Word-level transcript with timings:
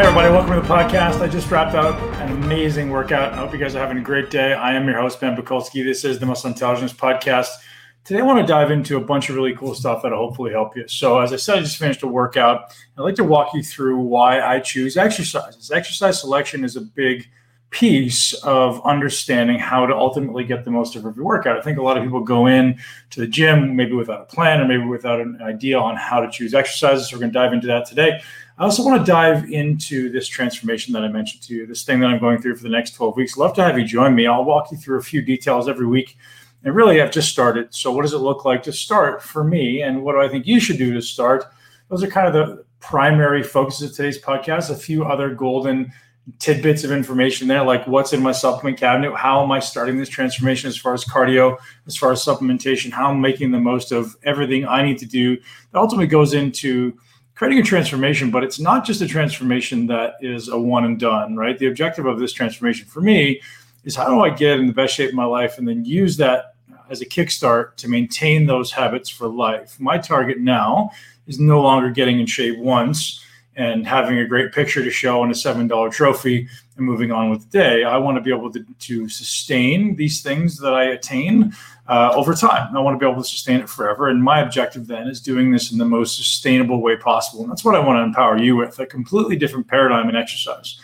Hey, 0.00 0.06
everybody, 0.06 0.30
welcome 0.32 0.54
to 0.54 0.62
the 0.62 0.66
podcast. 0.66 1.20
I 1.20 1.28
just 1.28 1.50
wrapped 1.50 1.74
up 1.74 2.00
an 2.22 2.32
amazing 2.32 2.88
workout. 2.88 3.34
I 3.34 3.36
hope 3.36 3.52
you 3.52 3.58
guys 3.58 3.74
are 3.74 3.80
having 3.80 3.98
a 3.98 4.02
great 4.02 4.30
day. 4.30 4.54
I 4.54 4.72
am 4.72 4.86
your 4.86 4.98
host, 4.98 5.20
Ben 5.20 5.36
Pakulski. 5.36 5.84
This 5.84 6.06
is 6.06 6.18
the 6.18 6.24
Muscle 6.24 6.48
Intelligence 6.48 6.94
Podcast. 6.94 7.48
Today, 8.04 8.20
I 8.20 8.22
want 8.22 8.40
to 8.40 8.46
dive 8.46 8.70
into 8.70 8.96
a 8.96 9.00
bunch 9.02 9.28
of 9.28 9.36
really 9.36 9.54
cool 9.54 9.74
stuff 9.74 10.02
that'll 10.02 10.16
hopefully 10.16 10.52
help 10.52 10.74
you. 10.74 10.88
So, 10.88 11.20
as 11.20 11.34
I 11.34 11.36
said, 11.36 11.58
I 11.58 11.60
just 11.60 11.76
finished 11.76 12.02
a 12.02 12.06
workout. 12.06 12.74
I'd 12.96 13.02
like 13.02 13.16
to 13.16 13.24
walk 13.24 13.52
you 13.52 13.62
through 13.62 13.98
why 13.98 14.40
I 14.40 14.60
choose 14.60 14.96
exercises. 14.96 15.70
Exercise 15.70 16.18
selection 16.18 16.64
is 16.64 16.76
a 16.76 16.80
big 16.80 17.28
piece 17.68 18.32
of 18.42 18.80
understanding 18.86 19.58
how 19.58 19.84
to 19.84 19.94
ultimately 19.94 20.44
get 20.44 20.64
the 20.64 20.70
most 20.70 20.96
out 20.96 21.00
of 21.00 21.06
every 21.06 21.22
workout. 21.22 21.58
I 21.58 21.60
think 21.60 21.76
a 21.76 21.82
lot 21.82 21.98
of 21.98 22.04
people 22.04 22.20
go 22.20 22.46
in 22.46 22.80
to 23.10 23.20
the 23.20 23.26
gym 23.26 23.76
maybe 23.76 23.92
without 23.92 24.22
a 24.22 24.24
plan 24.24 24.62
or 24.62 24.66
maybe 24.66 24.84
without 24.84 25.20
an 25.20 25.40
idea 25.42 25.78
on 25.78 25.96
how 25.96 26.20
to 26.20 26.30
choose 26.30 26.54
exercises. 26.54 27.10
So 27.10 27.16
we're 27.16 27.20
going 27.20 27.32
to 27.32 27.38
dive 27.38 27.52
into 27.52 27.66
that 27.66 27.86
today. 27.86 28.22
I 28.60 28.64
also 28.64 28.84
want 28.84 29.00
to 29.00 29.10
dive 29.10 29.50
into 29.50 30.10
this 30.12 30.28
transformation 30.28 30.92
that 30.92 31.02
I 31.02 31.08
mentioned 31.08 31.42
to 31.44 31.54
you, 31.54 31.66
this 31.66 31.82
thing 31.82 31.98
that 32.00 32.08
I'm 32.08 32.18
going 32.18 32.42
through 32.42 32.56
for 32.56 32.62
the 32.62 32.68
next 32.68 32.90
12 32.90 33.16
weeks. 33.16 33.38
Love 33.38 33.54
to 33.54 33.62
have 33.62 33.78
you 33.78 33.86
join 33.86 34.14
me. 34.14 34.26
I'll 34.26 34.44
walk 34.44 34.70
you 34.70 34.76
through 34.76 34.98
a 34.98 35.02
few 35.02 35.22
details 35.22 35.66
every 35.66 35.86
week. 35.86 36.18
And 36.62 36.74
really, 36.74 37.00
I've 37.00 37.10
just 37.10 37.30
started. 37.30 37.74
So, 37.74 37.90
what 37.90 38.02
does 38.02 38.12
it 38.12 38.18
look 38.18 38.44
like 38.44 38.62
to 38.64 38.72
start 38.72 39.22
for 39.22 39.42
me? 39.42 39.80
And 39.80 40.02
what 40.02 40.12
do 40.12 40.20
I 40.20 40.28
think 40.28 40.46
you 40.46 40.60
should 40.60 40.76
do 40.76 40.92
to 40.92 41.00
start? 41.00 41.46
Those 41.88 42.02
are 42.02 42.06
kind 42.06 42.28
of 42.28 42.34
the 42.34 42.62
primary 42.80 43.42
focuses 43.42 43.92
of 43.92 43.96
today's 43.96 44.20
podcast. 44.20 44.68
A 44.68 44.74
few 44.74 45.06
other 45.06 45.34
golden 45.34 45.90
tidbits 46.38 46.84
of 46.84 46.92
information 46.92 47.48
there, 47.48 47.64
like 47.64 47.86
what's 47.86 48.12
in 48.12 48.22
my 48.22 48.30
supplement 48.30 48.76
cabinet, 48.76 49.16
how 49.16 49.42
am 49.42 49.50
I 49.50 49.60
starting 49.60 49.96
this 49.96 50.10
transformation 50.10 50.68
as 50.68 50.76
far 50.76 50.92
as 50.92 51.02
cardio, 51.02 51.56
as 51.86 51.96
far 51.96 52.12
as 52.12 52.22
supplementation, 52.22 52.92
how 52.92 53.08
I'm 53.08 53.22
making 53.22 53.52
the 53.52 53.58
most 53.58 53.90
of 53.90 54.16
everything 54.24 54.66
I 54.66 54.82
need 54.82 54.98
to 54.98 55.06
do. 55.06 55.36
That 55.72 55.80
ultimately 55.80 56.08
goes 56.08 56.34
into 56.34 56.92
creating 57.40 57.58
a 57.58 57.62
transformation, 57.62 58.30
but 58.30 58.44
it's 58.44 58.60
not 58.60 58.84
just 58.84 59.00
a 59.00 59.06
transformation 59.06 59.86
that 59.86 60.16
is 60.20 60.48
a 60.48 60.58
one 60.58 60.84
and 60.84 61.00
done, 61.00 61.36
right? 61.36 61.58
The 61.58 61.68
objective 61.68 62.04
of 62.04 62.18
this 62.18 62.34
transformation 62.34 62.86
for 62.86 63.00
me 63.00 63.40
is 63.82 63.96
how 63.96 64.10
do 64.10 64.20
I 64.20 64.28
get 64.28 64.60
in 64.60 64.66
the 64.66 64.74
best 64.74 64.94
shape 64.94 65.08
of 65.08 65.14
my 65.14 65.24
life 65.24 65.56
and 65.56 65.66
then 65.66 65.82
use 65.82 66.18
that 66.18 66.54
as 66.90 67.00
a 67.00 67.06
kickstart 67.06 67.76
to 67.76 67.88
maintain 67.88 68.44
those 68.44 68.70
habits 68.70 69.08
for 69.08 69.26
life. 69.26 69.80
My 69.80 69.96
target 69.96 70.38
now 70.38 70.90
is 71.26 71.40
no 71.40 71.62
longer 71.62 71.88
getting 71.88 72.20
in 72.20 72.26
shape 72.26 72.58
once 72.58 73.24
and 73.60 73.86
having 73.86 74.18
a 74.18 74.26
great 74.26 74.52
picture 74.52 74.82
to 74.82 74.90
show 74.90 75.22
and 75.22 75.30
a 75.30 75.34
$7 75.34 75.92
trophy 75.92 76.48
and 76.78 76.86
moving 76.86 77.12
on 77.12 77.28
with 77.28 77.42
the 77.42 77.58
day. 77.58 77.84
I 77.84 77.98
want 77.98 78.16
to 78.16 78.22
be 78.22 78.30
able 78.30 78.50
to, 78.52 78.64
to 78.64 79.06
sustain 79.10 79.96
these 79.96 80.22
things 80.22 80.56
that 80.60 80.72
I 80.72 80.84
attain 80.84 81.52
uh, 81.86 82.10
over 82.14 82.32
time. 82.32 82.74
I 82.74 82.80
want 82.80 82.98
to 82.98 82.98
be 82.98 83.08
able 83.08 83.22
to 83.22 83.28
sustain 83.28 83.60
it 83.60 83.68
forever. 83.68 84.08
And 84.08 84.24
my 84.24 84.40
objective 84.40 84.86
then 84.86 85.08
is 85.08 85.20
doing 85.20 85.50
this 85.50 85.72
in 85.72 85.76
the 85.76 85.84
most 85.84 86.16
sustainable 86.16 86.80
way 86.80 86.96
possible. 86.96 87.42
And 87.42 87.50
that's 87.50 87.62
what 87.62 87.74
I 87.74 87.80
want 87.80 87.98
to 87.98 88.02
empower 88.02 88.38
you 88.38 88.56
with 88.56 88.78
a 88.78 88.86
completely 88.86 89.36
different 89.36 89.68
paradigm 89.68 90.08
in 90.08 90.16
exercise. 90.16 90.80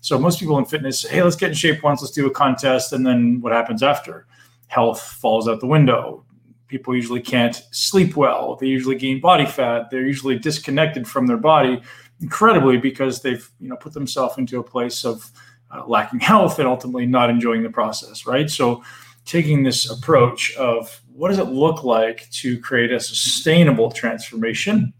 So 0.00 0.16
most 0.16 0.38
people 0.38 0.56
in 0.58 0.66
fitness 0.66 1.00
say, 1.00 1.08
hey, 1.08 1.22
let's 1.24 1.34
get 1.34 1.48
in 1.48 1.54
shape 1.56 1.82
once, 1.82 2.00
let's 2.00 2.14
do 2.14 2.28
a 2.28 2.30
contest. 2.30 2.92
And 2.92 3.04
then 3.04 3.40
what 3.40 3.52
happens 3.52 3.82
after? 3.82 4.26
Health 4.68 5.02
falls 5.02 5.48
out 5.48 5.58
the 5.58 5.66
window. 5.66 6.24
People 6.68 6.94
usually 6.94 7.20
can't 7.20 7.60
sleep 7.72 8.16
well. 8.16 8.54
They 8.54 8.68
usually 8.68 8.94
gain 8.94 9.18
body 9.18 9.46
fat. 9.46 9.90
They're 9.90 10.06
usually 10.06 10.38
disconnected 10.38 11.08
from 11.08 11.26
their 11.26 11.36
body 11.36 11.82
incredibly 12.20 12.76
because 12.76 13.22
they've 13.22 13.48
you 13.60 13.68
know 13.68 13.76
put 13.76 13.92
themselves 13.92 14.36
into 14.38 14.58
a 14.58 14.62
place 14.62 15.04
of 15.04 15.30
uh, 15.70 15.84
lacking 15.86 16.20
health 16.20 16.58
and 16.58 16.68
ultimately 16.68 17.06
not 17.06 17.30
enjoying 17.30 17.62
the 17.62 17.70
process 17.70 18.26
right? 18.26 18.50
So 18.50 18.82
taking 19.24 19.62
this 19.62 19.90
approach 19.90 20.54
of 20.56 21.00
what 21.12 21.28
does 21.28 21.38
it 21.38 21.44
look 21.44 21.84
like 21.84 22.28
to 22.30 22.58
create 22.60 22.90
a 22.90 22.98
sustainable 22.98 23.90
transformation? 23.90 24.92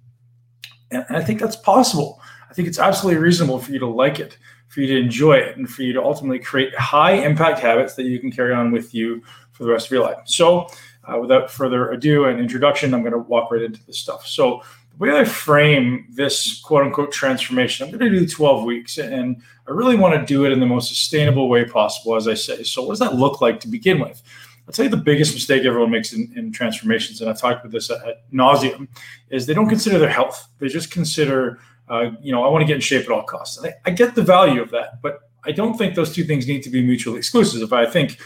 And 0.91 1.05
i 1.11 1.23
think 1.23 1.41
that's 1.41 1.57
possible. 1.57 2.21
I 2.51 2.55
think 2.55 2.67
it's 2.69 2.79
absolutely 2.79 3.21
reasonable 3.21 3.59
for 3.61 3.71
you 3.73 3.79
to 3.79 3.87
like 3.87 4.19
it 4.21 4.37
for 4.69 4.81
you 4.81 4.87
to 4.87 4.99
enjoy 5.01 5.35
it 5.35 5.57
and 5.57 5.69
for 5.69 5.83
you 5.83 5.93
to 5.93 6.03
ultimately 6.03 6.39
create 6.39 6.73
high 6.77 7.13
impact 7.13 7.59
habits 7.59 7.95
that 7.97 8.05
you 8.05 8.21
can 8.21 8.31
carry 8.31 8.55
on 8.55 8.71
with 8.71 8.95
you 8.95 9.21
for 9.51 9.65
the 9.65 9.71
rest 9.71 9.87
of 9.87 9.93
your 9.93 10.05
life. 10.05 10.19
So 10.27 10.69
uh, 11.05 11.19
without 11.19 11.51
further 11.51 11.91
ado 11.91 12.27
and 12.27 12.39
introduction 12.39 12.95
i'm 12.95 13.01
going 13.01 13.13
to 13.13 13.19
walk 13.19 13.51
right 13.51 13.63
into 13.63 13.85
this 13.87 13.99
stuff. 13.99 14.27
So 14.27 14.63
way 15.01 15.19
I 15.19 15.25
frame 15.25 16.07
this 16.11 16.61
quote 16.61 16.85
unquote 16.85 17.11
transformation, 17.11 17.85
I'm 17.85 17.99
going 17.99 18.13
to 18.13 18.21
do 18.21 18.27
12 18.27 18.65
weeks 18.65 18.99
and 18.99 19.43
I 19.67 19.73
really 19.73 19.97
want 19.97 20.15
to 20.15 20.25
do 20.27 20.45
it 20.45 20.53
in 20.53 20.61
the 20.61 20.67
most 20.67 20.89
sustainable 20.89 21.49
way 21.49 21.65
possible, 21.65 22.17
as 22.17 22.29
I 22.29 22.35
say. 22.35 22.63
So, 22.63 22.83
what 22.83 22.91
does 22.91 22.99
that 22.99 23.15
look 23.15 23.41
like 23.41 23.61
to 23.61 23.69
begin 23.69 23.99
with? 23.99 24.23
I'll 24.67 24.73
tell 24.73 24.85
you 24.85 24.91
the 24.91 24.97
biggest 24.97 25.35
mistake 25.35 25.65
everyone 25.65 25.91
makes 25.91 26.13
in, 26.13 26.33
in 26.37 26.53
transformations, 26.53 27.21
and 27.21 27.31
I've 27.31 27.41
talked 27.41 27.65
about 27.65 27.73
this 27.73 27.91
at, 27.91 28.07
at 28.07 28.31
nauseum, 28.33 28.89
is 29.31 29.47
they 29.47 29.55
don't 29.55 29.69
consider 29.69 29.99
their 29.99 30.11
health. 30.11 30.49
They 30.59 30.69
just 30.69 30.93
consider, 30.93 31.59
uh, 31.89 32.11
you 32.21 32.31
know, 32.31 32.45
I 32.45 32.49
want 32.49 32.63
to 32.63 32.67
get 32.67 32.77
in 32.77 32.81
shape 32.81 33.05
at 33.05 33.11
all 33.11 33.23
costs. 33.23 33.65
I, 33.65 33.75
I 33.87 33.91
get 33.91 34.15
the 34.15 34.23
value 34.23 34.61
of 34.61 34.71
that, 34.71 35.03
but 35.03 35.31
I 35.45 35.53
don't 35.53 35.77
think 35.77 35.95
those 35.95 36.15
two 36.15 36.25
things 36.25 36.47
need 36.47 36.63
to 36.65 36.71
be 36.71 36.83
mutually 36.83 37.19
exclusive. 37.19 37.73
I 37.73 37.87
think 37.87 38.19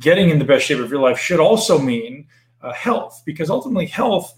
getting 0.00 0.30
in 0.30 0.38
the 0.38 0.44
best 0.44 0.66
shape 0.66 0.80
of 0.80 0.90
your 0.90 1.00
life 1.00 1.18
should 1.18 1.40
also 1.40 1.78
mean 1.78 2.26
uh, 2.62 2.72
health, 2.72 3.22
because 3.24 3.48
ultimately, 3.48 3.86
health 3.86 4.34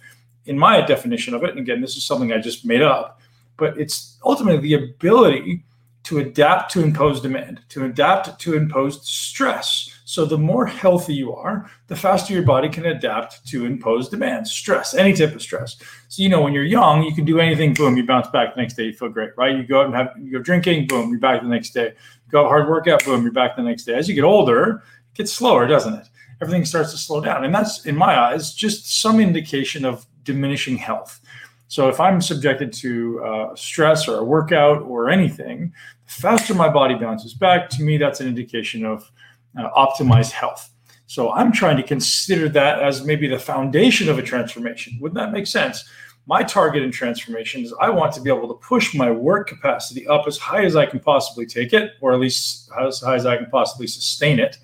in 0.48 0.58
my 0.58 0.80
definition 0.80 1.34
of 1.34 1.44
it, 1.44 1.50
and 1.50 1.58
again, 1.58 1.80
this 1.80 1.96
is 1.96 2.04
something 2.04 2.32
I 2.32 2.38
just 2.38 2.64
made 2.64 2.82
up, 2.82 3.20
but 3.56 3.78
it's 3.78 4.18
ultimately 4.24 4.60
the 4.60 4.74
ability 4.74 5.64
to 6.04 6.20
adapt 6.20 6.72
to 6.72 6.82
imposed 6.82 7.22
demand, 7.22 7.60
to 7.68 7.84
adapt 7.84 8.40
to 8.40 8.54
imposed 8.54 9.04
stress. 9.04 9.94
So 10.06 10.24
the 10.24 10.38
more 10.38 10.64
healthy 10.64 11.14
you 11.14 11.34
are, 11.34 11.70
the 11.88 11.96
faster 11.96 12.32
your 12.32 12.44
body 12.44 12.70
can 12.70 12.86
adapt 12.86 13.46
to 13.48 13.66
imposed 13.66 14.10
demand, 14.10 14.48
stress, 14.48 14.94
any 14.94 15.12
type 15.12 15.34
of 15.34 15.42
stress. 15.42 15.76
So 16.08 16.22
you 16.22 16.30
know, 16.30 16.40
when 16.40 16.54
you're 16.54 16.64
young, 16.64 17.02
you 17.02 17.14
can 17.14 17.26
do 17.26 17.40
anything, 17.40 17.74
boom, 17.74 17.98
you 17.98 18.06
bounce 18.06 18.28
back 18.28 18.54
the 18.54 18.60
next 18.62 18.72
day, 18.72 18.84
you 18.84 18.94
feel 18.94 19.10
great, 19.10 19.32
right? 19.36 19.54
You 19.54 19.64
go 19.64 19.80
out 19.80 19.86
and 19.86 19.94
have 19.94 20.14
you 20.18 20.32
go 20.32 20.38
drinking, 20.38 20.86
boom, 20.86 21.10
you're 21.10 21.20
back 21.20 21.42
the 21.42 21.48
next 21.48 21.74
day. 21.74 21.88
You 21.88 22.30
go 22.30 22.44
hard 22.44 22.70
workout, 22.70 23.04
boom, 23.04 23.22
you're 23.22 23.32
back 23.32 23.54
the 23.54 23.62
next 23.62 23.84
day. 23.84 23.92
As 23.92 24.08
you 24.08 24.14
get 24.14 24.24
older, 24.24 24.82
it 25.12 25.18
gets 25.18 25.32
slower, 25.34 25.66
doesn't 25.66 25.92
it? 25.92 26.08
Everything 26.40 26.64
starts 26.64 26.90
to 26.92 26.96
slow 26.96 27.20
down. 27.20 27.44
And 27.44 27.54
that's 27.54 27.84
in 27.84 27.96
my 27.96 28.18
eyes 28.18 28.54
just 28.54 29.02
some 29.02 29.20
indication 29.20 29.84
of 29.84 30.06
diminishing 30.24 30.76
health. 30.76 31.20
So 31.68 31.88
if 31.88 32.00
I'm 32.00 32.20
subjected 32.22 32.72
to 32.74 33.22
uh, 33.24 33.54
stress 33.54 34.08
or 34.08 34.18
a 34.18 34.24
workout 34.24 34.82
or 34.82 35.10
anything, 35.10 35.72
the 36.06 36.12
faster 36.12 36.54
my 36.54 36.68
body 36.68 36.94
bounces 36.94 37.34
back, 37.34 37.68
to 37.70 37.82
me, 37.82 37.98
that's 37.98 38.20
an 38.20 38.26
indication 38.26 38.86
of 38.86 39.10
uh, 39.58 39.68
optimized 39.76 40.32
health. 40.32 40.70
So 41.06 41.30
I'm 41.30 41.52
trying 41.52 41.76
to 41.76 41.82
consider 41.82 42.48
that 42.50 42.82
as 42.82 43.04
maybe 43.04 43.28
the 43.28 43.38
foundation 43.38 44.08
of 44.08 44.18
a 44.18 44.22
transformation. 44.22 44.98
Wouldn't 45.00 45.16
that 45.16 45.32
make 45.32 45.46
sense? 45.46 45.88
My 46.26 46.42
target 46.42 46.82
in 46.82 46.90
transformation 46.90 47.62
is 47.64 47.74
I 47.80 47.88
want 47.88 48.12
to 48.14 48.20
be 48.20 48.28
able 48.28 48.48
to 48.48 48.54
push 48.54 48.94
my 48.94 49.10
work 49.10 49.48
capacity 49.48 50.06
up 50.06 50.26
as 50.26 50.36
high 50.36 50.64
as 50.64 50.76
I 50.76 50.84
can 50.84 51.00
possibly 51.00 51.46
take 51.46 51.72
it, 51.72 51.92
or 52.02 52.12
at 52.12 52.20
least 52.20 52.70
as 52.78 53.00
high 53.00 53.14
as 53.14 53.24
I 53.24 53.38
can 53.38 53.46
possibly 53.50 53.86
sustain 53.86 54.38
it, 54.38 54.58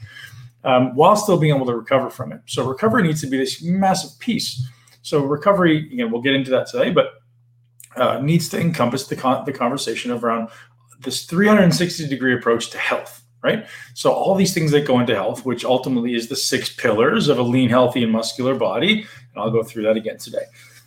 um, 0.65 0.95
while 0.95 1.17
still 1.17 1.39
being 1.39 1.55
able 1.55 1.67
to 1.67 1.75
recover 1.75 2.11
from 2.11 2.33
it. 2.33 2.41
So 2.47 2.67
recovery 2.67 3.03
needs 3.03 3.23
to 3.23 3.27
be 3.27 3.39
this 3.39 3.63
massive 3.63 4.19
piece 4.19 4.67
so 5.05 5.23
recovery, 5.23 5.93
again, 5.93 6.11
we'll 6.11 6.23
get 6.23 6.33
into 6.33 6.51
that 6.53 6.67
today, 6.67 6.91
but 6.91 7.13
uh, 7.95 8.21
needs 8.21 8.49
to 8.49 8.59
encompass 8.59 9.07
the 9.07 9.15
con- 9.15 9.45
the 9.45 9.53
conversation 9.53 10.11
around 10.11 10.49
this 11.01 11.27
360 11.27 12.09
degree 12.09 12.35
approach 12.35 12.71
to 12.71 12.79
health, 12.79 13.23
right? 13.43 13.67
So 13.93 14.11
all 14.11 14.35
these 14.35 14.55
things 14.55 14.71
that 14.71 14.87
go 14.87 14.99
into 14.99 15.15
health, 15.15 15.45
which 15.45 15.63
ultimately 15.63 16.15
is 16.15 16.29
the 16.29 16.37
six 16.37 16.75
pillars 16.75 17.29
of 17.29 17.39
a 17.39 17.43
lean, 17.43 17.69
healthy, 17.69 18.03
and 18.03 18.11
muscular 18.11 18.55
body, 18.55 19.01
and 19.03 19.37
I'll 19.37 19.51
go 19.51 19.63
through 19.63 19.83
that 19.83 19.99
again 19.99 20.17
today. 20.17 20.47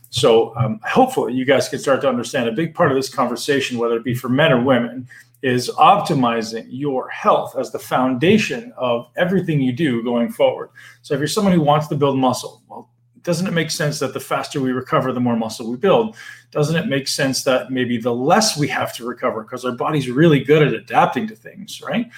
So 0.10 0.56
um, 0.56 0.80
hopefully 0.84 1.36
you 1.36 1.46
guys 1.46 1.70
can 1.70 1.78
start 1.78 2.02
to 2.02 2.10
understand 2.10 2.50
a 2.50 2.54
big 2.54 2.74
part 2.74 2.92
of 2.92 2.98
this 2.98 3.14
conversation, 3.14 3.78
whether 3.78 3.98
it 3.98 4.04
be 4.04 4.16
for 4.16 4.30
men 4.30 4.52
or 4.52 4.64
women, 4.64 5.08
is 5.44 5.70
optimizing 5.78 6.66
your 6.70 7.08
health 7.10 7.56
as 7.56 7.72
the 7.72 7.78
foundation 7.78 8.74
of 8.78 9.08
everything 9.16 9.62
you 9.62 9.74
do 9.74 10.02
going 10.02 10.32
forward. 10.32 10.72
So 11.04 11.14
if 11.14 11.20
you're 11.20 11.28
someone 11.28 11.54
who 11.54 11.62
wants 11.62 11.88
to 11.90 11.96
build 11.96 12.18
muscle, 12.18 12.64
well, 12.68 12.90
doesn't 13.28 13.46
it 13.46 13.52
make 13.52 13.70
sense 13.70 14.00
that 14.00 14.14
the 14.14 14.22
faster 14.22 14.62
we 14.62 14.72
recover, 14.72 15.12
the 15.12 15.20
more 15.20 15.36
muscle 15.36 15.70
we 15.70 15.76
build? 15.76 16.16
Doesn't 16.50 16.78
it 16.78 16.88
make 16.88 17.10
sense 17.10 17.44
that 17.44 17.70
maybe 17.70 17.98
the 17.98 18.14
less 18.14 18.58
we 18.58 18.70
have 18.70 18.96
to 18.96 19.06
recover 19.06 19.44
because 19.44 19.66
our 19.66 19.74
body's 19.74 20.10
really 20.10 20.42
good 20.42 20.66
at 20.66 20.72
adapting 20.72 21.28
to 21.28 21.36
things, 21.36 21.82
right? 21.82 22.10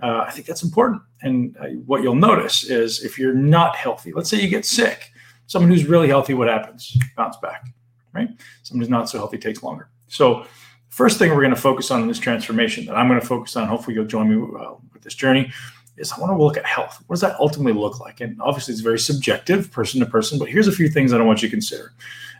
Uh, 0.00 0.24
I 0.24 0.30
think 0.30 0.46
that's 0.46 0.62
important. 0.62 1.02
And 1.22 1.56
uh, 1.56 1.66
what 1.84 2.04
you'll 2.04 2.14
notice 2.14 2.62
is 2.62 3.02
if 3.02 3.18
you're 3.18 3.34
not 3.34 3.74
healthy, 3.74 4.12
let's 4.12 4.30
say 4.30 4.40
you 4.40 4.48
get 4.48 4.64
sick, 4.64 5.10
someone 5.48 5.68
who's 5.68 5.84
really 5.84 6.06
healthy, 6.06 6.32
what 6.32 6.46
happens? 6.46 6.96
Bounce 7.16 7.38
back, 7.38 7.66
right? 8.12 8.28
Someone 8.62 8.82
who's 8.82 8.88
not 8.88 9.10
so 9.10 9.18
healthy 9.18 9.38
takes 9.38 9.64
longer. 9.64 9.90
So, 10.06 10.46
first 10.90 11.18
thing 11.18 11.30
we're 11.30 11.42
going 11.42 11.50
to 11.50 11.60
focus 11.60 11.90
on 11.90 12.02
in 12.02 12.06
this 12.06 12.20
transformation 12.20 12.84
that 12.84 12.94
I'm 12.94 13.08
going 13.08 13.20
to 13.20 13.26
focus 13.26 13.56
on, 13.56 13.66
hopefully 13.66 13.96
you'll 13.96 14.04
join 14.04 14.30
me 14.30 14.36
uh, 14.36 14.74
with 14.92 15.02
this 15.02 15.16
journey, 15.16 15.52
is 16.02 16.12
I 16.12 16.20
want 16.20 16.32
to 16.32 16.42
look 16.42 16.58
at 16.58 16.66
health. 16.66 17.02
What 17.06 17.14
does 17.14 17.22
that 17.22 17.40
ultimately 17.40 17.80
look 17.80 18.00
like? 18.00 18.20
And 18.20 18.38
obviously, 18.42 18.72
it's 18.72 18.82
very 18.82 18.98
subjective, 18.98 19.70
person 19.70 20.00
to 20.00 20.06
person. 20.06 20.38
But 20.38 20.48
here's 20.48 20.68
a 20.68 20.72
few 20.72 20.88
things 20.88 21.10
that 21.10 21.20
I 21.20 21.24
want 21.24 21.40
you 21.40 21.48
to 21.48 21.52
consider. 21.52 21.92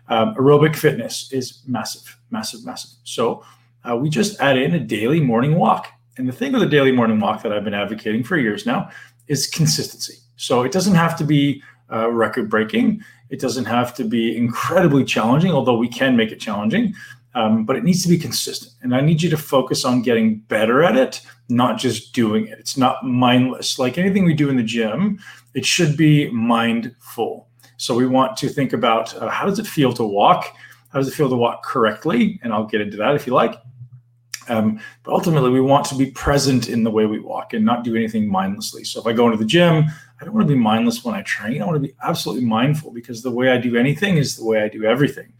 Um, 0.08 0.34
aerobic 0.34 0.76
fitness 0.76 1.32
is 1.32 1.62
massive, 1.66 2.18
massive, 2.30 2.66
massive. 2.66 2.90
So 3.04 3.44
uh, 3.88 3.96
we 3.96 4.10
just 4.10 4.38
add 4.40 4.58
in 4.58 4.74
a 4.74 4.80
daily 4.80 5.20
morning 5.20 5.56
walk. 5.56 5.88
And 6.18 6.28
the 6.28 6.32
thing 6.32 6.52
with 6.52 6.62
a 6.62 6.68
daily 6.68 6.92
morning 6.92 7.18
walk 7.20 7.42
that 7.42 7.52
I've 7.52 7.64
been 7.64 7.72
advocating 7.72 8.22
for 8.22 8.36
years 8.36 8.66
now 8.66 8.90
is 9.28 9.46
consistency. 9.46 10.18
So 10.36 10.62
it 10.62 10.72
doesn't 10.72 10.94
have 10.96 11.16
to 11.18 11.24
be 11.24 11.62
uh, 11.90 12.10
record 12.10 12.50
breaking. 12.50 13.02
It 13.30 13.40
doesn't 13.40 13.64
have 13.64 13.94
to 13.94 14.04
be 14.04 14.36
incredibly 14.36 15.04
challenging, 15.04 15.52
although 15.52 15.76
we 15.76 15.88
can 15.88 16.16
make 16.16 16.32
it 16.32 16.40
challenging. 16.40 16.94
Um, 17.34 17.64
but 17.64 17.76
it 17.76 17.84
needs 17.84 18.02
to 18.02 18.10
be 18.10 18.18
consistent. 18.18 18.74
And 18.82 18.94
I 18.94 19.00
need 19.00 19.22
you 19.22 19.30
to 19.30 19.38
focus 19.38 19.86
on 19.86 20.02
getting 20.02 20.40
better 20.40 20.82
at 20.82 20.96
it, 20.96 21.22
not 21.52 21.78
just 21.78 22.12
doing 22.12 22.46
it. 22.46 22.58
It's 22.58 22.76
not 22.76 23.04
mindless. 23.04 23.78
Like 23.78 23.98
anything 23.98 24.24
we 24.24 24.34
do 24.34 24.48
in 24.48 24.56
the 24.56 24.62
gym, 24.62 25.18
it 25.54 25.64
should 25.64 25.96
be 25.96 26.30
mindful. 26.30 27.48
So 27.76 27.94
we 27.94 28.06
want 28.06 28.36
to 28.38 28.48
think 28.48 28.72
about 28.72 29.14
uh, 29.16 29.28
how 29.28 29.46
does 29.46 29.58
it 29.58 29.66
feel 29.66 29.92
to 29.94 30.04
walk? 30.04 30.54
How 30.90 30.98
does 30.98 31.08
it 31.08 31.14
feel 31.14 31.28
to 31.28 31.36
walk 31.36 31.64
correctly? 31.64 32.40
And 32.42 32.52
I'll 32.52 32.66
get 32.66 32.80
into 32.80 32.96
that 32.98 33.14
if 33.14 33.26
you 33.26 33.32
like. 33.32 33.54
Um, 34.48 34.80
but 35.04 35.12
ultimately, 35.12 35.50
we 35.50 35.60
want 35.60 35.86
to 35.86 35.94
be 35.94 36.10
present 36.10 36.68
in 36.68 36.82
the 36.82 36.90
way 36.90 37.06
we 37.06 37.20
walk 37.20 37.52
and 37.52 37.64
not 37.64 37.84
do 37.84 37.94
anything 37.94 38.28
mindlessly. 38.28 38.84
So 38.84 39.00
if 39.00 39.06
I 39.06 39.12
go 39.12 39.26
into 39.26 39.38
the 39.38 39.44
gym, 39.44 39.84
I 40.20 40.24
don't 40.24 40.34
want 40.34 40.46
to 40.46 40.54
be 40.54 40.58
mindless 40.58 41.04
when 41.04 41.14
I 41.14 41.22
train. 41.22 41.62
I 41.62 41.64
want 41.64 41.76
to 41.76 41.88
be 41.88 41.94
absolutely 42.02 42.44
mindful 42.44 42.92
because 42.92 43.22
the 43.22 43.30
way 43.30 43.50
I 43.50 43.58
do 43.58 43.76
anything 43.76 44.16
is 44.16 44.36
the 44.36 44.44
way 44.44 44.62
I 44.62 44.68
do 44.68 44.84
everything. 44.84 45.32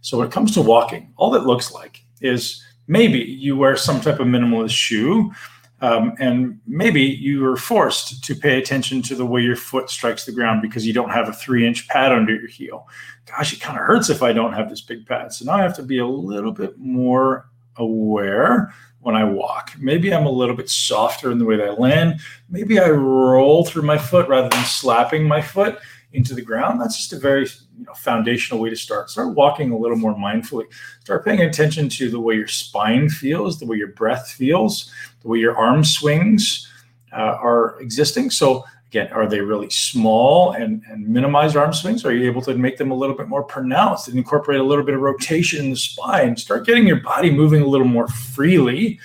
So 0.00 0.18
when 0.18 0.26
it 0.26 0.32
comes 0.32 0.52
to 0.54 0.62
walking, 0.62 1.12
all 1.16 1.30
that 1.30 1.46
looks 1.46 1.72
like 1.72 2.04
is 2.20 2.62
maybe 2.86 3.18
you 3.18 3.56
wear 3.56 3.76
some 3.76 4.00
type 4.00 4.20
of 4.20 4.26
minimalist 4.26 4.70
shoe. 4.70 5.32
Um, 5.82 6.14
and 6.18 6.58
maybe 6.66 7.02
you 7.02 7.44
are 7.46 7.56
forced 7.56 8.24
to 8.24 8.34
pay 8.34 8.58
attention 8.58 9.02
to 9.02 9.14
the 9.14 9.26
way 9.26 9.42
your 9.42 9.56
foot 9.56 9.90
strikes 9.90 10.24
the 10.24 10.32
ground 10.32 10.62
because 10.62 10.86
you 10.86 10.94
don't 10.94 11.10
have 11.10 11.28
a 11.28 11.32
three 11.32 11.66
inch 11.66 11.86
pad 11.88 12.12
under 12.12 12.34
your 12.34 12.48
heel. 12.48 12.88
Gosh, 13.26 13.52
it 13.52 13.60
kind 13.60 13.78
of 13.78 13.84
hurts 13.84 14.08
if 14.08 14.22
I 14.22 14.32
don't 14.32 14.54
have 14.54 14.70
this 14.70 14.80
big 14.80 15.04
pad. 15.04 15.32
So 15.32 15.44
now 15.44 15.52
I 15.52 15.62
have 15.62 15.76
to 15.76 15.82
be 15.82 15.98
a 15.98 16.06
little 16.06 16.52
bit 16.52 16.78
more 16.78 17.50
aware 17.76 18.72
when 19.00 19.14
I 19.14 19.24
walk. 19.24 19.72
Maybe 19.78 20.12
I'm 20.12 20.26
a 20.26 20.30
little 20.30 20.56
bit 20.56 20.70
softer 20.70 21.30
in 21.30 21.38
the 21.38 21.44
way 21.44 21.56
that 21.56 21.68
I 21.68 21.72
land. 21.72 22.20
Maybe 22.48 22.80
I 22.80 22.88
roll 22.88 23.64
through 23.64 23.82
my 23.82 23.98
foot 23.98 24.28
rather 24.28 24.48
than 24.48 24.64
slapping 24.64 25.28
my 25.28 25.42
foot 25.42 25.78
into 26.16 26.34
the 26.34 26.42
ground. 26.42 26.80
That's 26.80 26.96
just 26.96 27.12
a 27.12 27.18
very 27.18 27.44
you 27.78 27.84
know, 27.84 27.94
foundational 27.94 28.60
way 28.60 28.70
to 28.70 28.76
start. 28.76 29.10
Start 29.10 29.34
walking 29.34 29.70
a 29.70 29.76
little 29.76 29.96
more 29.96 30.14
mindfully. 30.14 30.64
Start 31.00 31.24
paying 31.24 31.40
attention 31.40 31.88
to 31.90 32.10
the 32.10 32.20
way 32.20 32.34
your 32.34 32.48
spine 32.48 33.08
feels, 33.08 33.58
the 33.58 33.66
way 33.66 33.76
your 33.76 33.92
breath 33.92 34.30
feels, 34.30 34.92
the 35.22 35.28
way 35.28 35.38
your 35.38 35.56
arm 35.56 35.84
swings 35.84 36.70
uh, 37.12 37.36
are 37.40 37.80
existing. 37.80 38.30
So 38.30 38.64
Again, 38.88 39.12
are 39.12 39.28
they 39.28 39.40
really 39.40 39.68
small 39.68 40.52
and, 40.52 40.82
and 40.88 41.08
minimized 41.08 41.56
arm 41.56 41.72
swings? 41.72 42.04
Are 42.04 42.14
you 42.14 42.24
able 42.26 42.40
to 42.42 42.54
make 42.54 42.78
them 42.78 42.92
a 42.92 42.94
little 42.94 43.16
bit 43.16 43.28
more 43.28 43.42
pronounced 43.42 44.06
and 44.06 44.16
incorporate 44.16 44.60
a 44.60 44.62
little 44.62 44.84
bit 44.84 44.94
of 44.94 45.00
rotation 45.00 45.64
in 45.64 45.70
the 45.70 45.76
spine? 45.76 46.36
Start 46.36 46.64
getting 46.64 46.86
your 46.86 47.00
body 47.00 47.32
moving 47.32 47.62
a 47.62 47.66
little 47.66 47.86
more 47.86 48.06
freely 48.06 49.00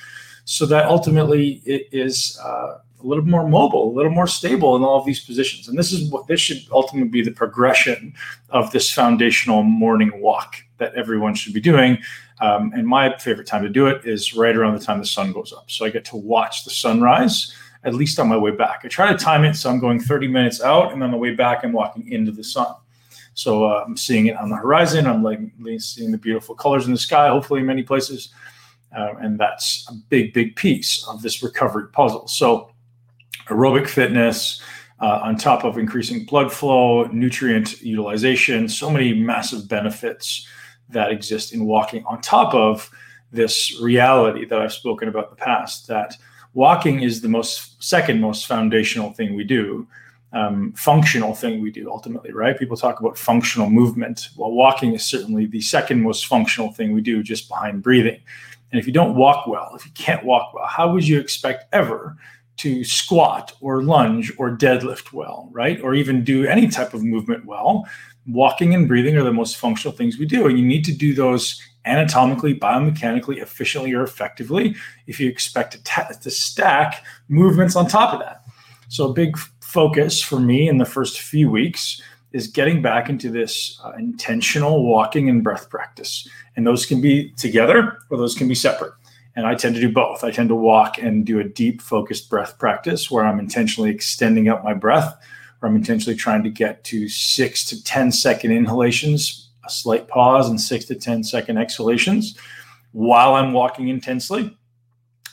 so 0.45 0.67
that 0.67 0.85
ultimately 0.85 1.63
it 1.65 1.87
is 1.91 2.39
uh, 2.43 2.77
a 3.03 3.07
little 3.07 3.25
more 3.25 3.47
mobile, 3.47 3.91
a 3.91 3.93
little 3.93 4.11
more 4.11 4.27
stable 4.27 4.75
in 4.75 4.83
all 4.83 4.99
of 4.99 5.05
these 5.05 5.23
positions. 5.23 5.67
And 5.67 5.77
this 5.77 5.91
is 5.91 6.09
what 6.09 6.27
this 6.27 6.39
should 6.39 6.61
ultimately 6.71 7.09
be 7.09 7.23
the 7.23 7.31
progression 7.31 8.13
of 8.49 8.71
this 8.71 8.91
foundational 8.91 9.63
morning 9.63 10.21
walk 10.21 10.57
that 10.77 10.93
everyone 10.95 11.35
should 11.35 11.53
be 11.53 11.61
doing. 11.61 11.97
Um, 12.39 12.71
and 12.75 12.87
my 12.87 13.15
favorite 13.17 13.47
time 13.47 13.63
to 13.63 13.69
do 13.69 13.87
it 13.87 14.05
is 14.05 14.33
right 14.33 14.55
around 14.55 14.77
the 14.77 14.83
time 14.83 14.99
the 14.99 15.05
sun 15.05 15.31
goes 15.31 15.53
up. 15.53 15.69
So 15.69 15.85
I 15.85 15.89
get 15.89 16.05
to 16.05 16.17
watch 16.17 16.63
the 16.63 16.71
sunrise 16.71 17.53
at 17.83 17.93
least 17.93 18.19
on 18.19 18.27
my 18.27 18.37
way 18.37 18.51
back. 18.51 18.81
I 18.83 18.87
try 18.87 19.11
to 19.11 19.17
time 19.17 19.43
it 19.43 19.55
so 19.55 19.69
I'm 19.69 19.79
going 19.79 19.99
30 19.99 20.27
minutes 20.27 20.61
out, 20.61 20.93
and 20.93 21.03
on 21.03 21.11
the 21.11 21.17
way 21.17 21.33
back, 21.33 21.63
I'm 21.63 21.71
walking 21.71 22.11
into 22.11 22.31
the 22.31 22.43
sun. 22.43 22.75
So 23.33 23.65
uh, 23.65 23.83
I'm 23.85 23.97
seeing 23.97 24.27
it 24.27 24.37
on 24.37 24.49
the 24.49 24.55
horizon. 24.55 25.07
I'm 25.07 25.23
like 25.23 25.39
seeing 25.79 26.11
the 26.11 26.17
beautiful 26.17 26.53
colors 26.53 26.85
in 26.85 26.91
the 26.91 26.99
sky, 26.99 27.29
hopefully 27.29 27.61
in 27.61 27.65
many 27.65 27.81
places. 27.81 28.33
Uh, 28.95 29.13
and 29.21 29.39
that's 29.39 29.87
a 29.89 29.93
big, 29.93 30.33
big 30.33 30.55
piece 30.55 31.05
of 31.07 31.21
this 31.21 31.41
recovery 31.41 31.87
puzzle. 31.93 32.27
So 32.27 32.70
aerobic 33.51 33.87
fitness, 33.87 34.61
uh, 34.99 35.19
on 35.23 35.35
top 35.35 35.63
of 35.63 35.77
increasing 35.77 36.25
blood 36.25 36.51
flow, 36.51 37.05
nutrient 37.05 37.81
utilization, 37.81 38.69
so 38.69 38.89
many 38.89 39.13
massive 39.13 39.67
benefits 39.67 40.47
that 40.89 41.11
exist 41.11 41.53
in 41.53 41.65
walking, 41.65 42.03
on 42.05 42.21
top 42.21 42.53
of 42.53 42.89
this 43.31 43.79
reality 43.81 44.45
that 44.45 44.59
I've 44.59 44.73
spoken 44.73 45.07
about 45.07 45.25
in 45.25 45.29
the 45.31 45.35
past 45.37 45.87
that 45.87 46.17
walking 46.53 47.01
is 47.01 47.21
the 47.21 47.29
most 47.29 47.81
second 47.81 48.19
most 48.19 48.45
foundational 48.45 49.13
thing 49.13 49.35
we 49.35 49.43
do 49.43 49.87
um, 50.33 50.73
functional 50.73 51.33
thing 51.33 51.61
we 51.61 51.71
do 51.71 51.89
ultimately 51.91 52.31
right? 52.31 52.57
People 52.57 52.77
talk 52.77 52.99
about 52.99 53.17
functional 53.17 53.69
movement. 53.69 54.29
Well 54.37 54.51
walking 54.51 54.93
is 54.93 55.05
certainly 55.05 55.45
the 55.45 55.61
second 55.61 56.01
most 56.01 56.25
functional 56.27 56.71
thing 56.71 56.93
we 56.93 57.01
do 57.01 57.23
just 57.23 57.49
behind 57.49 57.83
breathing. 57.83 58.19
And 58.71 58.79
if 58.79 58.87
you 58.87 58.93
don't 58.93 59.15
walk 59.15 59.47
well 59.47 59.73
if 59.75 59.85
you 59.85 59.91
can't 59.93 60.25
walk 60.25 60.53
well 60.53 60.67
how 60.67 60.91
would 60.91 61.07
you 61.07 61.19
expect 61.19 61.65
ever 61.73 62.17
to 62.61 62.83
squat 62.83 63.53
or 63.61 63.83
lunge 63.83 64.31
or 64.37 64.55
deadlift 64.55 65.13
well 65.13 65.49
right 65.51 65.81
or 65.81 65.93
even 65.93 66.23
do 66.23 66.45
any 66.45 66.67
type 66.67 66.93
of 66.93 67.03
movement 67.03 67.45
well 67.45 67.87
walking 68.27 68.73
and 68.73 68.87
breathing 68.87 69.17
are 69.17 69.23
the 69.23 69.33
most 69.33 69.57
functional 69.57 69.95
things 69.95 70.17
we 70.17 70.25
do 70.25 70.47
and 70.47 70.59
you 70.59 70.65
need 70.65 70.85
to 70.85 70.93
do 70.93 71.13
those 71.13 71.61
anatomically, 71.85 72.55
biomechanically, 72.55 73.41
efficiently, 73.41 73.93
or 73.93 74.03
effectively 74.03 74.75
if 75.07 75.19
you 75.19 75.29
expect 75.29 75.83
to, 75.83 76.19
to 76.21 76.31
stack 76.31 77.03
movements 77.27 77.75
on 77.75 77.87
top 77.87 78.13
of 78.13 78.19
that. 78.19 78.43
So, 78.89 79.09
a 79.09 79.13
big 79.13 79.37
focus 79.61 80.21
for 80.21 80.39
me 80.39 80.67
in 80.67 80.77
the 80.77 80.85
first 80.85 81.21
few 81.21 81.49
weeks 81.49 82.01
is 82.33 82.47
getting 82.47 82.81
back 82.81 83.09
into 83.09 83.29
this 83.29 83.79
uh, 83.83 83.91
intentional 83.97 84.85
walking 84.85 85.29
and 85.29 85.43
breath 85.43 85.69
practice. 85.69 86.27
And 86.55 86.65
those 86.65 86.85
can 86.85 87.01
be 87.01 87.31
together 87.31 87.97
or 88.09 88.17
those 88.17 88.35
can 88.35 88.47
be 88.47 88.55
separate. 88.55 88.93
And 89.35 89.45
I 89.45 89.55
tend 89.55 89.75
to 89.75 89.81
do 89.81 89.91
both. 89.91 90.23
I 90.23 90.31
tend 90.31 90.49
to 90.49 90.55
walk 90.55 90.97
and 90.97 91.25
do 91.25 91.39
a 91.39 91.43
deep, 91.43 91.81
focused 91.81 92.29
breath 92.29 92.59
practice 92.59 93.09
where 93.09 93.25
I'm 93.25 93.39
intentionally 93.39 93.89
extending 93.89 94.49
out 94.49 94.63
my 94.63 94.73
breath, 94.73 95.15
where 95.59 95.69
I'm 95.69 95.75
intentionally 95.75 96.17
trying 96.17 96.43
to 96.43 96.49
get 96.49 96.83
to 96.85 97.07
six 97.07 97.63
to 97.69 97.83
ten 97.83 98.11
second 98.11 98.51
inhalations 98.51 99.51
a 99.65 99.69
slight 99.69 100.07
pause 100.07 100.49
and 100.49 100.59
six 100.59 100.85
to 100.85 100.95
ten 100.95 101.23
second 101.23 101.57
exhalations 101.57 102.37
while 102.91 103.35
I'm 103.35 103.53
walking 103.53 103.89
intensely. 103.89 104.57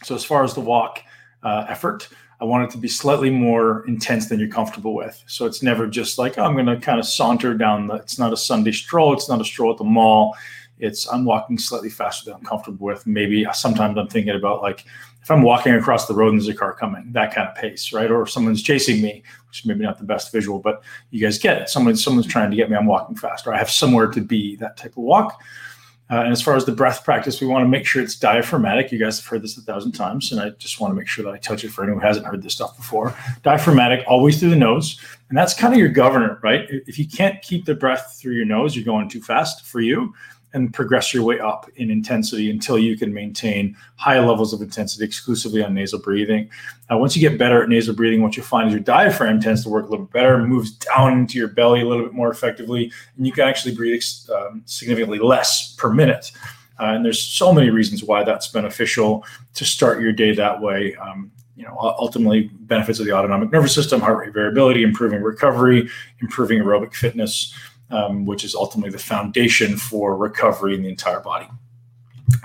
So, 0.05 0.15
as 0.15 0.25
far 0.25 0.45
as 0.45 0.55
the 0.55 0.61
walk 0.61 1.01
uh, 1.43 1.67
effort, 1.69 2.09
I 2.41 2.45
want 2.45 2.65
it 2.65 2.71
to 2.73 2.79
be 2.79 2.89
slightly 2.89 3.31
more 3.31 3.85
intense 3.89 4.29
than 4.29 4.39
you're 4.39 4.49
comfortable 4.49 4.95
with. 4.95 5.23
So, 5.27 5.47
it's 5.47 5.63
never 5.63 5.87
just 5.87 6.19
like, 6.19 6.39
oh, 6.39 6.45
I'm 6.45 6.55
going 6.55 6.67
to 6.67 6.79
kind 6.79 7.01
of 7.01 7.07
saunter 7.07 7.55
down 7.55 7.89
the, 7.89 7.95
it's 7.95 8.19
not 8.19 8.33
a 8.33 8.37
Sunday 8.37 8.73
stroll, 8.73 9.13
it's 9.13 9.29
not 9.29 9.41
a 9.41 9.45
stroll 9.45 9.73
at 9.73 9.79
the 9.79 9.85
mall. 9.85 10.37
It's 10.81 11.07
I'm 11.07 11.25
walking 11.25 11.59
slightly 11.59 11.91
faster 11.91 12.27
than 12.27 12.35
I'm 12.35 12.45
comfortable 12.45 12.87
with. 12.87 13.07
Maybe 13.07 13.47
sometimes 13.53 13.97
I'm 13.99 14.09
thinking 14.09 14.35
about 14.35 14.63
like 14.63 14.85
if 15.29 15.31
I'm 15.31 15.43
walking 15.43 15.75
across 15.75 16.07
the 16.07 16.15
road 16.15 16.31
and 16.31 16.41
there's 16.41 16.49
a 16.49 16.55
car 16.55 16.73
coming, 16.73 17.13
that 17.13 17.35
kind 17.35 17.47
of 17.47 17.55
pace, 17.55 17.93
right? 17.93 18.11
Or 18.11 18.23
if 18.23 18.31
someone's 18.31 18.63
chasing 18.63 19.03
me, 19.03 19.23
which 19.49 19.61
is 19.61 19.67
maybe 19.67 19.85
not 19.85 19.99
the 19.99 20.05
best 20.05 20.33
visual, 20.33 20.59
but 20.59 20.83
you 21.11 21.21
guys 21.21 21.39
get 21.39 21.61
it. 21.61 21.69
Someone, 21.69 21.97
someone's 21.97 22.27
trying 22.27 22.51
to 22.51 22.57
get 22.57 22.71
me, 22.71 22.77
I'm 22.77 22.87
walking 22.87 23.15
faster. 23.15 23.53
I 23.53 23.59
have 23.59 23.71
somewhere 23.71 24.07
to 24.07 24.21
be, 24.23 24.57
that 24.57 24.79
type 24.79 24.93
of 24.93 24.99
walk. 25.03 25.43
Uh, 26.11 26.23
and 26.23 26.33
as 26.33 26.41
far 26.41 26.57
as 26.57 26.65
the 26.65 26.73
breath 26.73 27.05
practice, 27.05 27.43
we 27.43 27.47
want 27.47 27.63
to 27.63 27.69
make 27.69 27.85
sure 27.85 28.03
it's 28.03 28.17
diaphragmatic. 28.17 28.91
You 28.91 28.99
guys 28.99 29.19
have 29.19 29.27
heard 29.27 29.43
this 29.43 29.59
a 29.59 29.61
thousand 29.61 29.93
times, 29.93 30.33
and 30.33 30.41
I 30.41 30.51
just 30.51 30.81
want 30.81 30.93
to 30.93 30.95
make 30.95 31.07
sure 31.07 31.23
that 31.27 31.35
I 31.35 31.37
touch 31.37 31.65
it 31.65 31.69
for 31.69 31.83
anyone 31.83 32.01
who 32.01 32.07
hasn't 32.07 32.25
heard 32.25 32.43
this 32.43 32.55
stuff 32.55 32.75
before. 32.79 33.15
Diaphragmatic, 33.43 34.07
always 34.07 34.41
through 34.41 34.49
the 34.49 34.57
nose, 34.57 34.99
and 35.29 35.37
that's 35.37 35.53
kind 35.53 35.75
of 35.75 35.79
your 35.79 35.91
governor, 35.91 36.41
right? 36.43 36.67
If 36.71 36.99
you 36.99 37.07
can't 37.07 37.43
keep 37.43 37.67
the 37.67 37.75
breath 37.75 38.17
through 38.19 38.37
your 38.37 38.47
nose, 38.47 38.75
you're 38.75 38.87
going 38.87 39.11
too 39.11 39.21
fast 39.21 39.67
for 39.67 39.81
you 39.81 40.15
and 40.55 40.73
progress 40.73 41.13
your 41.13 41.23
way 41.23 41.39
up 41.39 41.69
in 41.77 41.91
intensity 41.91 42.51
until 42.51 42.79
you 42.79 42.97
can 42.97 43.13
maintain 43.13 43.77
high 43.97 44.19
levels 44.19 44.53
of 44.53 44.63
intensity 44.63 45.05
exclusively 45.05 45.63
on 45.63 45.75
nasal 45.75 45.99
breathing. 45.99 46.49
Uh, 46.91 46.97
once 46.97 47.15
you 47.15 47.29
get 47.29 47.39
better 47.39 47.63
at 47.63 47.69
nasal 47.69 47.95
breathing, 47.95 48.23
what 48.23 48.37
you 48.37 48.43
find 48.43 48.69
is 48.69 48.73
your 48.73 48.83
diaphragm 48.83 49.41
tends 49.41 49.63
to 49.63 49.69
work 49.69 49.87
a 49.87 49.91
little 49.91 50.07
bit 50.07 50.13
better, 50.13 50.39
moves 50.39 50.71
down 50.71 51.19
into 51.19 51.39
your 51.39 51.49
belly 51.49 51.83
a 51.83 51.87
little 51.87 52.05
bit 52.05 52.15
more 52.15 52.31
effectively, 52.31 52.91
and 53.17 53.27
you 53.27 53.33
can 53.33 53.47
actually 53.47 53.75
breathe 53.75 54.03
um, 54.35 54.63
significantly 54.65 55.19
less 55.19 55.75
per 55.77 55.93
minute. 55.93 56.33
Uh, 56.81 56.95
and 56.95 57.05
there's 57.05 57.21
so 57.21 57.53
many 57.53 57.71
reasons 57.71 58.05
why 58.05 58.23
that's 58.23 58.49
beneficial 58.49 59.25
to 59.53 59.65
start 59.65 60.01
your 60.01 60.13
day 60.13 60.35
that 60.35 60.61
way. 60.61 60.95
Um, 60.97 61.31
you 61.57 61.65
know, 61.65 61.77
ultimately 61.81 62.51
benefits 62.53 63.01
of 63.01 63.07
the 63.07 63.13
autonomic 63.13 63.51
nervous 63.51 63.75
system, 63.75 64.01
heart 64.01 64.19
rate 64.19 64.33
variability, 64.33 64.85
improving 64.85 65.21
recovery, 65.21 65.89
improving 66.23 66.61
aerobic 66.61 66.95
fitness 66.95 67.53
um, 67.91 68.27
which 68.27 68.45
is 68.45 68.55
ultimately 68.55 68.91
the 68.91 68.99
foundation 68.99 69.77
for 69.77 70.17
recovery 70.17 70.75
in 70.75 70.83
the 70.83 70.89
entire 70.89 71.21
body. 71.21 71.49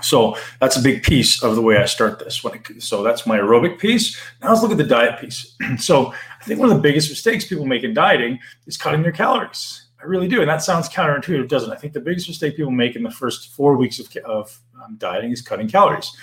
So 0.02 0.36
that's 0.60 0.76
a 0.76 0.82
big 0.82 1.02
piece 1.02 1.42
of 1.42 1.56
the 1.56 1.62
way 1.62 1.76
I 1.76 1.84
start 1.84 2.18
this. 2.18 2.42
It, 2.44 2.82
so 2.82 3.02
that's 3.02 3.26
my 3.26 3.38
aerobic 3.38 3.78
piece. 3.78 4.18
Now 4.42 4.50
let's 4.50 4.62
look 4.62 4.72
at 4.72 4.78
the 4.78 4.84
diet 4.84 5.20
piece. 5.20 5.56
so 5.78 6.12
I 6.40 6.44
think 6.44 6.58
one 6.58 6.70
of 6.70 6.76
the 6.76 6.82
biggest 6.82 7.10
mistakes 7.10 7.46
people 7.46 7.66
make 7.66 7.84
in 7.84 7.94
dieting 7.94 8.38
is 8.66 8.76
cutting 8.76 9.02
their 9.02 9.12
calories. 9.12 9.88
I 10.00 10.06
really 10.06 10.28
do, 10.28 10.40
and 10.40 10.50
that 10.50 10.62
sounds 10.62 10.88
counterintuitive, 10.88 11.48
doesn't 11.48 11.70
it? 11.70 11.74
I 11.74 11.78
think 11.78 11.94
the 11.94 12.00
biggest 12.00 12.28
mistake 12.28 12.56
people 12.56 12.70
make 12.70 12.94
in 12.94 13.02
the 13.02 13.10
first 13.10 13.52
four 13.52 13.76
weeks 13.76 13.98
of, 13.98 14.14
of 14.24 14.58
um, 14.82 14.96
dieting 14.98 15.32
is 15.32 15.40
cutting 15.40 15.68
calories. 15.68 16.14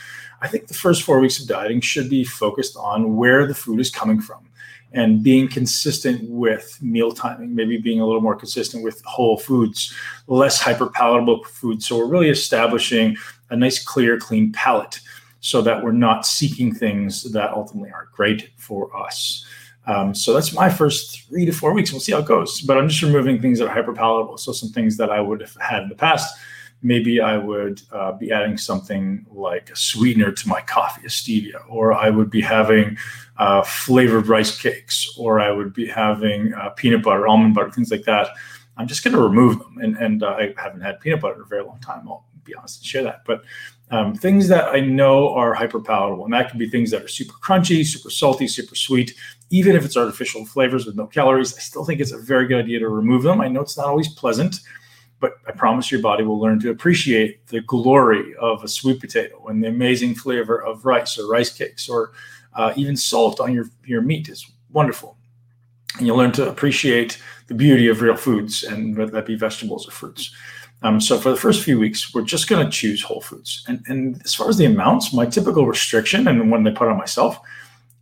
I 0.42 0.48
think 0.48 0.68
the 0.68 0.74
first 0.74 1.04
four 1.04 1.20
weeks 1.20 1.40
of 1.40 1.48
dieting 1.48 1.82
should 1.82 2.10
be 2.10 2.24
focused 2.24 2.76
on 2.78 3.16
where 3.16 3.48
the 3.48 3.56
food 3.56 3.80
is 3.80 3.90
coming 3.90 4.22
from 4.22 4.52
and 4.94 5.24
being 5.24 5.48
consistent 5.48 6.30
with 6.30 6.78
meal 6.82 7.12
timing, 7.12 7.56
maybe 7.56 7.78
being 7.78 8.02
a 8.02 8.06
little 8.06 8.22
more 8.22 8.36
consistent 8.36 8.84
with 8.84 9.02
whole 9.06 9.38
foods, 9.38 9.94
less 10.28 10.60
hyper 10.60 10.88
palatable 10.88 11.44
foods. 11.46 11.88
So 11.88 11.98
we're 11.98 12.08
really 12.08 12.30
establishing 12.30 13.16
a 13.50 13.56
nice, 13.56 13.84
clear, 13.84 14.18
clean 14.18 14.52
palate 14.52 15.00
so 15.40 15.62
that 15.62 15.84
we're 15.84 15.92
not 15.92 16.26
seeking 16.26 16.74
things 16.74 17.24
that 17.32 17.52
ultimately 17.52 17.92
aren't 17.92 18.12
great 18.12 18.52
for 18.58 18.96
us. 18.96 19.46
Um, 19.88 20.14
so 20.14 20.34
that's 20.34 20.54
my 20.54 20.70
first 20.70 21.28
three 21.28 21.46
to 21.46 21.52
four 21.52 21.74
weeks. 21.74 21.92
We'll 21.92 22.02
see 22.02 22.12
how 22.12 22.20
it 22.20 22.28
goes. 22.28 22.62
But 22.62 22.78
I'm 22.78 22.88
just 22.88 23.02
removing 23.02 23.42
things 23.42 23.60
that 23.60 23.66
are 23.66 23.74
hyper 23.74 23.94
palatable. 23.94 24.38
So 24.38 24.52
some 24.52 24.70
things 24.70 24.98
that 24.98 25.10
I 25.10 25.20
would 25.20 25.42
have 25.42 25.56
had 25.60 25.84
in 25.84 25.90
the 25.90 25.96
past 25.96 26.38
maybe 26.84 27.22
I 27.22 27.38
would 27.38 27.82
uh, 27.92 28.14
be 28.14 28.32
adding 28.32 28.58
something 28.58 29.26
like 29.30 29.70
a 29.70 29.76
sweetener 29.76 30.32
to 30.32 30.48
my 30.48 30.62
coffee, 30.62 31.06
a 31.06 31.10
stevia, 31.10 31.62
or 31.70 31.94
I 31.94 32.10
would 32.10 32.30
be 32.30 32.42
having 32.42 32.98
uh, 33.38 33.62
flavored 33.64 34.28
rice 34.28 34.60
cakes, 34.60 35.14
or 35.18 35.40
I 35.40 35.52
would 35.52 35.74
be 35.74 35.88
having 35.88 36.54
uh, 36.54 36.70
peanut 36.72 37.04
butter, 37.04 37.28
almond 37.28 37.56
butter, 37.56 37.72
things 37.72 37.92
like 37.92 38.04
that. 38.04 38.30
I'm 38.78 38.88
just 38.88 39.04
going 39.04 39.16
to 39.16 39.22
remove 39.22 39.60
them. 39.60 39.78
And, 39.82 39.98
and 39.98 40.24
uh, 40.24 40.30
I 40.30 40.54
haven't 40.58 40.82
had 40.82 41.00
peanut 41.00 41.22
butter 41.22 41.36
in 41.36 41.42
a 41.42 41.46
very 41.46 41.64
long 41.64 41.80
time. 41.80 42.08
I'll 42.08 42.26
be 42.44 42.56
honest 42.56 42.80
and 42.80 42.86
share 42.86 43.04
that. 43.04 43.24
But 43.26 43.44
um, 43.92 44.16
things 44.16 44.48
that 44.48 44.70
I 44.70 44.80
know 44.80 45.34
are 45.34 45.54
hyper 45.54 45.82
palatable, 45.82 46.24
and 46.24 46.34
that 46.34 46.50
can 46.50 46.58
be 46.58 46.70
things 46.70 46.92
that 46.92 47.04
are 47.04 47.08
super 47.08 47.34
crunchy, 47.34 47.86
super 47.86 48.10
salty, 48.10 48.48
super 48.48 48.76
sweet. 48.76 49.14
Even 49.50 49.76
if 49.76 49.84
it's 49.84 49.98
artificial 49.98 50.46
flavors 50.46 50.86
with 50.86 50.96
no 50.96 51.08
calories, 51.08 51.56
I 51.56 51.60
still 51.60 51.84
think 51.84 52.00
it's 52.00 52.14
a 52.14 52.18
very 52.18 52.48
good 52.48 52.64
idea 52.64 52.80
to 52.80 52.90
remove 52.90 53.24
them. 53.24 53.42
I 53.42 53.50
know 53.50 53.62
it's 53.62 53.78
not 53.78 53.88
always 53.88 54.08
pleasant 54.08 54.62
but 55.22 55.38
I 55.48 55.52
promise 55.52 55.92
your 55.92 56.02
body 56.02 56.24
will 56.24 56.40
learn 56.40 56.60
to 56.62 56.72
appreciate 56.72 57.48
the 57.48 57.62
glory 57.62 58.36
of 58.42 58.64
a 58.64 58.68
sweet 58.68 59.00
potato 59.00 59.48
and 59.48 59.64
the 59.64 59.68
amazing 59.68 60.16
flavor 60.16 60.62
of 60.62 60.84
rice 60.84 61.18
or 61.18 61.30
rice 61.30 61.56
cakes 61.56 61.88
or 61.88 62.12
uh, 62.56 62.74
even 62.76 62.98
salt 62.98 63.40
on 63.40 63.54
your, 63.54 63.68
your 63.86 64.02
meat 64.02 64.28
is 64.28 64.52
wonderful. 64.74 65.16
And 65.98 66.08
you'll 66.08 66.18
learn 66.18 66.32
to 66.34 66.50
appreciate 66.50 67.22
the 67.48 67.54
beauty 67.54 67.88
of 67.88 68.02
real 68.02 68.18
foods 68.18 68.64
and 68.64 68.98
whether 68.98 69.12
that 69.12 69.28
be 69.28 69.36
vegetables 69.36 69.88
or 69.88 69.92
fruits. 69.92 70.34
Um, 70.82 71.00
so 71.00 71.20
for 71.20 71.30
the 71.30 71.38
first 71.38 71.64
few 71.64 71.78
weeks, 71.78 72.14
we're 72.14 72.24
just 72.24 72.50
going 72.50 72.66
to 72.66 72.72
choose 72.72 73.04
whole 73.04 73.22
foods. 73.22 73.64
And, 73.68 73.84
and 73.88 74.20
as 74.26 74.34
far 74.34 74.50
as 74.50 74.58
the 74.58 74.66
amounts, 74.66 75.14
my 75.14 75.28
typical 75.28 75.68
restriction 75.68 76.28
and 76.28 76.42
the 76.42 76.46
one 76.46 76.64
they 76.64 76.72
put 76.72 76.88
on 76.88 76.98
myself 76.98 77.40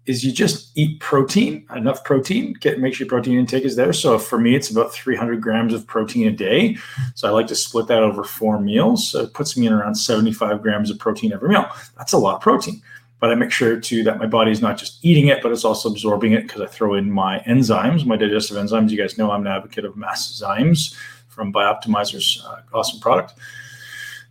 is 0.10 0.24
you 0.24 0.32
just 0.32 0.76
eat 0.76 1.00
protein, 1.00 1.64
enough 1.76 2.04
protein, 2.04 2.54
get 2.54 2.80
make 2.80 2.96
sure 2.96 3.06
your 3.06 3.10
protein 3.10 3.38
intake 3.38 3.64
is 3.64 3.76
there. 3.76 3.94
So 3.94 4.18
for 4.18 4.40
me, 4.40 4.56
it's 4.56 4.72
about 4.72 4.92
300 4.92 5.40
grams 5.40 5.72
of 5.72 5.86
protein 5.86 6.28
a 6.28 6.32
day. 6.32 6.78
So 7.14 7.28
I 7.28 7.32
like 7.32 7.46
to 7.46 7.56
split 7.56 7.86
that 7.90 8.02
over 8.02 8.24
four 8.24 8.60
meals. 8.60 9.08
So 9.12 9.22
it 9.22 9.36
puts 9.36 9.56
me 9.56 9.68
in 9.68 9.74
around 9.74 9.94
75 9.94 10.64
grams 10.64 10.90
of 10.90 10.98
protein 10.98 11.32
every 11.32 11.50
meal. 11.50 11.70
That's 11.96 12.14
a 12.14 12.18
lot 12.18 12.38
of 12.38 12.42
protein. 12.42 12.82
But 13.20 13.30
I 13.30 13.36
make 13.36 13.52
sure 13.52 13.80
too 13.80 14.02
that 14.04 14.18
my 14.18 14.26
body 14.26 14.50
is 14.50 14.62
not 14.62 14.80
just 14.80 14.98
eating 15.06 15.28
it, 15.28 15.44
but 15.44 15.52
it's 15.52 15.64
also 15.64 15.90
absorbing 15.90 16.32
it 16.32 16.42
because 16.48 16.62
I 16.62 16.66
throw 16.66 16.96
in 16.96 17.12
my 17.12 17.38
enzymes, 17.48 18.04
my 18.04 18.18
digestive 18.18 18.58
enzymes. 18.58 18.90
You 18.90 18.98
guys 18.98 19.16
know 19.16 19.30
I'm 19.30 19.42
an 19.42 19.54
advocate 19.54 19.86
of 19.86 19.94
Masszymes 19.94 20.96
from 21.28 21.54
Bioptimizer's 21.54 22.44
uh, 22.48 22.62
awesome 22.74 23.00
product. 23.00 23.36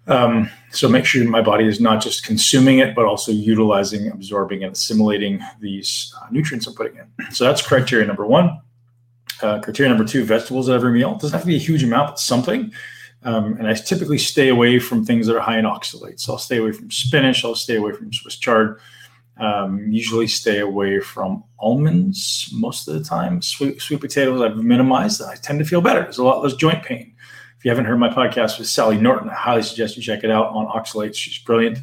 Um, 0.09 0.51
so 0.71 0.89
make 0.89 1.05
sure 1.05 1.23
my 1.29 1.43
body 1.43 1.67
is 1.67 1.81
not 1.81 2.03
just 2.03 2.25
consuming 2.25 2.79
it, 2.79 2.95
but 2.95 3.05
also 3.05 3.31
utilizing, 3.31 4.11
absorbing, 4.11 4.65
and 4.65 4.73
assimilating 4.73 5.41
these 5.61 6.15
uh, 6.21 6.27
nutrients 6.31 6.67
I'm 6.67 6.75
putting 6.75 6.97
in. 6.97 7.33
So 7.33 7.45
that's 7.45 7.63
criteria 7.63 8.07
number 8.07 8.27
one. 8.27 8.61
Uh, 9.43 9.61
criteria 9.61 9.91
number 9.91 10.05
two: 10.05 10.25
vegetables 10.25 10.69
at 10.69 10.75
every 10.75 10.93
meal. 10.93 11.13
It 11.13 11.21
doesn't 11.21 11.33
have 11.33 11.43
to 11.43 11.47
be 11.47 11.57
a 11.57 11.59
huge 11.61 11.85
amount, 11.85 12.09
but 12.09 12.19
something. 12.19 12.73
Um, 13.25 13.55
and 13.59 13.67
I 13.67 13.75
typically 13.75 14.19
stay 14.19 14.49
away 14.49 14.79
from 14.79 15.05
things 15.05 15.27
that 15.27 15.37
are 15.37 15.41
high 15.41 15.59
in 15.59 15.65
oxalates. 15.65 16.21
So 16.21 16.33
I'll 16.33 16.39
stay 16.39 16.59
away 16.59 16.73
from 16.73 16.91
spinach. 16.91 17.45
I'll 17.45 17.55
stay 17.55 17.77
away 17.77 17.93
from 17.93 18.13
Swiss 18.13 18.37
chard. 18.37 18.81
Um, 19.39 19.87
usually 19.91 20.27
stay 20.27 20.59
away 20.59 21.01
from 21.01 21.45
almonds 21.61 22.49
most 22.53 22.89
of 22.89 22.95
the 22.95 23.05
time. 23.05 23.41
Sweet, 23.43 23.81
sweet 23.81 24.01
potatoes 24.01 24.41
I've 24.41 24.57
minimized. 24.57 25.23
I 25.23 25.37
tend 25.37 25.59
to 25.61 25.65
feel 25.65 25.81
better. 25.81 26.03
There's 26.03 26.19
a 26.19 26.25
lot 26.25 26.43
less 26.43 26.55
joint 26.55 26.83
pain. 26.83 27.15
If 27.59 27.65
you 27.65 27.73
haven't 27.73 27.87
heard 27.87 27.99
my 27.99 28.09
podcast 28.09 28.61
with 28.61 28.69
Sally 28.69 28.99
Norton, 28.99 29.29
I 29.31 29.35
highly 29.35 29.63
suggest 29.63 29.97
you 29.97 30.03
check 30.03 30.23
it 30.23 30.31
out 30.31 30.47
on 30.51 30.67
oxalates. 30.69 31.17
She's 31.17 31.39
brilliant. 31.39 31.79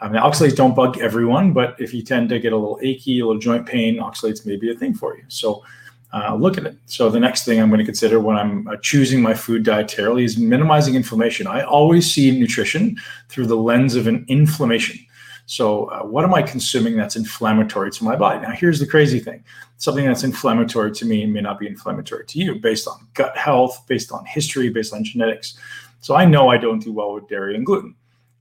I 0.00 0.08
mean, 0.08 0.22
oxalates 0.22 0.54
don't 0.54 0.76
bug 0.76 0.98
everyone, 0.98 1.52
but 1.52 1.74
if 1.80 1.92
you 1.92 2.02
tend 2.02 2.28
to 2.28 2.38
get 2.38 2.52
a 2.52 2.56
little 2.56 2.78
achy, 2.80 3.18
a 3.18 3.26
little 3.26 3.40
joint 3.40 3.66
pain, 3.66 3.96
oxalates 3.96 4.46
may 4.46 4.54
be 4.54 4.70
a 4.70 4.74
thing 4.74 4.94
for 4.94 5.16
you. 5.16 5.24
So 5.26 5.64
uh, 6.12 6.36
look 6.36 6.58
at 6.58 6.64
it. 6.64 6.76
So 6.86 7.10
the 7.10 7.18
next 7.18 7.44
thing 7.44 7.60
I'm 7.60 7.70
going 7.70 7.80
to 7.80 7.84
consider 7.84 8.20
when 8.20 8.36
I'm 8.36 8.68
uh, 8.68 8.76
choosing 8.82 9.20
my 9.20 9.34
food 9.34 9.64
dietarily 9.64 10.22
is 10.22 10.38
minimizing 10.38 10.94
inflammation. 10.94 11.48
I 11.48 11.62
always 11.62 12.08
see 12.08 12.30
nutrition 12.30 12.96
through 13.28 13.46
the 13.46 13.56
lens 13.56 13.96
of 13.96 14.06
an 14.06 14.24
inflammation. 14.28 15.04
So, 15.50 15.86
uh, 15.86 16.04
what 16.04 16.22
am 16.22 16.32
I 16.32 16.42
consuming 16.42 16.96
that's 16.96 17.16
inflammatory 17.16 17.90
to 17.90 18.04
my 18.04 18.14
body? 18.14 18.38
Now, 18.38 18.52
here's 18.52 18.78
the 18.78 18.86
crazy 18.86 19.18
thing 19.18 19.42
something 19.78 20.06
that's 20.06 20.22
inflammatory 20.22 20.92
to 20.92 21.04
me 21.04 21.26
may 21.26 21.40
not 21.40 21.58
be 21.58 21.66
inflammatory 21.66 22.24
to 22.24 22.38
you 22.38 22.54
based 22.54 22.86
on 22.86 23.08
gut 23.14 23.36
health, 23.36 23.84
based 23.88 24.12
on 24.12 24.24
history, 24.26 24.68
based 24.68 24.94
on 24.94 25.02
genetics. 25.02 25.58
So, 25.98 26.14
I 26.14 26.24
know 26.24 26.50
I 26.50 26.56
don't 26.56 26.78
do 26.78 26.92
well 26.92 27.14
with 27.14 27.28
dairy 27.28 27.56
and 27.56 27.66
gluten. 27.66 27.96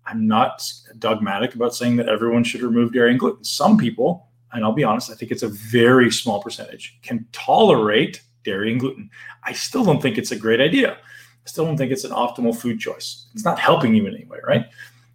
I'm 0.06 0.28
not 0.28 0.72
dogmatic 1.00 1.56
about 1.56 1.74
saying 1.74 1.96
that 1.96 2.08
everyone 2.08 2.44
should 2.44 2.62
remove 2.62 2.94
dairy 2.94 3.10
and 3.10 3.20
gluten. 3.20 3.44
Some 3.44 3.75
people, 3.75 4.28
and 4.54 4.63
I'll 4.63 4.72
be 4.72 4.84
honest, 4.84 5.10
I 5.10 5.16
think 5.16 5.32
it's 5.32 5.42
a 5.42 5.50
very 5.50 6.12
small 6.12 6.44
percentage, 6.44 7.00
can 7.01 7.25
tolerate 7.32 8.22
dairy 8.46 8.70
and 8.70 8.80
gluten. 8.80 9.10
I 9.44 9.54
still 9.54 9.84
don't 9.84 10.00
think 10.00 10.20
it's 10.20 10.32
a 10.32 10.36
great 10.36 10.62
idea. 10.62 10.92
I 10.94 11.50
still 11.50 11.66
don't 11.66 11.75
think 11.75 11.92
it's 11.92 12.04
an 12.04 12.12
optimal 12.12 12.56
food 12.56 12.80
choice. 12.80 13.25
It's 13.34 13.46
not 13.46 13.58
helping 13.58 13.96
you 13.96 14.06
in 14.06 14.13
any 14.13 14.25
way, 14.25 14.38
right? 14.48 14.68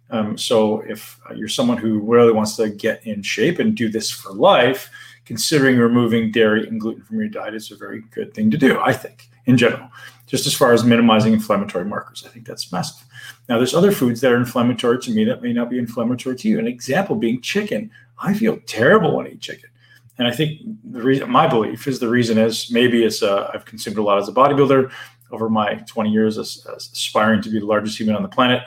Um, 0.09 0.37
so 0.37 0.81
if 0.81 1.19
uh, 1.29 1.33
you're 1.33 1.47
someone 1.47 1.77
who 1.77 1.99
really 1.99 2.31
wants 2.31 2.55
to 2.57 2.69
get 2.69 3.05
in 3.05 3.21
shape 3.23 3.59
and 3.59 3.75
do 3.75 3.89
this 3.89 4.11
for 4.11 4.33
life, 4.33 4.89
considering 5.25 5.77
removing 5.77 6.31
dairy 6.31 6.67
and 6.67 6.79
gluten 6.79 7.03
from 7.03 7.19
your 7.19 7.27
diet 7.27 7.55
is 7.55 7.71
a 7.71 7.75
very 7.75 8.01
good 8.11 8.33
thing 8.33 8.51
to 8.51 8.57
do, 8.57 8.79
I 8.79 8.93
think, 8.93 9.27
in 9.45 9.57
general. 9.57 9.89
Just 10.27 10.47
as 10.47 10.53
far 10.53 10.73
as 10.73 10.83
minimizing 10.83 11.33
inflammatory 11.33 11.85
markers, 11.85 12.23
I 12.25 12.29
think 12.29 12.45
that's 12.45 12.71
massive. 12.71 13.05
Now, 13.49 13.57
there's 13.57 13.75
other 13.75 13.91
foods 13.91 14.21
that 14.21 14.31
are 14.31 14.37
inflammatory 14.37 14.99
to 14.99 15.11
me 15.11 15.23
that 15.25 15.41
may 15.41 15.53
not 15.53 15.69
be 15.69 15.77
inflammatory 15.77 16.35
to 16.37 16.47
you. 16.47 16.59
An 16.59 16.67
example 16.67 17.15
being 17.15 17.41
chicken. 17.41 17.91
I 18.17 18.33
feel 18.33 18.59
terrible 18.65 19.15
when 19.15 19.27
I 19.27 19.31
eat 19.31 19.41
chicken. 19.41 19.69
And 20.17 20.27
I 20.27 20.31
think 20.31 20.61
the 20.83 21.01
reason, 21.01 21.29
my 21.29 21.45
belief 21.45 21.87
is 21.87 21.99
the 21.99 22.07
reason 22.07 22.37
is 22.37 22.71
maybe 22.71 23.03
it's 23.03 23.21
uh, 23.21 23.51
I've 23.53 23.65
consumed 23.65 23.97
a 23.97 24.01
lot 24.01 24.17
as 24.17 24.29
a 24.29 24.31
bodybuilder 24.31 24.91
over 25.31 25.49
my 25.49 25.75
20 25.87 26.09
years 26.09 26.37
as, 26.37 26.65
as 26.73 26.89
aspiring 26.93 27.41
to 27.41 27.49
be 27.49 27.59
the 27.59 27.65
largest 27.65 27.99
human 27.99 28.15
on 28.15 28.23
the 28.23 28.29
planet 28.29 28.63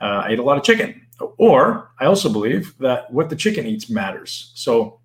uh, 0.00 0.22
I 0.24 0.30
ate 0.30 0.38
a 0.38 0.42
lot 0.42 0.56
of 0.56 0.64
chicken. 0.64 1.06
Or 1.36 1.90
I 2.00 2.06
also 2.06 2.32
believe 2.32 2.76
that 2.78 3.12
what 3.12 3.28
the 3.28 3.36
chicken 3.36 3.66
eats 3.66 3.90
matters. 3.90 4.52
So 4.54 5.00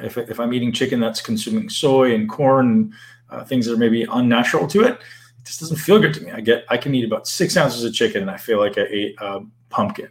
if, 0.00 0.18
if 0.18 0.38
I'm 0.38 0.52
eating 0.52 0.72
chicken 0.72 1.00
that's 1.00 1.20
consuming 1.20 1.68
soy 1.68 2.14
and 2.14 2.28
corn, 2.28 2.94
uh, 3.30 3.44
things 3.44 3.66
that 3.66 3.74
are 3.74 3.78
maybe 3.78 4.04
unnatural 4.10 4.66
to 4.68 4.82
it, 4.82 4.94
it 4.94 5.46
just 5.46 5.60
doesn't 5.60 5.78
feel 5.78 5.98
good 5.98 6.14
to 6.14 6.20
me. 6.20 6.30
I 6.30 6.40
get 6.40 6.64
I 6.68 6.76
can 6.76 6.94
eat 6.94 7.04
about 7.04 7.26
six 7.26 7.56
ounces 7.56 7.84
of 7.84 7.94
chicken 7.94 8.22
and 8.22 8.30
I 8.30 8.36
feel 8.36 8.58
like 8.58 8.76
I 8.78 8.82
ate 8.82 9.16
a 9.20 9.40
pumpkin, 9.70 10.08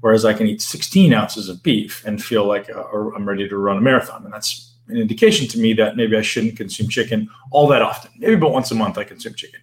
whereas 0.00 0.24
I 0.24 0.34
can 0.34 0.46
eat 0.46 0.60
16 0.60 1.12
ounces 1.12 1.48
of 1.48 1.62
beef 1.62 2.04
and 2.04 2.22
feel 2.22 2.46
like 2.46 2.68
uh, 2.68 2.82
I'm 3.14 3.28
ready 3.28 3.48
to 3.48 3.56
run 3.56 3.78
a 3.78 3.80
marathon. 3.80 4.24
And 4.24 4.32
that's 4.32 4.74
an 4.88 4.96
indication 4.96 5.48
to 5.48 5.58
me 5.58 5.72
that 5.74 5.96
maybe 5.96 6.16
I 6.16 6.22
shouldn't 6.22 6.56
consume 6.56 6.88
chicken 6.88 7.28
all 7.50 7.66
that 7.68 7.80
often. 7.80 8.10
Maybe 8.18 8.34
about 8.34 8.52
once 8.52 8.70
a 8.70 8.74
month 8.74 8.98
I 8.98 9.04
consume 9.04 9.34
chicken. 9.34 9.60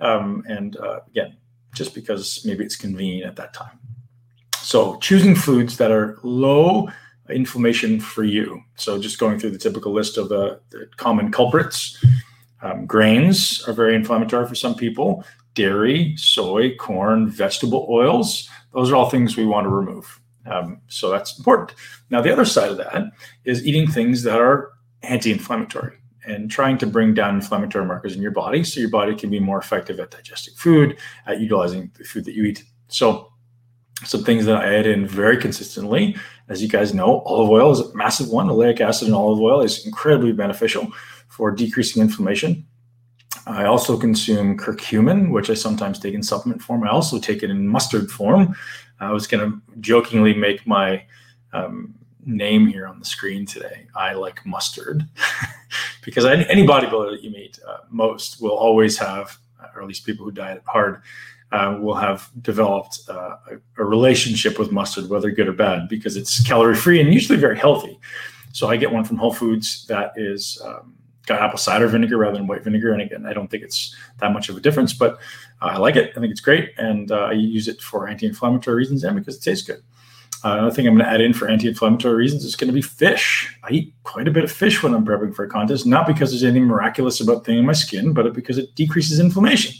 Um, 0.00 0.44
and 0.48 0.76
uh, 0.76 1.00
again, 1.08 1.36
just 1.74 1.94
because 1.94 2.42
maybe 2.44 2.64
it's 2.64 2.76
convenient 2.76 3.26
at 3.26 3.36
that 3.36 3.54
time. 3.54 3.78
So 4.62 4.96
choosing 4.98 5.34
foods 5.34 5.76
that 5.78 5.90
are 5.90 6.18
low 6.22 6.88
inflammation 7.28 8.00
for 8.00 8.24
you. 8.24 8.62
So 8.76 9.00
just 9.00 9.18
going 9.18 9.38
through 9.38 9.50
the 9.50 9.58
typical 9.58 9.92
list 9.92 10.18
of 10.18 10.28
the, 10.28 10.60
the 10.70 10.88
common 10.96 11.32
culprits. 11.32 12.02
Um, 12.60 12.86
grains 12.86 13.66
are 13.66 13.72
very 13.72 13.94
inflammatory 13.94 14.46
for 14.46 14.54
some 14.54 14.74
people. 14.74 15.24
Dairy, 15.54 16.14
soy, 16.16 16.76
corn, 16.76 17.28
vegetable 17.28 17.86
oils, 17.90 18.48
those 18.72 18.90
are 18.90 18.96
all 18.96 19.10
things 19.10 19.36
we 19.36 19.46
want 19.46 19.64
to 19.64 19.68
remove. 19.68 20.20
Um, 20.46 20.80
so 20.88 21.10
that's 21.10 21.38
important. 21.38 21.74
Now, 22.10 22.20
the 22.20 22.32
other 22.32 22.44
side 22.44 22.70
of 22.70 22.78
that 22.78 23.04
is 23.44 23.66
eating 23.66 23.86
things 23.86 24.22
that 24.22 24.40
are 24.40 24.72
anti 25.02 25.30
inflammatory 25.30 26.01
and 26.24 26.50
trying 26.50 26.78
to 26.78 26.86
bring 26.86 27.14
down 27.14 27.34
inflammatory 27.34 27.84
markers 27.84 28.14
in 28.14 28.22
your 28.22 28.30
body 28.30 28.62
so 28.64 28.80
your 28.80 28.90
body 28.90 29.14
can 29.14 29.30
be 29.30 29.40
more 29.40 29.58
effective 29.58 29.98
at 30.00 30.10
digesting 30.10 30.54
food, 30.54 30.98
at 31.26 31.40
utilizing 31.40 31.90
the 31.98 32.04
food 32.04 32.24
that 32.24 32.34
you 32.34 32.44
eat. 32.44 32.64
So, 32.88 33.28
some 34.04 34.24
things 34.24 34.46
that 34.46 34.56
I 34.56 34.74
add 34.74 34.86
in 34.86 35.06
very 35.06 35.36
consistently, 35.36 36.16
as 36.48 36.60
you 36.60 36.68
guys 36.68 36.92
know, 36.92 37.20
olive 37.20 37.50
oil 37.50 37.70
is 37.70 37.80
a 37.80 37.94
massive 37.94 38.28
one. 38.28 38.48
Oleic 38.48 38.80
acid 38.80 39.06
in 39.06 39.14
olive 39.14 39.40
oil 39.40 39.60
is 39.60 39.86
incredibly 39.86 40.32
beneficial 40.32 40.88
for 41.28 41.52
decreasing 41.52 42.02
inflammation. 42.02 42.66
I 43.46 43.64
also 43.64 43.96
consume 43.96 44.58
curcumin, 44.58 45.30
which 45.30 45.50
I 45.50 45.54
sometimes 45.54 45.98
take 45.98 46.14
in 46.14 46.22
supplement 46.22 46.62
form. 46.62 46.84
I 46.84 46.90
also 46.90 47.18
take 47.18 47.42
it 47.42 47.50
in 47.50 47.68
mustard 47.68 48.10
form. 48.10 48.56
I 49.00 49.12
was 49.12 49.26
going 49.26 49.50
to 49.50 49.80
jokingly 49.80 50.34
make 50.34 50.66
my 50.66 51.04
um, 51.52 51.94
name 52.24 52.66
here 52.66 52.86
on 52.86 52.98
the 52.98 53.04
screen 53.04 53.46
today. 53.46 53.86
I 53.94 54.14
like 54.14 54.44
mustard 54.46 55.06
because 56.04 56.24
any 56.24 56.66
bodybuilder 56.66 57.12
that 57.12 57.22
you 57.22 57.30
meet, 57.30 57.58
uh, 57.66 57.78
most 57.90 58.40
will 58.40 58.56
always 58.56 58.98
have, 58.98 59.38
or 59.74 59.82
at 59.82 59.88
least 59.88 60.06
people 60.06 60.24
who 60.24 60.32
diet 60.32 60.62
hard, 60.66 61.02
uh, 61.52 61.76
will 61.80 61.94
have 61.94 62.30
developed 62.40 63.00
uh, 63.08 63.36
a, 63.50 63.82
a, 63.82 63.84
relationship 63.84 64.58
with 64.58 64.72
mustard, 64.72 65.10
whether 65.10 65.30
good 65.30 65.46
or 65.48 65.52
bad, 65.52 65.86
because 65.86 66.16
it's 66.16 66.42
calorie 66.46 66.74
free 66.74 66.98
and 66.98 67.12
usually 67.12 67.38
very 67.38 67.58
healthy. 67.58 67.98
So 68.52 68.68
I 68.68 68.76
get 68.76 68.90
one 68.90 69.04
from 69.04 69.18
Whole 69.18 69.34
Foods 69.34 69.86
that 69.86 70.12
is 70.16 70.60
um, 70.64 70.94
got 71.26 71.40
apple 71.40 71.58
cider 71.58 71.86
vinegar 71.88 72.16
rather 72.16 72.38
than 72.38 72.46
white 72.46 72.64
vinegar. 72.64 72.92
And 72.92 73.02
again, 73.02 73.26
I 73.26 73.32
don't 73.32 73.50
think 73.50 73.62
it's 73.62 73.94
that 74.18 74.32
much 74.32 74.48
of 74.48 74.56
a 74.56 74.60
difference, 74.60 74.92
but 74.92 75.14
uh, 75.60 75.66
I 75.66 75.76
like 75.76 75.96
it. 75.96 76.12
I 76.16 76.20
think 76.20 76.30
it's 76.30 76.40
great, 76.40 76.72
and 76.78 77.12
uh, 77.12 77.24
I 77.24 77.32
use 77.32 77.68
it 77.68 77.80
for 77.80 78.08
anti-inflammatory 78.08 78.76
reasons 78.76 79.04
and 79.04 79.16
because 79.16 79.36
it 79.36 79.42
tastes 79.42 79.66
good. 79.66 79.82
Uh, 80.44 80.54
another 80.54 80.74
thing 80.74 80.86
I'm 80.86 80.94
going 80.94 81.04
to 81.04 81.10
add 81.10 81.20
in 81.20 81.32
for 81.32 81.48
anti-inflammatory 81.48 82.14
reasons 82.14 82.44
is 82.44 82.56
going 82.56 82.68
to 82.68 82.74
be 82.74 82.82
fish. 82.82 83.56
I 83.62 83.70
eat 83.70 83.94
quite 84.02 84.26
a 84.26 84.30
bit 84.30 84.42
of 84.42 84.50
fish 84.50 84.82
when 84.82 84.92
I'm 84.92 85.06
prepping 85.06 85.34
for 85.34 85.44
a 85.44 85.48
contest, 85.48 85.86
not 85.86 86.06
because 86.06 86.30
there's 86.30 86.42
anything 86.42 86.64
miraculous 86.64 87.20
about 87.20 87.44
thing 87.44 87.58
in 87.58 87.66
my 87.66 87.72
skin, 87.72 88.12
but 88.12 88.32
because 88.34 88.58
it 88.58 88.74
decreases 88.74 89.20
inflammation. 89.20 89.74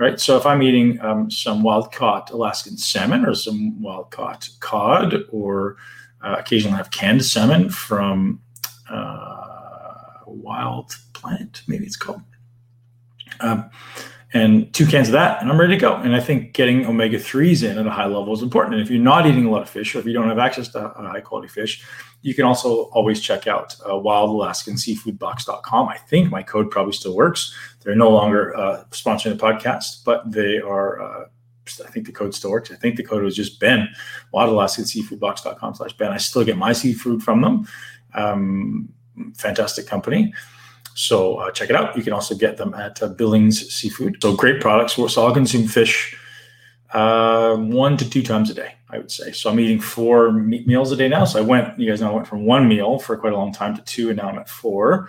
right? 0.00 0.18
So 0.18 0.36
if 0.36 0.46
I'm 0.46 0.62
eating 0.62 1.00
um, 1.02 1.30
some 1.30 1.62
wild 1.62 1.92
caught 1.92 2.30
Alaskan 2.30 2.78
salmon 2.78 3.26
or 3.26 3.34
some 3.34 3.80
wild 3.80 4.10
caught 4.10 4.48
cod, 4.60 5.14
or 5.30 5.76
uh, 6.22 6.36
occasionally 6.38 6.74
I 6.74 6.78
have 6.78 6.90
canned 6.90 7.24
salmon 7.24 7.68
from 7.68 8.40
uh, 8.88 9.44
Wild 10.26 10.96
Planet, 11.12 11.62
maybe 11.68 11.84
it's 11.84 11.96
called. 11.96 12.22
Um, 13.40 13.70
and 14.32 14.72
two 14.72 14.86
cans 14.86 15.08
of 15.08 15.12
that, 15.12 15.42
and 15.42 15.50
I'm 15.50 15.58
ready 15.58 15.74
to 15.74 15.80
go. 15.80 15.96
And 15.96 16.14
I 16.14 16.20
think 16.20 16.52
getting 16.52 16.86
omega 16.86 17.18
3s 17.18 17.68
in 17.68 17.78
at 17.78 17.86
a 17.86 17.90
high 17.90 18.06
level 18.06 18.32
is 18.32 18.42
important. 18.42 18.74
And 18.74 18.82
if 18.82 18.88
you're 18.88 19.02
not 19.02 19.26
eating 19.26 19.44
a 19.44 19.50
lot 19.50 19.62
of 19.62 19.68
fish, 19.68 19.94
or 19.94 19.98
if 19.98 20.06
you 20.06 20.12
don't 20.12 20.28
have 20.28 20.38
access 20.38 20.68
to 20.68 20.92
high 20.96 21.20
quality 21.20 21.48
fish, 21.48 21.84
you 22.22 22.32
can 22.32 22.44
also 22.44 22.84
always 22.92 23.20
check 23.20 23.48
out 23.48 23.74
uh, 23.84 23.90
wildalaskanseafoodbox.com. 23.90 25.88
I 25.88 25.96
think 25.96 26.30
my 26.30 26.44
code 26.44 26.70
probably 26.70 26.92
still 26.92 27.16
works. 27.16 27.52
They're 27.82 27.96
no 27.96 28.10
longer 28.10 28.56
uh, 28.56 28.84
sponsoring 28.90 29.36
the 29.36 29.44
podcast, 29.44 30.04
but 30.04 30.30
they 30.30 30.60
are. 30.60 31.00
Uh, 31.00 31.24
I 31.84 31.90
think 31.90 32.06
the 32.06 32.12
code 32.12 32.34
still 32.34 32.50
works. 32.50 32.70
I 32.70 32.76
think 32.76 32.96
the 32.96 33.04
code 33.04 33.22
was 33.22 33.36
just 33.36 33.60
Ben, 33.60 33.88
wildalaskanseafoodbox.com 34.34 35.74
slash 35.74 35.92
Ben. 35.94 36.12
I 36.12 36.16
still 36.16 36.44
get 36.44 36.56
my 36.56 36.72
seafood 36.72 37.22
from 37.22 37.42
them. 37.42 37.68
Um, 38.14 38.92
fantastic 39.36 39.86
company. 39.86 40.32
So 40.94 41.36
uh, 41.36 41.50
check 41.50 41.70
it 41.70 41.76
out. 41.76 41.96
You 41.96 42.02
can 42.02 42.12
also 42.12 42.34
get 42.34 42.56
them 42.56 42.74
at 42.74 43.02
uh, 43.02 43.08
Billings 43.08 43.72
Seafood. 43.72 44.18
So 44.22 44.34
great 44.34 44.60
products. 44.60 44.94
So 44.94 45.24
I'll 45.24 45.34
consume 45.34 45.66
fish 45.66 46.16
uh, 46.92 47.56
one 47.56 47.96
to 47.96 48.08
two 48.08 48.22
times 48.22 48.50
a 48.50 48.54
day, 48.54 48.74
I 48.88 48.98
would 48.98 49.10
say. 49.10 49.32
So 49.32 49.50
I'm 49.50 49.60
eating 49.60 49.80
four 49.80 50.32
meals 50.32 50.92
a 50.92 50.96
day 50.96 51.08
now. 51.08 51.24
So 51.24 51.38
I 51.38 51.42
went, 51.42 51.78
you 51.78 51.88
guys 51.88 52.00
know, 52.00 52.10
I 52.10 52.14
went 52.14 52.26
from 52.26 52.44
one 52.44 52.68
meal 52.68 52.98
for 52.98 53.16
quite 53.16 53.32
a 53.32 53.36
long 53.36 53.52
time 53.52 53.76
to 53.76 53.82
two, 53.82 54.08
and 54.08 54.16
now 54.16 54.28
I'm 54.28 54.38
at 54.38 54.48
four. 54.48 55.08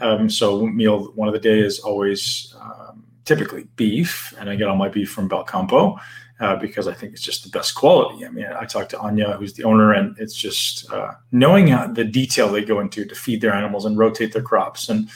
Um, 0.00 0.28
so 0.30 0.66
meal 0.66 1.12
one 1.14 1.28
of 1.28 1.34
the 1.34 1.40
day 1.40 1.60
is 1.60 1.78
always 1.78 2.54
um, 2.60 3.04
typically 3.24 3.64
beef, 3.76 4.34
and 4.38 4.50
I 4.50 4.56
get 4.56 4.66
all 4.66 4.76
my 4.76 4.88
beef 4.88 5.10
from 5.10 5.28
Belcampo 5.28 6.00
uh, 6.40 6.56
because 6.56 6.88
I 6.88 6.94
think 6.94 7.12
it's 7.12 7.22
just 7.22 7.44
the 7.44 7.50
best 7.50 7.74
quality. 7.74 8.24
I 8.24 8.30
mean, 8.30 8.46
I 8.46 8.64
talked 8.64 8.90
to 8.90 8.98
Anya, 8.98 9.36
who's 9.36 9.52
the 9.52 9.64
owner, 9.64 9.92
and 9.92 10.16
it's 10.18 10.34
just 10.34 10.90
uh, 10.90 11.12
knowing 11.32 11.68
how, 11.68 11.86
the 11.86 12.04
detail 12.04 12.48
they 12.48 12.64
go 12.64 12.80
into 12.80 13.04
to 13.04 13.14
feed 13.14 13.42
their 13.42 13.52
animals 13.52 13.84
and 13.84 13.98
rotate 13.98 14.32
their 14.32 14.42
crops. 14.42 14.88
And 14.88 15.10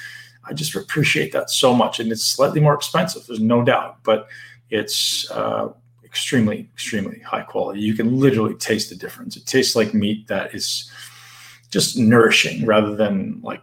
I 0.44 0.52
just 0.52 0.74
appreciate 0.74 1.32
that 1.32 1.50
so 1.50 1.74
much. 1.74 1.98
And 1.98 2.12
it's 2.12 2.24
slightly 2.24 2.60
more 2.60 2.74
expensive, 2.74 3.26
there's 3.26 3.40
no 3.40 3.64
doubt, 3.64 4.02
but 4.02 4.28
it's 4.68 5.30
uh, 5.30 5.70
extremely, 6.04 6.68
extremely 6.74 7.20
high 7.20 7.42
quality. 7.42 7.80
You 7.80 7.94
can 7.94 8.18
literally 8.20 8.54
taste 8.54 8.90
the 8.90 8.96
difference. 8.96 9.36
It 9.36 9.46
tastes 9.46 9.74
like 9.74 9.94
meat 9.94 10.28
that 10.28 10.54
is 10.54 10.90
just 11.70 11.96
nourishing 11.96 12.66
rather 12.66 12.94
than 12.94 13.40
like 13.42 13.62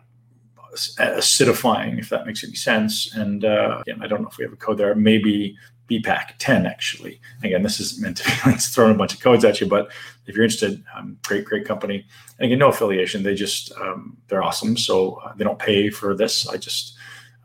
acidifying, 0.73 1.99
if 1.99 2.09
that 2.09 2.25
makes 2.25 2.43
any 2.43 2.55
sense. 2.55 3.13
And 3.15 3.45
uh, 3.45 3.81
again, 3.81 4.01
I 4.01 4.07
don't 4.07 4.21
know 4.21 4.29
if 4.29 4.37
we 4.37 4.45
have 4.45 4.53
a 4.53 4.57
code 4.57 4.77
there. 4.77 4.95
Maybe 4.95 5.55
BPAC 5.91 6.33
10 6.39 6.65
actually. 6.65 7.19
Again, 7.43 7.63
this 7.63 7.79
isn't 7.79 8.01
meant 8.01 8.17
to 8.17 8.23
be 8.23 8.31
like 8.51 8.61
throwing 8.61 8.95
a 8.95 8.97
bunch 8.97 9.13
of 9.13 9.19
codes 9.19 9.43
at 9.43 9.59
you, 9.59 9.67
but 9.67 9.91
if 10.25 10.35
you're 10.35 10.45
interested, 10.45 10.83
um, 10.95 11.17
great, 11.27 11.45
great 11.45 11.65
company. 11.65 12.05
And 12.37 12.45
again, 12.45 12.59
no 12.59 12.69
affiliation. 12.69 13.23
They 13.23 13.35
just 13.35 13.73
um, 13.73 14.17
they're 14.27 14.43
awesome. 14.43 14.77
So 14.77 15.15
uh, 15.15 15.33
they 15.35 15.43
don't 15.43 15.59
pay 15.59 15.89
for 15.89 16.15
this. 16.15 16.47
I 16.47 16.57
just 16.57 16.95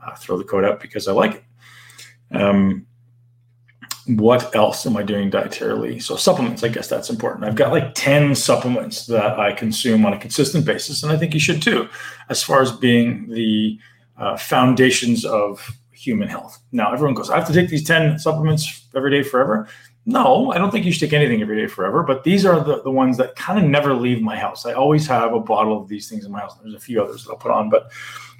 uh, 0.05 0.15
throw 0.15 0.39
the 0.39 0.45
code 0.45 0.65
up 0.65 0.81
because 0.81 1.09
I 1.09 1.13
like 1.13 1.35
it. 1.35 2.37
Um, 2.37 2.87
what 4.07 4.55
else 4.55 4.87
am 4.87 4.97
I 4.97 5.03
doing 5.03 5.33
dietarily? 5.33 6.01
So 6.01 6.15
supplements, 6.15 6.63
I 6.63 6.69
guess 6.69 6.87
that's 6.87 7.11
important. 7.11 7.45
I've 7.45 7.57
got 7.57 7.73
like 7.73 7.95
10 7.95 8.37
supplements 8.37 9.07
that 9.07 9.39
I 9.39 9.53
consume 9.53 10.07
on 10.07 10.13
a 10.13 10.19
consistent 10.19 10.65
basis, 10.65 11.03
and 11.03 11.11
I 11.11 11.17
think 11.17 11.35
you 11.35 11.41
should 11.41 11.61
too, 11.61 11.89
as 12.29 12.41
far 12.41 12.63
as 12.63 12.71
being 12.71 13.29
the 13.29 13.81
uh, 14.17 14.37
foundations 14.37 15.25
of 15.25 15.77
human 15.97 16.29
health. 16.29 16.59
Now, 16.73 16.93
everyone 16.93 17.15
goes, 17.15 17.31
I 17.31 17.37
have 17.37 17.47
to 17.49 17.53
take 17.53 17.69
these 17.69 17.85
10 17.85 18.19
supplements 18.19 18.87
every 18.95 19.11
day 19.11 19.23
forever. 19.23 19.69
No, 20.09 20.53
I 20.53 20.59
don't 20.59 20.71
think 20.71 20.85
you 20.85 20.93
should 20.93 21.01
take 21.01 21.13
anything 21.13 21.43
every 21.43 21.57
day 21.57 21.67
forever, 21.67 22.05
but 22.05 22.23
these 22.23 22.47
are 22.47 22.63
the, 22.63 22.81
the 22.83 22.91
ones 22.91 23.17
that 23.17 23.35
kind 23.35 23.59
of 23.59 23.65
never 23.69 23.93
leave 23.93 24.23
my 24.23 24.37
house. 24.37 24.65
I 24.65 24.73
always 24.73 25.05
have 25.09 25.33
a 25.33 25.41
bottle 25.41 25.81
of 25.81 25.89
these 25.89 26.09
things 26.09 26.25
in 26.25 26.31
my 26.31 26.41
house. 26.41 26.57
There's 26.63 26.75
a 26.75 26.81
few 26.81 27.03
others 27.03 27.25
that 27.25 27.31
I'll 27.31 27.37
put 27.37 27.51
on, 27.51 27.71
but 27.71 27.91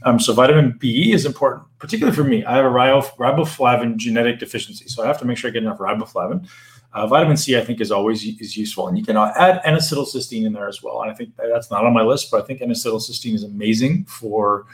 um, 0.05 0.21
so 0.21 0.33
vitamin 0.33 0.77
B 0.79 1.13
is 1.13 1.27
important, 1.27 1.65
particularly 1.81 2.15
for 2.15 2.23
me. 2.23 2.45
I 2.45 2.57
have 2.57 2.67
a 2.67 2.69
riboflavin 2.69 3.97
genetic 3.97 4.39
deficiency, 4.39 4.87
so 4.87 5.03
I 5.03 5.09
have 5.09 5.19
to 5.19 5.25
make 5.25 5.39
sure 5.39 5.51
I 5.51 5.53
get 5.53 5.65
enough 5.65 5.79
riboflavin. 5.79 6.49
Uh, 6.93 7.07
vitamin 7.07 7.37
C, 7.37 7.59
I 7.59 7.65
think, 7.65 7.81
is 7.81 7.91
always 7.91 8.25
is 8.25 8.57
useful, 8.57 8.87
and 8.87 8.97
you 8.97 9.05
can 9.05 9.17
add 9.17 9.61
N-acetylcysteine 9.65 10.47
in 10.47 10.53
there 10.53 10.69
as 10.69 10.83
well. 10.83 11.03
And 11.03 11.11
I 11.11 11.15
think 11.15 11.37
that's 11.37 11.71
not 11.71 11.85
on 11.85 11.93
my 11.93 12.03
list, 12.03 12.31
but 12.31 12.43
I 12.43 12.47
think 12.47 12.63
N-acetylcysteine 12.63 13.35
is 13.35 13.43
amazing 13.43 14.05
for 14.05 14.67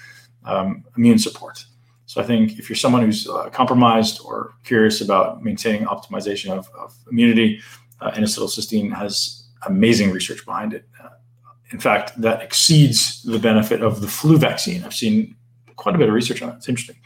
um, 0.45 0.85
immune 0.97 1.19
support. 1.19 1.65
So 2.13 2.21
I 2.21 2.25
think 2.25 2.59
if 2.59 2.69
you're 2.69 2.77
someone 2.77 3.01
who's 3.01 3.27
uh, 3.27 3.49
compromised 3.49 4.21
or 4.23 4.53
curious 4.65 5.01
about 5.01 5.43
maintaining 5.43 5.87
optimization 5.87 6.51
of, 6.51 6.69
of 6.79 6.95
immunity, 7.11 7.63
uh, 8.03 8.11
N-acetylcysteine 8.15 8.93
has 8.95 9.49
amazing 9.67 10.11
research 10.11 10.45
behind 10.45 10.75
it. 10.75 10.87
Uh, 11.03 11.09
in 11.71 11.81
fact, 11.81 12.13
that 12.21 12.43
exceeds 12.43 13.23
the 13.23 13.39
benefit 13.39 13.81
of 13.81 14.03
the 14.03 14.09
flu 14.09 14.37
vaccine. 14.37 14.85
I've 14.85 14.93
seen 14.93 15.35
quite 15.77 15.95
a 15.95 15.99
bit 15.99 16.09
of 16.11 16.15
research 16.15 16.43
on 16.43 16.51
it. 16.51 16.57
It's 16.57 16.69
interesting. 16.69 16.99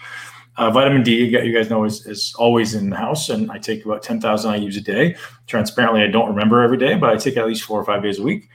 Uh, 0.56 0.72
vitamin 0.72 1.04
D, 1.04 1.24
you 1.24 1.54
guys 1.54 1.70
know, 1.70 1.84
is, 1.84 2.04
is 2.04 2.34
always 2.36 2.74
in 2.74 2.90
the 2.90 2.96
house, 2.96 3.28
and 3.28 3.48
I 3.52 3.58
take 3.58 3.84
about 3.84 4.02
10,000 4.02 4.54
IUs 4.54 4.76
a 4.76 4.80
day. 4.80 5.14
Transparently, 5.46 6.02
I 6.02 6.08
don't 6.08 6.30
remember 6.30 6.62
every 6.64 6.78
day, 6.78 6.96
but 6.96 7.10
I 7.10 7.16
take 7.16 7.36
at 7.36 7.46
least 7.46 7.62
four 7.62 7.80
or 7.80 7.84
five 7.84 8.02
days 8.02 8.18
a 8.18 8.24
week. 8.24 8.48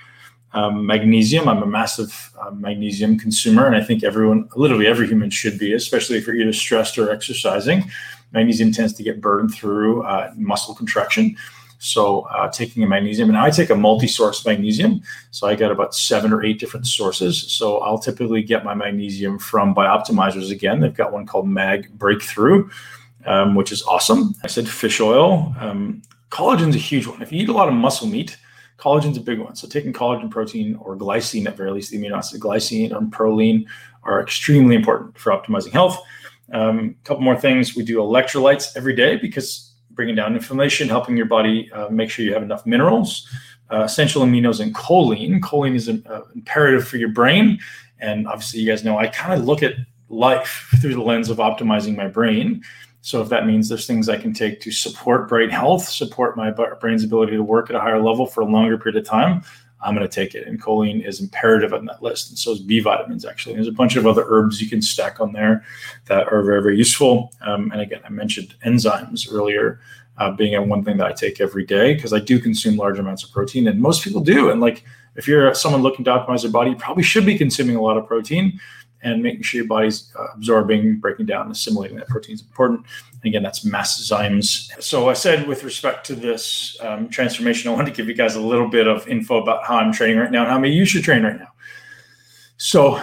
Um, 0.54 0.86
magnesium, 0.86 1.48
I'm 1.48 1.64
a 1.64 1.68
massive 1.68 2.32
uh, 2.40 2.52
magnesium 2.52 3.18
consumer, 3.18 3.66
and 3.66 3.76
I 3.76 3.82
think 3.82 4.04
everyone, 4.04 4.50
literally 4.56 4.88
every 4.88 5.08
human, 5.08 5.30
should 5.30 5.58
be, 5.58 5.74
especially 5.74 6.18
if 6.18 6.28
you're 6.28 6.36
either 6.36 6.54
stressed 6.54 6.98
or 6.98 7.10
exercising. 7.12 7.90
Magnesium 8.34 8.72
tends 8.72 8.94
to 8.94 9.04
get 9.04 9.22
burned 9.22 9.54
through 9.54 10.04
uh, 10.04 10.34
muscle 10.36 10.76
contraction. 10.76 11.38
So, 11.80 12.22
uh, 12.22 12.48
taking 12.50 12.84
a 12.84 12.88
magnesium, 12.88 13.30
and 13.30 13.38
I 13.38 13.50
take 13.50 13.72
a 13.72 13.76
multi 13.76 14.06
source 14.06 14.46
magnesium. 14.46 15.02
So, 15.32 15.48
I 15.48 15.56
got 15.56 15.72
about 15.72 15.96
seven 15.96 16.32
or 16.32 16.44
eight 16.44 16.60
different 16.60 16.86
sources. 16.86 17.52
So, 17.52 17.80
I'll 17.80 17.98
typically 17.98 18.44
get 18.44 18.64
my 18.64 18.76
magnesium 18.76 19.40
from 19.40 19.74
Bioptimizers 19.74 20.52
again. 20.52 20.80
They've 20.80 20.94
got 20.94 21.12
one 21.12 21.26
called 21.26 21.48
Mag 21.48 21.90
Breakthrough, 21.98 22.70
um, 23.26 23.56
which 23.56 23.72
is 23.72 23.82
awesome. 23.84 24.36
I 24.44 24.48
said 24.48 24.68
fish 24.68 25.00
oil. 25.02 25.56
Um, 25.60 26.04
collagen's 26.30 26.76
a 26.76 26.80
huge 26.80 27.08
one. 27.08 27.22
If 27.22 27.32
you 27.32 27.42
eat 27.42 27.50
a 27.50 27.54
lot 27.54 27.68
of 27.68 27.74
muscle 27.74 28.08
meat, 28.08 28.38
Collagen's 28.82 29.18
a 29.18 29.22
big 29.22 29.40
one. 29.40 29.56
So 29.56 29.68
taking 29.68 29.94
collagen 29.94 30.32
protein 30.32 30.76
or 30.78 30.98
glycine, 30.98 31.46
at 31.46 31.56
very 31.56 31.72
least 31.72 31.92
the 31.92 31.98
amino 31.98 32.18
acid 32.18 32.42
glycine 32.42 32.92
or 32.92 33.02
proline, 33.02 33.66
are 34.04 34.22
extremely 34.22 34.76
important 34.76 35.18
for 35.18 35.32
optimizing 35.32 35.72
health. 35.72 36.02
A 36.52 36.60
um, 36.60 36.96
couple 37.04 37.24
more 37.24 37.38
things. 37.38 37.76
We 37.76 37.84
do 37.84 37.98
electrolytes 37.98 38.76
every 38.76 38.96
day 38.96 39.18
because 39.18 39.72
bringing 39.92 40.16
down 40.16 40.34
inflammation, 40.34 40.90
helping 40.90 41.16
your 41.16 41.28
body 41.28 41.72
uh, 41.74 41.90
make 41.90 42.10
sure 42.10 42.26
you 42.26 42.34
have 42.34 42.42
enough 42.42 42.66
minerals, 42.66 43.30
uh, 43.72 43.84
essential 43.84 44.24
aminos, 44.24 44.60
and 44.60 44.74
choline. 44.74 45.40
Choline 45.42 45.76
is 45.76 45.88
an, 45.88 46.04
uh, 46.10 46.22
imperative 46.34 46.88
for 46.88 46.98
your 46.98 47.10
brain. 47.10 47.60
And 48.00 48.28
obviously, 48.28 48.62
you 48.62 48.68
guys 48.68 48.84
know 48.84 48.98
I 48.98 49.08
kind 49.08 49.40
of 49.40 49.46
look 49.46 49.62
at 49.62 49.76
life 50.10 50.70
through 50.82 50.96
the 50.96 51.02
lens 51.02 51.30
of 51.30 51.38
optimizing 51.38 51.96
my 51.96 52.08
brain. 52.08 52.64
So 53.02 53.22
if 53.22 53.30
that 53.30 53.48
means 53.48 53.68
there's 53.68 53.88
things 53.88 54.10
I 54.10 54.18
can 54.18 54.34
take 54.34 54.62
to 54.62 54.72
support 54.72 55.28
brain 55.28 55.50
health, 55.50 55.88
support 55.88 56.38
my 56.38 56.52
brain's 56.52 57.04
ability 57.04 57.34
to 57.34 57.44
work 57.44 57.70
at 57.70 57.76
a 57.76 57.80
higher 57.80 58.02
level 58.02 58.28
for 58.28 58.42
a 58.42 58.46
longer 58.46 58.78
period 58.78 59.02
of 59.02 59.08
time, 59.08 59.44
I'm 59.84 59.96
going 59.96 60.08
to 60.08 60.14
take 60.14 60.36
it. 60.36 60.48
And 60.48 60.62
choline 60.62 61.06
is 61.06 61.20
imperative 61.20 61.74
on 61.74 61.86
that 61.86 62.04
list. 62.04 62.30
And 62.30 62.38
so 62.38 62.52
is 62.52 62.60
B 62.60 62.80
vitamins, 62.80 63.26
actually. 63.26 63.56
There's 63.56 63.68
a 63.68 63.72
bunch 63.72 63.96
of 63.96 64.06
other 64.06 64.24
herbs 64.28 64.62
you 64.62 64.70
can 64.70 64.82
stack 64.82 65.20
on 65.20 65.34
there 65.34 65.66
that 66.06 66.32
are 66.32 66.44
very, 66.44 66.62
very 66.62 66.78
useful. 66.78 67.34
Um, 67.42 67.72
and 67.72 67.82
again, 67.82 68.02
I 68.06 68.10
mentioned 68.10 68.56
enzymes 68.66 69.28
earlier 69.32 69.80
uh, 70.18 70.32
being 70.32 70.70
one 70.70 70.84
thing 70.84 70.98
that 70.98 71.08
I 71.08 71.14
take 71.14 71.42
every 71.42 71.66
day 71.66 71.96
because 71.96 72.14
I 72.14 72.20
do 72.20 72.40
consume 72.40 72.78
large 72.78 73.00
amounts 73.00 73.24
of 73.24 73.32
protein. 73.32 73.68
And 73.68 73.82
most 73.82 74.04
people 74.04 74.22
do. 74.22 74.52
And 74.52 74.62
like, 74.62 74.84
if 75.16 75.28
you're 75.28 75.54
someone 75.56 75.82
looking 75.82 76.06
to 76.06 76.12
optimize 76.12 76.44
their 76.44 76.52
body, 76.52 76.72
you 76.72 76.76
probably 76.76 77.04
should 77.04 77.26
be 77.26 77.38
consuming 77.38 77.76
a 77.76 77.82
lot 77.82 77.98
of 77.98 78.08
protein 78.08 78.60
and 79.04 79.24
making 79.24 79.42
sure 79.44 79.60
your 79.60 79.68
body's 79.68 80.12
uh, 80.18 80.28
absorbing, 80.36 81.00
breaking 81.00 81.26
down, 81.26 81.44
and 81.44 81.52
assimilating 81.52 81.98
that 81.98 82.08
protein 82.08 82.36
is 82.36 82.42
important. 82.42 82.86
And 83.14 83.26
again, 83.26 83.44
that's 83.44 83.66
masszymes. 83.66 84.70
So 84.82 85.10
I 85.10 85.14
said 85.14 85.48
with 85.48 85.64
respect 85.64 86.06
to 86.08 86.16
this 86.16 86.78
um, 86.82 87.10
transformation, 87.10 87.72
I 87.72 87.76
want 87.76 87.88
to 87.88 87.94
give 87.94 88.08
you 88.08 88.14
guys 88.14 88.36
a 88.36 88.42
little 88.42 88.68
bit 88.68 88.88
of 88.88 89.08
info 89.08 89.42
about 89.42 89.66
how 89.66 89.78
I'm 89.78 89.92
training 89.92 90.18
right 90.18 90.32
now 90.32 90.42
and 90.42 90.52
how 90.52 90.60
many 90.60 90.74
you 90.74 90.86
should 90.86 91.04
train 91.04 91.24
right 91.24 91.38
now. 91.38 91.52
So 92.58 93.02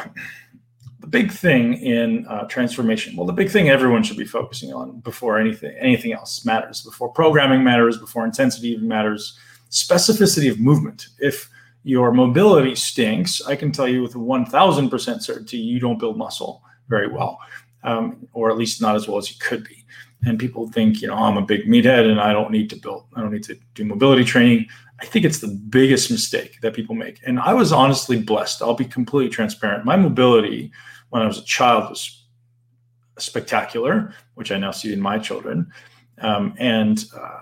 the 1.00 1.06
big 1.08 1.32
thing 1.32 1.74
in 1.74 2.26
uh, 2.28 2.44
transformation, 2.44 3.16
well, 3.16 3.26
the 3.26 3.32
big 3.32 3.50
thing 3.50 3.68
everyone 3.68 4.02
should 4.02 4.16
be 4.16 4.24
focusing 4.24 4.72
on 4.72 5.00
before 5.00 5.38
anything 5.38 5.74
anything 5.80 6.12
else 6.12 6.44
matters, 6.44 6.82
before 6.82 7.08
programming 7.08 7.64
matters, 7.64 7.98
before 7.98 8.24
intensity 8.24 8.68
even 8.68 8.86
matters, 8.86 9.36
specificity 9.70 10.50
of 10.50 10.60
movement. 10.60 11.08
If 11.18 11.50
your 11.84 12.12
mobility 12.12 12.74
stinks, 12.74 13.40
I 13.46 13.56
can 13.56 13.72
tell 13.72 13.88
you 13.88 14.02
with 14.02 14.14
1000% 14.14 15.22
certainty 15.22 15.56
you 15.56 15.80
don't 15.80 15.98
build 15.98 16.18
muscle 16.18 16.62
very 16.88 17.08
well, 17.08 17.38
um, 17.82 18.26
or 18.32 18.50
at 18.50 18.58
least 18.58 18.82
not 18.82 18.96
as 18.96 19.08
well 19.08 19.18
as 19.18 19.30
you 19.30 19.36
could 19.40 19.64
be. 19.64 19.84
And 20.24 20.38
people 20.38 20.68
think, 20.68 21.00
you 21.00 21.08
know, 21.08 21.14
I'm 21.14 21.36
a 21.36 21.42
big 21.42 21.66
meathead 21.66 22.10
and 22.10 22.20
I 22.20 22.32
don't 22.32 22.50
need 22.50 22.68
to 22.70 22.76
build, 22.76 23.06
I 23.14 23.20
don't 23.20 23.32
need 23.32 23.44
to 23.44 23.56
do 23.74 23.84
mobility 23.84 24.24
training. 24.24 24.66
I 25.00 25.06
think 25.06 25.24
it's 25.24 25.38
the 25.38 25.48
biggest 25.70 26.10
mistake 26.10 26.60
that 26.60 26.74
people 26.74 26.96
make. 26.96 27.20
And 27.24 27.38
I 27.38 27.54
was 27.54 27.72
honestly 27.72 28.20
blessed. 28.20 28.62
I'll 28.62 28.74
be 28.74 28.84
completely 28.84 29.30
transparent. 29.30 29.84
My 29.84 29.96
mobility 29.96 30.72
when 31.10 31.22
I 31.22 31.26
was 31.26 31.38
a 31.38 31.44
child 31.44 31.88
was 31.88 32.26
spectacular, 33.18 34.12
which 34.34 34.50
I 34.50 34.58
now 34.58 34.72
see 34.72 34.92
in 34.92 35.00
my 35.00 35.18
children. 35.18 35.70
Um, 36.20 36.54
and 36.58 37.04
uh, 37.16 37.40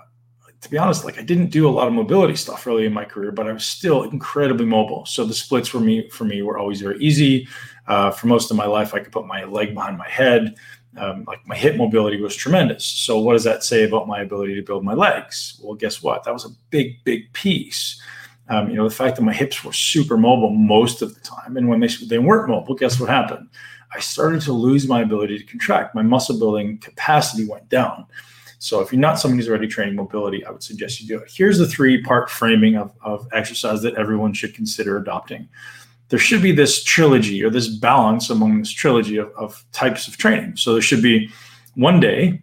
to 0.61 0.69
be 0.69 0.77
honest, 0.77 1.05
like 1.05 1.19
I 1.19 1.21
didn't 1.21 1.49
do 1.49 1.67
a 1.67 1.71
lot 1.71 1.87
of 1.87 1.93
mobility 1.93 2.35
stuff 2.35 2.65
early 2.65 2.85
in 2.85 2.93
my 2.93 3.05
career, 3.05 3.31
but 3.31 3.47
I 3.47 3.53
was 3.53 3.65
still 3.65 4.03
incredibly 4.03 4.65
mobile. 4.65 5.05
So 5.05 5.23
the 5.23 5.33
splits 5.33 5.67
for 5.67 5.79
me 5.79 6.09
for 6.09 6.25
me 6.25 6.41
were 6.41 6.57
always 6.57 6.81
very 6.81 6.97
easy. 6.99 7.47
Uh, 7.87 8.11
for 8.11 8.27
most 8.27 8.51
of 8.51 8.57
my 8.57 8.65
life, 8.65 8.93
I 8.93 8.99
could 8.99 9.11
put 9.11 9.27
my 9.27 9.43
leg 9.45 9.73
behind 9.73 9.97
my 9.97 10.09
head. 10.09 10.55
Um, 10.97 11.25
like 11.27 11.45
my 11.45 11.55
hip 11.55 11.75
mobility 11.75 12.19
was 12.19 12.35
tremendous. 12.35 12.83
So 12.83 13.19
what 13.19 13.33
does 13.33 13.43
that 13.43 13.63
say 13.63 13.83
about 13.83 14.07
my 14.07 14.21
ability 14.21 14.55
to 14.55 14.63
build 14.63 14.83
my 14.83 14.95
legs? 14.95 15.59
Well, 15.63 15.75
guess 15.75 16.01
what? 16.01 16.23
That 16.23 16.33
was 16.33 16.45
a 16.45 16.49
big, 16.71 17.03
big 17.03 17.31
piece. 17.33 18.01
Um, 18.49 18.69
you 18.69 18.77
know, 18.77 18.87
the 18.87 18.95
fact 18.95 19.17
that 19.17 19.21
my 19.21 19.33
hips 19.33 19.63
were 19.63 19.73
super 19.73 20.17
mobile 20.17 20.49
most 20.49 21.01
of 21.01 21.13
the 21.13 21.19
time, 21.21 21.57
and 21.57 21.67
when 21.69 21.81
they 21.81 21.87
they 21.87 22.17
weren't 22.17 22.49
mobile, 22.49 22.75
guess 22.75 22.99
what 22.99 23.09
happened? 23.09 23.49
I 23.93 23.99
started 23.99 24.41
to 24.43 24.53
lose 24.53 24.87
my 24.87 25.01
ability 25.01 25.37
to 25.37 25.43
contract. 25.43 25.95
My 25.95 26.01
muscle 26.01 26.39
building 26.39 26.77
capacity 26.79 27.47
went 27.47 27.69
down. 27.69 28.05
So 28.59 28.81
if 28.81 28.91
you're 28.91 28.99
not 28.99 29.19
someone 29.19 29.37
who's 29.37 29.49
already 29.49 29.67
training 29.67 29.95
mobility, 29.95 30.43
I 30.45 30.51
would 30.51 30.63
suggest 30.63 30.99
you 30.99 31.07
do 31.07 31.19
it. 31.19 31.31
Here's 31.31 31.57
the 31.57 31.67
three 31.67 32.01
part 32.01 32.29
framing 32.29 32.75
of, 32.75 32.91
of 33.01 33.27
exercise 33.33 33.81
that 33.83 33.95
everyone 33.95 34.33
should 34.33 34.53
consider 34.53 34.97
adopting. 34.97 35.47
There 36.09 36.19
should 36.19 36.41
be 36.41 36.53
this 36.53 36.83
trilogy 36.83 37.43
or 37.43 37.49
this 37.49 37.67
balance 37.67 38.29
among 38.29 38.59
this 38.59 38.71
trilogy 38.71 39.17
of, 39.17 39.31
of 39.37 39.63
types 39.73 40.07
of 40.07 40.17
training. 40.17 40.55
So 40.55 40.73
there 40.73 40.81
should 40.81 41.03
be 41.03 41.29
one 41.75 41.99
day, 41.99 42.41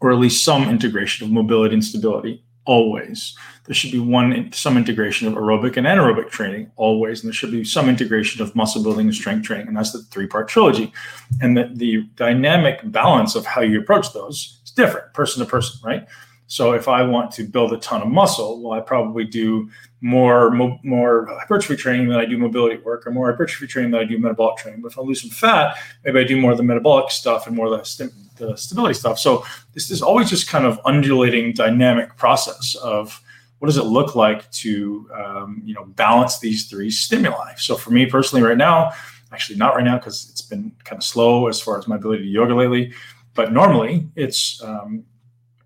or 0.00 0.12
at 0.12 0.18
least 0.18 0.44
some 0.44 0.68
integration 0.68 1.26
of 1.26 1.32
mobility 1.32 1.74
and 1.74 1.84
stability 1.84 2.42
always. 2.64 3.36
There 3.64 3.74
should 3.74 3.92
be 3.92 3.98
one 3.98 4.52
some 4.52 4.76
integration 4.76 5.26
of 5.26 5.34
aerobic 5.34 5.76
and 5.76 5.86
anaerobic 5.86 6.30
training 6.30 6.70
always, 6.76 7.22
and 7.22 7.28
there 7.28 7.34
should 7.34 7.50
be 7.50 7.64
some 7.64 7.88
integration 7.88 8.40
of 8.40 8.54
muscle 8.54 8.82
building 8.82 9.06
and 9.06 9.14
strength 9.14 9.44
training, 9.44 9.68
and 9.68 9.76
that's 9.76 9.92
the 9.92 10.02
three 10.04 10.26
part 10.26 10.48
trilogy. 10.48 10.92
And 11.40 11.56
the, 11.56 11.70
the 11.72 12.02
dynamic 12.14 12.80
balance 12.84 13.34
of 13.34 13.44
how 13.44 13.62
you 13.62 13.80
approach 13.80 14.12
those 14.12 14.60
different 14.76 15.12
person 15.12 15.44
to 15.44 15.50
person, 15.50 15.80
right? 15.82 16.06
So 16.48 16.72
if 16.74 16.86
I 16.86 17.02
want 17.02 17.32
to 17.32 17.42
build 17.42 17.72
a 17.72 17.78
ton 17.78 18.02
of 18.02 18.08
muscle, 18.08 18.62
well, 18.62 18.78
I 18.78 18.80
probably 18.80 19.24
do 19.24 19.68
more 20.00 20.50
mo- 20.50 20.78
more 20.84 21.26
hypertrophy 21.26 21.76
training 21.76 22.08
than 22.08 22.18
I 22.18 22.24
do 22.24 22.38
mobility 22.38 22.76
work, 22.76 23.06
or 23.06 23.10
more 23.10 23.30
hypertrophy 23.30 23.66
training 23.66 23.90
than 23.90 24.00
I 24.00 24.04
do 24.04 24.18
metabolic 24.18 24.58
training. 24.58 24.80
But 24.80 24.92
if 24.92 24.98
I 24.98 25.02
lose 25.02 25.22
some 25.22 25.30
fat, 25.30 25.76
maybe 26.04 26.20
I 26.20 26.24
do 26.24 26.40
more 26.40 26.52
of 26.52 26.56
the 26.56 26.62
metabolic 26.62 27.10
stuff 27.10 27.48
and 27.48 27.56
more 27.56 27.66
of 27.66 27.78
the, 27.78 27.84
st- 27.84 28.12
the 28.36 28.56
stability 28.56 28.94
stuff. 28.94 29.18
So 29.18 29.44
this 29.74 29.90
is 29.90 30.02
always 30.02 30.30
just 30.30 30.48
kind 30.48 30.66
of 30.66 30.78
undulating, 30.84 31.52
dynamic 31.52 32.16
process 32.16 32.76
of 32.76 33.20
what 33.58 33.66
does 33.66 33.78
it 33.78 33.84
look 33.84 34.14
like 34.14 34.48
to 34.52 35.10
um, 35.14 35.62
you 35.64 35.74
know 35.74 35.84
balance 35.84 36.38
these 36.38 36.68
three 36.68 36.90
stimuli. 36.90 37.54
So 37.56 37.74
for 37.76 37.90
me 37.90 38.06
personally, 38.06 38.46
right 38.46 38.56
now, 38.56 38.92
actually 39.32 39.58
not 39.58 39.74
right 39.74 39.84
now 39.84 39.98
because 39.98 40.28
it's 40.30 40.42
been 40.42 40.72
kind 40.84 40.98
of 40.98 41.04
slow 41.04 41.48
as 41.48 41.60
far 41.60 41.78
as 41.78 41.88
my 41.88 41.96
ability 41.96 42.22
to 42.24 42.28
yoga 42.28 42.54
lately. 42.54 42.92
But 43.36 43.52
normally 43.52 44.08
it's 44.16 44.60
um, 44.62 45.04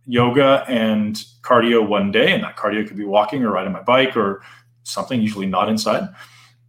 yoga 0.07 0.65
and 0.69 1.17
cardio 1.43 1.87
one 1.87 2.11
day, 2.11 2.33
and 2.33 2.43
that 2.43 2.57
cardio 2.57 2.87
could 2.87 2.97
be 2.97 3.05
walking 3.05 3.45
or 3.45 3.53
riding 3.53 3.73
my 3.73 3.83
bike 3.83 4.17
or 4.17 4.43
something, 4.83 5.23
usually 5.23 5.47
not 5.47 5.69
inside. 5.69 6.09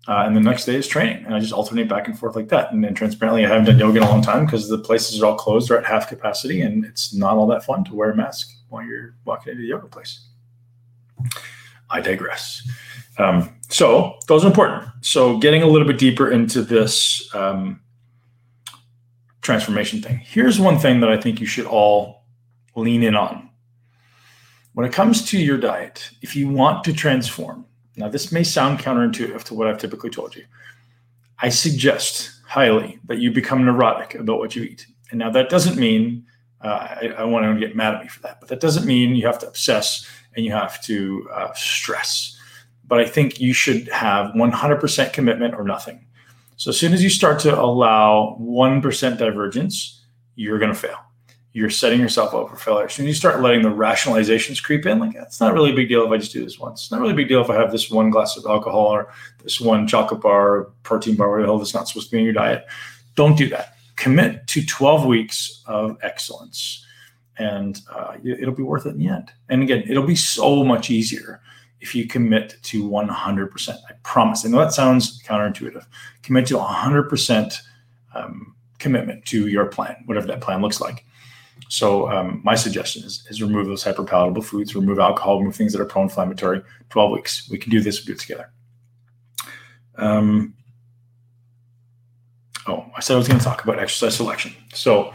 Uh, 0.07 0.23
and 0.25 0.35
the 0.35 0.41
next 0.41 0.65
day 0.65 0.75
is 0.75 0.87
training, 0.87 1.23
and 1.25 1.35
I 1.35 1.39
just 1.39 1.53
alternate 1.53 1.87
back 1.87 2.07
and 2.07 2.17
forth 2.17 2.35
like 2.35 2.49
that. 2.49 2.71
And 2.71 2.83
then 2.83 2.95
transparently, 2.95 3.45
I 3.45 3.49
haven't 3.49 3.65
done 3.65 3.79
yoga 3.79 3.97
in 3.97 4.03
a 4.03 4.09
long 4.09 4.21
time 4.21 4.45
because 4.45 4.67
the 4.67 4.79
places 4.79 5.21
are 5.21 5.27
all 5.27 5.35
closed 5.35 5.69
or 5.69 5.77
at 5.77 5.85
half 5.85 6.07
capacity, 6.07 6.61
and 6.61 6.85
it's 6.85 7.13
not 7.13 7.35
all 7.35 7.47
that 7.47 7.63
fun 7.63 7.83
to 7.85 7.93
wear 7.93 8.11
a 8.11 8.15
mask 8.15 8.49
while 8.69 8.83
you're 8.83 9.15
walking 9.25 9.51
into 9.51 9.61
the 9.61 9.67
yoga 9.67 9.87
place. 9.87 10.27
I 11.89 12.01
digress. 12.01 12.67
Um, 13.17 13.53
so 13.69 14.17
those 14.27 14.43
are 14.43 14.47
important. 14.47 14.89
So 15.01 15.37
getting 15.37 15.61
a 15.61 15.67
little 15.67 15.87
bit 15.87 15.99
deeper 15.99 16.31
into 16.31 16.63
this 16.63 17.29
um, 17.35 17.81
transformation 19.41 20.01
thing. 20.01 20.17
Here's 20.17 20.60
one 20.60 20.77
thing 20.77 20.99
that 21.01 21.10
I 21.10 21.17
think 21.17 21.39
you 21.39 21.47
should 21.47 21.65
all 21.65 22.23
lean 22.75 23.04
in 23.04 23.15
on. 23.15 23.49
When 24.73 24.86
it 24.86 24.93
comes 24.93 25.25
to 25.30 25.39
your 25.39 25.58
diet, 25.58 26.12
if 26.21 26.36
you 26.36 26.47
want 26.47 26.84
to 26.86 26.93
transform, 26.93 27.65
now 27.97 28.08
this 28.08 28.32
may 28.32 28.43
sound 28.43 28.80
counterintuitive 28.80 29.43
to 29.43 29.54
what 29.54 29.67
I've 29.67 29.77
typically 29.77 30.10
told 30.10 30.36
you. 30.36 30.45
I 31.39 31.49
suggest 31.49 32.32
highly 32.45 32.99
that 33.08 33.17
you 33.17 33.32
become 33.32 33.65
neurotic 33.65 34.15
about 34.15 34.38
what 34.38 34.56
you 34.56 34.63
eat. 34.63 34.86
And 35.10 35.19
now 35.19 35.30
that 35.32 35.49
doesn't 35.49 35.77
mean 35.77 36.25
uh, 36.62 36.88
I, 37.01 37.13
I 37.17 37.23
want 37.23 37.45
to 37.45 37.60
get 37.60 37.75
mad 37.75 37.95
at 37.95 38.04
me 38.04 38.08
for 38.08 38.21
that, 38.21 38.39
but 38.39 38.49
that 38.49 38.60
doesn't 38.60 38.86
mean 38.86 39.15
you 39.15 39.25
have 39.25 39.39
to 39.39 39.47
obsess 39.47 40.08
and 40.36 40.45
you 40.45 40.51
have 40.51 40.82
to 40.84 41.27
uh, 41.34 41.51
stress. 41.54 42.38
But 42.86 42.99
I 42.99 43.06
think 43.06 43.39
you 43.39 43.54
should 43.54 43.88
have 43.89 44.32
100% 44.34 45.13
commitment 45.13 45.56
or 45.56 45.63
nothing. 45.63 46.06
So 46.62 46.69
as 46.69 46.78
soon 46.78 46.93
as 46.93 47.02
you 47.02 47.10
start 47.10 47.39
to 47.39 47.60
allow 47.60 48.38
1% 48.39 49.17
divergence, 49.17 50.06
you're 50.36 50.60
going 50.60 50.71
to 50.71 50.78
fail. 50.78 50.97
You're 51.54 51.71
setting 51.71 52.00
yourself 52.00 52.36
up 52.36 52.52
for 52.52 52.56
failure. 52.56 52.86
As 52.86 52.93
soon 52.93 53.08
as 53.08 53.10
you 53.10 53.15
start 53.15 53.41
letting 53.41 53.63
the 53.63 53.69
rationalizations 53.69 54.62
creep 54.62 54.86
in, 54.86 55.00
like 55.00 55.15
it's 55.15 55.39
not 55.39 55.56
really 55.56 55.71
a 55.71 55.76
big 55.76 55.89
deal 55.89 56.06
if 56.06 56.12
I 56.12 56.17
just 56.17 56.34
do 56.34 56.43
this 56.43 56.60
once. 56.60 56.84
It's 56.84 56.91
not 56.91 57.02
really 57.02 57.13
a 57.13 57.15
big 57.15 57.30
deal 57.30 57.41
if 57.41 57.50
I 57.50 57.56
have 57.56 57.71
this 57.71 57.89
one 57.89 58.12
glass 58.12 58.38
of 58.38 58.45
alcohol 58.45 58.86
or 58.86 59.12
this 59.41 59.60
one 59.60 59.88
chocolate 59.88 60.21
bar 60.21 60.56
or 60.56 60.71
protein 60.84 61.15
bar, 61.15 61.32
whatever 61.32 61.47
the 61.47 61.52
hell 61.52 61.58
that's 61.58 61.74
not 61.74 61.88
supposed 61.88 62.12
to 62.12 62.12
be 62.12 62.19
in 62.19 62.26
your 62.26 62.34
diet. 62.36 62.67
Don't 63.15 63.36
do 63.36 63.50
that. 63.50 63.74
Commit 63.95 64.45
to 64.45 64.63
12 64.63 65.08
weeks 65.08 65.63
of 65.65 65.97
excellence 66.04 66.86
and 67.39 67.82
uh, 67.91 68.17
it'll 68.24 68.54
be 68.54 68.62
worth 68.62 68.86
it 68.86 68.89
in 68.89 69.00
the 69.00 69.08
end. 69.08 69.32
And 69.50 69.63
again, 69.63 69.84
it'll 69.88 70.06
be 70.06 70.15
so 70.15 70.63
much 70.63 70.91
easier 70.91 71.41
if 71.82 71.96
you 71.96 72.08
commit 72.08 72.58
to 72.63 72.88
100%. 72.88 73.70
I 73.70 73.94
promise. 74.04 74.46
I 74.46 74.50
know 74.50 74.60
that 74.60 74.72
sounds 74.72 75.22
counterintuitive. 75.24 75.86
Commit 76.22 76.46
to 76.48 76.56
100% 76.56 77.58
um, 78.13 78.56
commitment 78.80 79.26
to 79.26 79.48
your 79.48 79.65
plan, 79.65 79.96
whatever 80.06 80.28
that 80.28 80.41
plan 80.41 80.62
looks 80.62 80.80
like. 80.80 81.06
So 81.70 82.10
um, 82.10 82.41
my 82.44 82.56
suggestion 82.56 83.04
is, 83.04 83.26
is 83.30 83.41
remove 83.41 83.67
those 83.67 83.84
hyperpalatable 83.84 84.44
foods, 84.44 84.76
remove 84.76 85.00
alcohol, 85.00 85.39
remove 85.39 85.56
things 85.56 85.72
that 85.74 85.82
are 85.82 85.86
pro-inflammatory. 85.86 86.62
12 86.89 87.12
weeks. 87.12 87.50
We 87.50 87.58
can 87.58 87.72
do 87.72 87.82
this. 87.82 88.02
We 88.02 88.08
do 88.08 88.13
it 88.13 88.20
together. 88.20 88.52
Um, 89.96 90.54
oh, 92.67 92.86
I 92.96 93.00
said 93.00 93.15
I 93.15 93.17
was 93.17 93.28
going 93.28 93.39
to 93.39 93.46
talk 93.46 93.63
about 93.63 93.80
exercise 93.80 94.15
selection. 94.15 94.54
So 94.74 95.13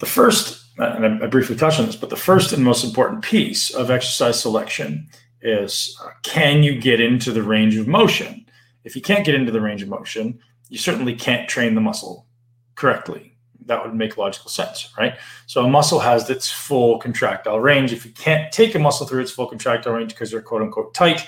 the 0.00 0.06
first, 0.06 0.64
and 0.78 1.22
I 1.22 1.26
briefly 1.26 1.56
touched 1.56 1.80
on 1.80 1.86
this, 1.86 1.96
but 1.96 2.10
the 2.10 2.16
first 2.16 2.52
and 2.52 2.64
most 2.64 2.84
important 2.84 3.22
piece 3.22 3.70
of 3.70 3.90
exercise 3.90 4.40
selection 4.40 5.08
is 5.42 5.98
uh, 6.04 6.10
can 6.22 6.62
you 6.62 6.78
get 6.78 7.00
into 7.00 7.32
the 7.32 7.42
range 7.42 7.76
of 7.76 7.86
motion? 7.86 8.46
If 8.84 8.96
you 8.96 9.02
can't 9.02 9.24
get 9.24 9.34
into 9.34 9.52
the 9.52 9.60
range 9.60 9.82
of 9.82 9.88
motion, 9.88 10.38
you 10.68 10.78
certainly 10.78 11.14
can't 11.14 11.48
train 11.48 11.74
the 11.74 11.80
muscle 11.80 12.26
correctly. 12.74 13.36
That 13.66 13.84
would 13.84 13.94
make 13.94 14.16
logical 14.16 14.50
sense, 14.50 14.92
right? 14.96 15.18
So 15.46 15.64
a 15.64 15.68
muscle 15.68 15.98
has 15.98 16.30
its 16.30 16.50
full 16.50 16.98
contractile 16.98 17.60
range. 17.60 17.92
If 17.92 18.06
you 18.06 18.12
can't 18.12 18.50
take 18.50 18.74
a 18.74 18.78
muscle 18.78 19.06
through 19.06 19.20
its 19.20 19.30
full 19.30 19.46
contractile 19.46 19.92
range 19.92 20.14
because 20.14 20.30
they're 20.30 20.40
quote 20.40 20.62
unquote 20.62 20.94
tight, 20.94 21.26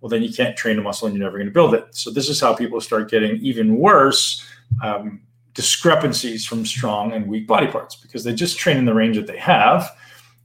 well, 0.00 0.10
then 0.10 0.22
you 0.22 0.32
can't 0.32 0.56
train 0.56 0.78
a 0.78 0.82
muscle 0.82 1.06
and 1.06 1.16
you're 1.16 1.24
never 1.24 1.38
going 1.38 1.48
to 1.48 1.52
build 1.54 1.74
it. 1.74 1.86
So 1.92 2.10
this 2.10 2.28
is 2.28 2.40
how 2.40 2.54
people 2.54 2.80
start 2.80 3.10
getting 3.10 3.36
even 3.36 3.76
worse 3.76 4.44
um, 4.82 5.20
discrepancies 5.54 6.44
from 6.44 6.66
strong 6.66 7.12
and 7.12 7.26
weak 7.26 7.46
body 7.46 7.66
parts 7.66 7.96
because 7.96 8.24
they 8.24 8.34
just 8.34 8.58
train 8.58 8.76
in 8.76 8.84
the 8.84 8.94
range 8.94 9.16
that 9.16 9.26
they 9.26 9.38
have, 9.38 9.90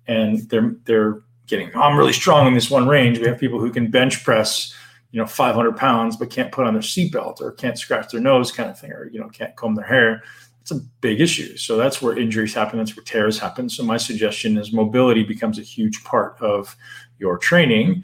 and 0.08 0.50
they're 0.50 0.76
they're 0.86 1.21
getting, 1.51 1.69
I'm 1.75 1.97
really 1.97 2.13
strong 2.13 2.47
in 2.47 2.55
this 2.55 2.71
one 2.71 2.87
range. 2.87 3.19
We 3.19 3.27
have 3.27 3.37
people 3.37 3.59
who 3.59 3.69
can 3.69 3.91
bench 3.91 4.23
press, 4.23 4.73
you 5.11 5.19
know, 5.19 5.27
500 5.27 5.77
pounds, 5.77 6.17
but 6.17 6.31
can't 6.31 6.51
put 6.51 6.65
on 6.65 6.73
their 6.73 6.81
seatbelt 6.81 7.41
or 7.41 7.51
can't 7.51 7.77
scratch 7.77 8.11
their 8.11 8.21
nose 8.21 8.51
kind 8.51 8.69
of 8.69 8.79
thing, 8.79 8.91
or, 8.91 9.09
you 9.11 9.19
know, 9.19 9.27
can't 9.27 9.55
comb 9.55 9.75
their 9.75 9.85
hair. 9.85 10.23
It's 10.61 10.71
a 10.71 10.79
big 11.01 11.21
issue. 11.21 11.57
So 11.57 11.77
that's 11.77 12.01
where 12.01 12.17
injuries 12.17 12.53
happen. 12.53 12.79
That's 12.79 12.95
where 12.95 13.03
tears 13.03 13.37
happen. 13.37 13.69
So 13.69 13.83
my 13.83 13.97
suggestion 13.97 14.57
is 14.57 14.71
mobility 14.71 15.23
becomes 15.23 15.59
a 15.59 15.63
huge 15.63 16.03
part 16.03 16.39
of 16.39 16.75
your 17.19 17.37
training. 17.37 18.03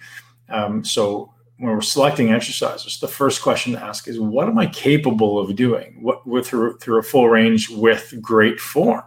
Um, 0.49 0.83
so 0.83 1.33
when 1.57 1.73
we're 1.73 1.81
selecting 1.81 2.31
exercises, 2.31 2.99
the 2.99 3.07
first 3.07 3.41
question 3.41 3.73
to 3.73 3.83
ask 3.83 4.07
is, 4.07 4.19
what 4.19 4.47
am 4.47 4.59
I 4.59 4.67
capable 4.67 5.39
of 5.39 5.55
doing? 5.55 5.97
What 6.01 6.27
with 6.27 6.47
through, 6.47 6.77
through 6.79 6.99
a 6.99 7.03
full 7.03 7.29
range 7.29 7.69
with 7.69 8.13
great 8.21 8.59
form? 8.59 9.03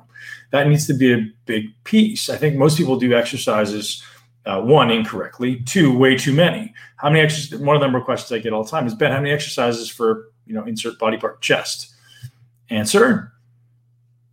That 0.50 0.66
needs 0.66 0.86
to 0.86 0.94
be 0.94 1.12
a 1.12 1.30
big 1.44 1.66
piece. 1.84 2.28
I 2.28 2.36
think 2.36 2.56
most 2.56 2.76
people 2.78 2.96
do 2.96 3.12
exercises 3.14 4.02
uh, 4.46 4.60
one 4.60 4.90
incorrectly, 4.90 5.60
two 5.60 5.96
way 5.96 6.16
too 6.16 6.32
many. 6.32 6.72
How 6.96 7.10
many 7.10 7.20
exercises? 7.20 7.60
One 7.60 7.76
of 7.76 7.80
the 7.80 7.86
number 7.86 7.98
of 7.98 8.04
questions 8.04 8.32
I 8.32 8.42
get 8.42 8.52
all 8.52 8.64
the 8.64 8.70
time 8.70 8.86
is 8.86 8.94
Ben, 8.94 9.12
how 9.12 9.18
many 9.18 9.32
exercises 9.32 9.88
for 9.88 10.30
you 10.46 10.54
know 10.54 10.64
insert 10.64 10.98
body 10.98 11.16
part 11.16 11.40
chest? 11.40 11.94
Answer: 12.70 13.32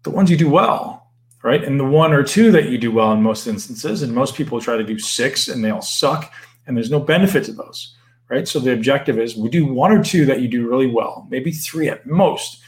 the 0.03 0.09
ones 0.09 0.31
you 0.31 0.37
do 0.37 0.49
well, 0.49 1.11
right? 1.43 1.63
And 1.63 1.79
the 1.79 1.85
one 1.85 2.13
or 2.13 2.23
two 2.23 2.51
that 2.51 2.69
you 2.69 2.77
do 2.77 2.91
well 2.91 3.11
in 3.11 3.21
most 3.21 3.47
instances, 3.47 4.01
and 4.01 4.13
most 4.13 4.35
people 4.35 4.61
try 4.61 4.77
to 4.77 4.83
do 4.83 4.97
six 4.97 5.47
and 5.47 5.63
they 5.63 5.69
all 5.69 5.81
suck, 5.81 6.31
and 6.65 6.77
there's 6.77 6.91
no 6.91 6.99
benefit 6.99 7.43
to 7.45 7.51
those, 7.51 7.95
right? 8.29 8.47
So 8.47 8.59
the 8.59 8.73
objective 8.73 9.19
is 9.19 9.35
we 9.35 9.49
do 9.49 9.65
one 9.65 9.91
or 9.91 10.03
two 10.03 10.25
that 10.25 10.41
you 10.41 10.47
do 10.47 10.67
really 10.67 10.87
well, 10.87 11.27
maybe 11.29 11.51
three 11.51 11.89
at 11.89 12.07
most, 12.07 12.61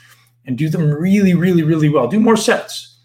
and 0.45 0.57
do 0.57 0.67
them 0.67 0.91
really, 0.91 1.33
really, 1.33 1.63
really 1.63 1.89
well. 1.89 2.07
Do 2.07 2.19
more 2.19 2.37
sets 2.37 2.98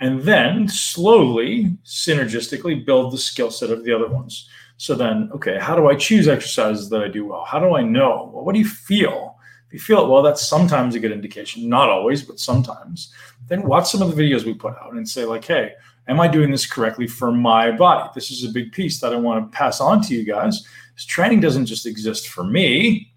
and 0.00 0.20
then 0.22 0.68
slowly, 0.68 1.76
synergistically 1.84 2.84
build 2.84 3.12
the 3.12 3.18
skill 3.18 3.50
set 3.50 3.70
of 3.70 3.84
the 3.84 3.92
other 3.92 4.08
ones. 4.08 4.48
So 4.76 4.94
then, 4.94 5.30
okay, 5.34 5.58
how 5.60 5.76
do 5.76 5.88
I 5.88 5.94
choose 5.94 6.26
exercises 6.26 6.88
that 6.88 7.02
I 7.02 7.08
do 7.08 7.26
well? 7.26 7.44
How 7.44 7.60
do 7.60 7.76
I 7.76 7.82
know? 7.82 8.30
Well, 8.32 8.44
what 8.44 8.54
do 8.54 8.58
you 8.58 8.68
feel? 8.68 9.36
If 9.66 9.74
you 9.74 9.78
feel 9.78 10.04
it 10.04 10.08
well, 10.08 10.22
that's 10.22 10.48
sometimes 10.48 10.94
a 10.94 11.00
good 11.00 11.12
indication. 11.12 11.68
Not 11.68 11.90
always, 11.90 12.22
but 12.22 12.40
sometimes. 12.40 13.12
Then 13.46 13.62
watch 13.62 13.90
some 13.90 14.02
of 14.02 14.14
the 14.14 14.20
videos 14.20 14.44
we 14.44 14.54
put 14.54 14.76
out 14.78 14.94
and 14.94 15.08
say, 15.08 15.24
like, 15.24 15.44
hey, 15.44 15.74
Am 16.10 16.18
I 16.18 16.26
doing 16.26 16.50
this 16.50 16.66
correctly 16.66 17.06
for 17.06 17.30
my 17.30 17.70
body? 17.70 18.10
This 18.16 18.32
is 18.32 18.44
a 18.44 18.52
big 18.52 18.72
piece 18.72 19.00
that 19.00 19.12
I 19.12 19.16
want 19.16 19.44
to 19.52 19.56
pass 19.56 19.80
on 19.80 20.02
to 20.02 20.14
you 20.14 20.24
guys. 20.24 20.66
This 20.94 21.04
training 21.04 21.38
doesn't 21.38 21.66
just 21.66 21.86
exist 21.86 22.28
for 22.28 22.42
me. 22.42 23.12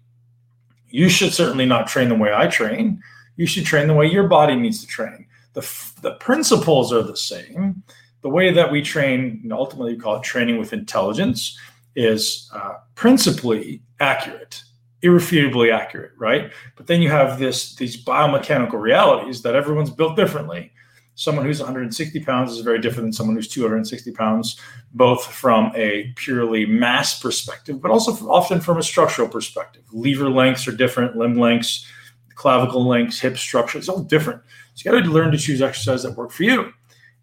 You 0.90 1.08
should 1.08 1.32
certainly 1.32 1.66
not 1.66 1.88
train 1.88 2.08
the 2.08 2.14
way 2.14 2.32
I 2.32 2.46
train. 2.46 3.02
You 3.34 3.46
should 3.46 3.64
train 3.64 3.88
the 3.88 3.94
way 3.94 4.06
your 4.06 4.28
body 4.28 4.54
needs 4.54 4.80
to 4.80 4.86
train. 4.86 5.26
The, 5.54 5.92
the 6.02 6.12
principles 6.12 6.92
are 6.92 7.02
the 7.02 7.16
same. 7.16 7.82
The 8.22 8.28
way 8.28 8.52
that 8.52 8.70
we 8.70 8.82
train, 8.82 9.48
ultimately, 9.52 9.94
we 9.94 10.00
call 10.00 10.16
it 10.16 10.22
training 10.22 10.58
with 10.58 10.72
intelligence, 10.72 11.58
is 11.96 12.50
uh, 12.54 12.74
principally 12.94 13.82
accurate 14.00 14.62
irrefutably 15.04 15.70
accurate, 15.70 16.12
right? 16.16 16.50
But 16.76 16.86
then 16.86 17.02
you 17.02 17.10
have 17.10 17.38
this 17.38 17.76
these 17.76 18.02
biomechanical 18.02 18.80
realities 18.80 19.42
that 19.42 19.54
everyone's 19.54 19.90
built 19.90 20.16
differently. 20.16 20.72
Someone 21.14 21.44
who's 21.44 21.60
160 21.60 22.24
pounds 22.24 22.52
is 22.52 22.60
very 22.60 22.80
different 22.80 23.06
than 23.06 23.12
someone 23.12 23.36
who's 23.36 23.46
260 23.46 24.10
pounds, 24.12 24.58
both 24.94 25.24
from 25.24 25.70
a 25.76 26.12
purely 26.16 26.66
mass 26.66 27.20
perspective, 27.20 27.80
but 27.80 27.92
also 27.92 28.12
often 28.28 28.60
from 28.60 28.78
a 28.78 28.82
structural 28.82 29.28
perspective. 29.28 29.84
Lever 29.92 30.28
lengths 30.28 30.66
are 30.66 30.72
different, 30.72 31.16
limb 31.16 31.38
lengths, 31.38 31.86
clavicle 32.34 32.84
lengths, 32.84 33.20
hip 33.20 33.36
structure, 33.36 33.78
it's 33.78 33.88
all 33.88 34.02
different. 34.02 34.42
So 34.74 34.90
you 34.90 34.96
got 34.96 35.04
to 35.04 35.10
learn 35.10 35.30
to 35.32 35.38
choose 35.38 35.62
exercise 35.62 36.02
that 36.02 36.16
work 36.16 36.30
for 36.30 36.42
you. 36.42 36.72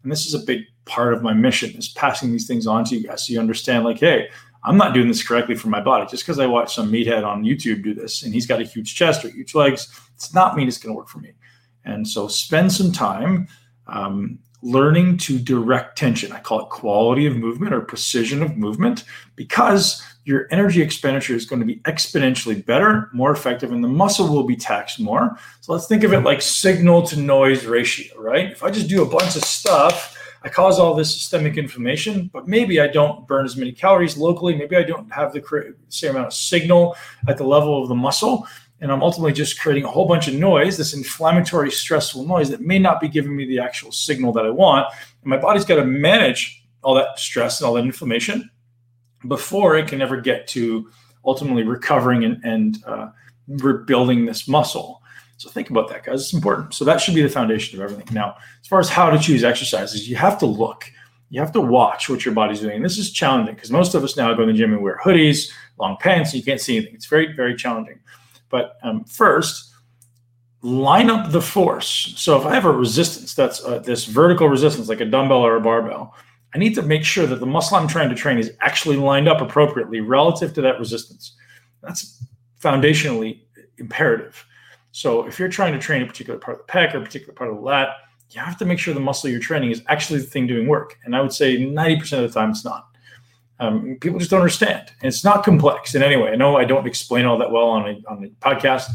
And 0.03 0.11
this 0.11 0.25
is 0.25 0.33
a 0.33 0.39
big 0.39 0.63
part 0.85 1.13
of 1.13 1.21
my 1.21 1.33
mission 1.33 1.71
is 1.77 1.89
passing 1.89 2.31
these 2.31 2.47
things 2.47 2.65
on 2.65 2.83
to 2.85 2.95
you 2.95 3.07
guys 3.07 3.27
so 3.27 3.33
you 3.33 3.39
understand 3.39 3.83
like, 3.85 3.99
hey, 3.99 4.29
I'm 4.63 4.77
not 4.77 4.93
doing 4.93 5.07
this 5.07 5.25
correctly 5.25 5.55
for 5.55 5.69
my 5.69 5.81
body. 5.81 6.07
Just 6.09 6.23
because 6.23 6.39
I 6.39 6.45
watch 6.45 6.75
some 6.75 6.91
meathead 6.91 7.25
on 7.25 7.43
YouTube 7.43 7.83
do 7.83 7.93
this 7.93 8.23
and 8.23 8.33
he's 8.33 8.45
got 8.45 8.61
a 8.61 8.63
huge 8.63 8.95
chest 8.95 9.25
or 9.25 9.29
huge 9.29 9.55
legs, 9.55 9.87
it's 10.15 10.33
not 10.33 10.55
mean 10.55 10.67
it's 10.67 10.77
going 10.77 10.93
to 10.93 10.97
work 10.97 11.07
for 11.07 11.19
me. 11.19 11.33
And 11.85 12.07
so 12.07 12.27
spend 12.27 12.71
some 12.71 12.91
time 12.91 13.47
um, 13.87 14.39
learning 14.61 15.17
to 15.17 15.39
direct 15.39 15.97
tension. 15.97 16.31
I 16.31 16.39
call 16.39 16.61
it 16.61 16.69
quality 16.69 17.25
of 17.25 17.35
movement 17.35 17.73
or 17.73 17.81
precision 17.81 18.43
of 18.43 18.57
movement 18.57 19.05
because 19.35 20.03
your 20.23 20.47
energy 20.51 20.81
expenditure 20.81 21.35
is 21.35 21.45
going 21.45 21.59
to 21.59 21.65
be 21.65 21.77
exponentially 21.77 22.63
better, 22.63 23.09
more 23.11 23.31
effective, 23.31 23.71
and 23.71 23.83
the 23.83 23.87
muscle 23.87 24.31
will 24.31 24.43
be 24.43 24.55
taxed 24.55 24.99
more. 24.99 25.35
So 25.61 25.73
let's 25.73 25.87
think 25.87 26.03
of 26.03 26.13
it 26.13 26.19
like 26.19 26.41
signal 26.41 27.01
to 27.07 27.19
noise 27.19 27.65
ratio, 27.65 28.19
right? 28.21 28.51
If 28.51 28.63
I 28.63 28.69
just 28.69 28.87
do 28.87 29.01
a 29.01 29.05
bunch 29.05 29.35
of 29.35 29.43
stuff, 29.43 30.17
I 30.43 30.49
cause 30.49 30.79
all 30.79 30.95
this 30.95 31.13
systemic 31.13 31.57
inflammation, 31.57 32.29
but 32.33 32.47
maybe 32.47 32.79
I 32.79 32.87
don't 32.87 33.27
burn 33.27 33.45
as 33.45 33.55
many 33.55 33.71
calories 33.71 34.17
locally. 34.17 34.55
Maybe 34.55 34.75
I 34.75 34.83
don't 34.83 35.11
have 35.11 35.33
the 35.33 35.75
same 35.89 36.11
amount 36.11 36.27
of 36.27 36.33
signal 36.33 36.95
at 37.27 37.37
the 37.37 37.43
level 37.43 37.81
of 37.81 37.89
the 37.89 37.95
muscle. 37.95 38.47
And 38.81 38.91
I'm 38.91 39.03
ultimately 39.03 39.31
just 39.31 39.59
creating 39.59 39.83
a 39.83 39.87
whole 39.87 40.07
bunch 40.07 40.27
of 40.27 40.33
noise, 40.33 40.75
this 40.75 40.93
inflammatory, 40.93 41.71
stressful 41.71 42.25
noise 42.25 42.49
that 42.49 42.61
may 42.61 42.79
not 42.79 42.99
be 42.99 43.07
giving 43.07 43.35
me 43.35 43.45
the 43.45 43.59
actual 43.59 43.91
signal 43.91 44.33
that 44.33 44.45
I 44.45 44.49
want. 44.49 44.87
And 45.21 45.29
my 45.29 45.37
body's 45.37 45.65
got 45.65 45.75
to 45.75 45.85
manage 45.85 46.63
all 46.81 46.95
that 46.95 47.19
stress 47.19 47.59
and 47.59 47.67
all 47.67 47.75
that 47.75 47.85
inflammation 47.85 48.49
before 49.27 49.77
it 49.77 49.87
can 49.87 50.01
ever 50.01 50.19
get 50.19 50.47
to 50.47 50.89
ultimately 51.23 51.63
recovering 51.63 52.23
and, 52.23 52.43
and 52.43 52.83
uh, 52.85 53.11
rebuilding 53.47 54.25
this 54.25 54.47
muscle. 54.47 55.01
So 55.37 55.49
think 55.49 55.69
about 55.69 55.87
that, 55.89 56.03
guys. 56.03 56.21
It's 56.21 56.33
important. 56.33 56.73
So 56.73 56.85
that 56.85 56.99
should 56.99 57.15
be 57.15 57.21
the 57.21 57.29
foundation 57.29 57.79
of 57.79 57.83
everything. 57.83 58.13
Now, 58.13 58.35
as 58.61 58.67
far 58.67 58.79
as 58.79 58.89
how 58.89 59.09
to 59.09 59.19
choose 59.19 59.43
exercises, 59.43 60.09
you 60.09 60.15
have 60.15 60.37
to 60.39 60.45
look. 60.45 60.91
You 61.29 61.39
have 61.39 61.51
to 61.53 61.61
watch 61.61 62.09
what 62.09 62.25
your 62.25 62.33
body's 62.33 62.59
doing. 62.59 62.77
And 62.77 62.85
this 62.85 62.97
is 62.97 63.11
challenging 63.11 63.55
because 63.55 63.71
most 63.71 63.95
of 63.95 64.03
us 64.03 64.17
now 64.17 64.33
go 64.33 64.45
to 64.45 64.51
the 64.51 64.57
gym 64.57 64.73
and 64.73 64.81
wear 64.81 64.99
hoodies, 65.03 65.51
long 65.79 65.97
pants, 65.99 66.33
and 66.33 66.39
you 66.39 66.45
can't 66.45 66.59
see 66.59 66.77
anything. 66.77 66.95
It's 66.95 67.05
very, 67.05 67.33
very 67.33 67.55
challenging. 67.55 67.99
But 68.51 68.77
um, 68.83 69.03
first, 69.05 69.71
line 70.61 71.09
up 71.09 71.31
the 71.31 71.41
force. 71.41 72.13
So 72.17 72.39
if 72.39 72.45
I 72.45 72.53
have 72.53 72.65
a 72.65 72.71
resistance 72.71 73.33
that's 73.33 73.63
uh, 73.63 73.79
this 73.79 74.05
vertical 74.05 74.47
resistance, 74.47 74.89
like 74.89 75.01
a 75.01 75.05
dumbbell 75.05 75.43
or 75.43 75.55
a 75.55 75.61
barbell, 75.61 76.13
I 76.53 76.57
need 76.57 76.75
to 76.75 76.81
make 76.81 77.03
sure 77.03 77.25
that 77.25 77.39
the 77.39 77.45
muscle 77.45 77.77
I'm 77.77 77.87
trying 77.87 78.09
to 78.09 78.15
train 78.15 78.37
is 78.37 78.53
actually 78.59 78.97
lined 78.97 79.27
up 79.27 79.41
appropriately 79.41 80.01
relative 80.01 80.53
to 80.55 80.61
that 80.61 80.77
resistance. 80.79 81.35
That's 81.81 82.23
foundationally 82.59 83.41
imperative. 83.77 84.45
So 84.91 85.25
if 85.25 85.39
you're 85.39 85.49
trying 85.49 85.73
to 85.73 85.79
train 85.79 86.01
a 86.01 86.05
particular 86.05 86.37
part 86.37 86.59
of 86.59 86.67
the 86.67 86.71
pec 86.71 86.93
or 86.93 86.97
a 86.97 87.01
particular 87.01 87.33
part 87.33 87.49
of 87.49 87.55
the 87.55 87.61
lat, 87.61 87.89
you 88.29 88.41
have 88.41 88.57
to 88.57 88.65
make 88.65 88.79
sure 88.79 88.93
the 88.93 88.99
muscle 88.99 89.29
you're 89.29 89.39
training 89.39 89.71
is 89.71 89.81
actually 89.87 90.19
the 90.19 90.25
thing 90.25 90.47
doing 90.47 90.67
work. 90.67 90.97
And 91.05 91.15
I 91.15 91.21
would 91.21 91.33
say 91.33 91.57
90% 91.57 92.23
of 92.23 92.33
the 92.33 92.39
time 92.39 92.51
it's 92.51 92.65
not. 92.65 92.90
Um, 93.61 93.97
people 94.01 94.17
just 94.19 94.31
don't 94.31 94.41
understand. 94.41 94.91
And 95.01 95.07
it's 95.07 95.23
not 95.23 95.45
complex 95.45 95.95
in 95.95 96.01
any 96.01 96.17
way. 96.17 96.31
I 96.31 96.35
know 96.35 96.57
I 96.57 96.65
don't 96.65 96.87
explain 96.87 97.25
all 97.25 97.37
that 97.37 97.51
well 97.51 97.67
on 97.67 97.87
a, 97.87 98.11
on 98.11 98.29
podcast, 98.41 98.89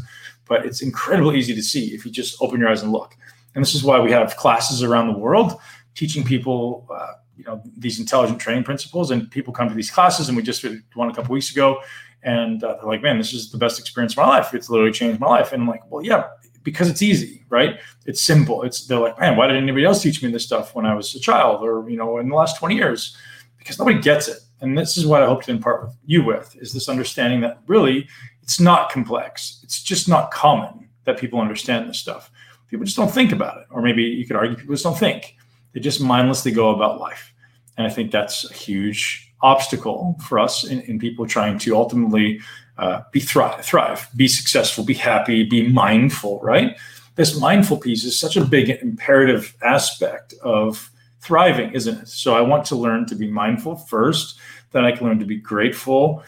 but 0.45 0.65
it's 0.65 0.81
incredibly 0.81 1.39
easy 1.39 1.55
to 1.55 1.63
see 1.63 1.93
if 1.93 2.05
you 2.05 2.11
just 2.11 2.39
open 2.41 2.59
your 2.59 2.69
eyes 2.69 2.83
and 2.83 2.91
look. 2.91 3.15
And 3.55 3.63
this 3.63 3.73
is 3.73 3.83
why 3.83 3.99
we 3.99 4.11
have 4.11 4.35
classes 4.35 4.83
around 4.83 5.07
the 5.07 5.17
world 5.17 5.59
teaching 5.95 6.23
people, 6.23 6.85
uh, 6.93 7.13
you 7.35 7.45
know, 7.45 7.63
these 7.77 7.99
intelligent 7.99 8.39
training 8.39 8.63
principles. 8.63 9.09
And 9.09 9.31
people 9.31 9.53
come 9.53 9.69
to 9.69 9.73
these 9.73 9.89
classes, 9.89 10.27
and 10.27 10.37
we 10.37 10.43
just 10.43 10.61
did 10.61 10.83
one 10.93 11.09
a 11.09 11.13
couple 11.13 11.33
weeks 11.33 11.49
ago, 11.49 11.81
and 12.23 12.63
uh, 12.63 12.75
they're 12.75 12.89
like, 12.89 13.01
man, 13.01 13.17
this 13.17 13.33
is 13.33 13.51
the 13.51 13.57
best 13.57 13.79
experience 13.79 14.13
of 14.13 14.17
my 14.17 14.27
life. 14.27 14.53
It's 14.53 14.69
literally 14.69 14.91
changed 14.91 15.19
my 15.19 15.27
life. 15.27 15.53
And 15.53 15.61
I'm 15.61 15.67
like, 15.67 15.89
well, 15.89 16.03
yeah, 16.03 16.27
because 16.63 16.89
it's 16.89 17.01
easy, 17.01 17.45
right? 17.49 17.79
It's 18.05 18.21
simple. 18.21 18.63
It's 18.63 18.85
they're 18.85 18.99
like, 18.99 19.17
man, 19.17 19.37
why 19.37 19.47
didn't 19.47 19.63
anybody 19.63 19.85
else 19.85 20.03
teach 20.03 20.21
me 20.21 20.29
this 20.29 20.43
stuff 20.43 20.75
when 20.75 20.85
I 20.85 20.93
was 20.93 21.15
a 21.15 21.19
child 21.19 21.63
or 21.63 21.89
you 21.89 21.97
know 21.97 22.17
in 22.17 22.27
the 22.27 22.35
last 22.35 22.59
20 22.59 22.75
years? 22.75 23.15
Because 23.57 23.79
nobody 23.79 23.99
gets 23.99 24.27
it. 24.27 24.39
And 24.61 24.77
this 24.77 24.97
is 24.97 25.05
what 25.05 25.21
I 25.21 25.27
hope 25.27 25.43
to 25.43 25.51
impart 25.51 25.83
with 25.83 25.95
you 26.05 26.23
with 26.23 26.55
is 26.59 26.73
this 26.73 26.89
understanding 26.89 27.41
that 27.41 27.59
really 27.67 28.07
it's 28.41 28.59
not 28.59 28.91
complex. 28.91 29.59
It's 29.63 29.83
just 29.83 30.07
not 30.07 30.31
common 30.31 30.87
that 31.03 31.17
people 31.17 31.39
understand 31.39 31.89
this 31.89 31.99
stuff. 31.99 32.31
People 32.69 32.85
just 32.85 32.97
don't 32.97 33.11
think 33.11 33.31
about 33.31 33.57
it. 33.57 33.67
Or 33.69 33.81
maybe 33.81 34.03
you 34.03 34.25
could 34.25 34.35
argue 34.35 34.55
people 34.55 34.73
just 34.73 34.83
don't 34.83 34.97
think. 34.97 35.35
They 35.73 35.79
just 35.79 36.01
mindlessly 36.01 36.51
go 36.51 36.69
about 36.69 36.99
life. 36.99 37.33
And 37.77 37.85
I 37.85 37.89
think 37.89 38.11
that's 38.11 38.49
a 38.49 38.53
huge 38.53 39.33
obstacle 39.41 40.17
for 40.27 40.39
us 40.39 40.63
in, 40.63 40.81
in 40.81 40.97
people 40.97 41.27
trying 41.27 41.59
to 41.59 41.75
ultimately 41.75 42.39
uh, 42.77 43.01
be 43.11 43.19
thrive, 43.19 43.63
thrive, 43.63 44.07
be 44.15 44.27
successful, 44.27 44.83
be 44.83 44.93
happy, 44.93 45.43
be 45.43 45.67
mindful. 45.67 46.39
Right? 46.41 46.77
This 47.15 47.39
mindful 47.39 47.77
piece 47.77 48.03
is 48.03 48.19
such 48.19 48.37
a 48.37 48.45
big 48.45 48.69
imperative 48.69 49.55
aspect 49.61 50.33
of 50.41 50.89
thriving, 51.21 51.71
isn't 51.73 52.03
it? 52.03 52.07
So 52.07 52.35
I 52.35 52.41
want 52.41 52.65
to 52.65 52.75
learn 52.75 53.05
to 53.07 53.15
be 53.15 53.29
mindful 53.29 53.75
first. 53.75 54.39
Then 54.71 54.85
I 54.85 54.91
can 54.91 55.07
learn 55.07 55.19
to 55.19 55.25
be 55.25 55.37
grateful 55.37 56.23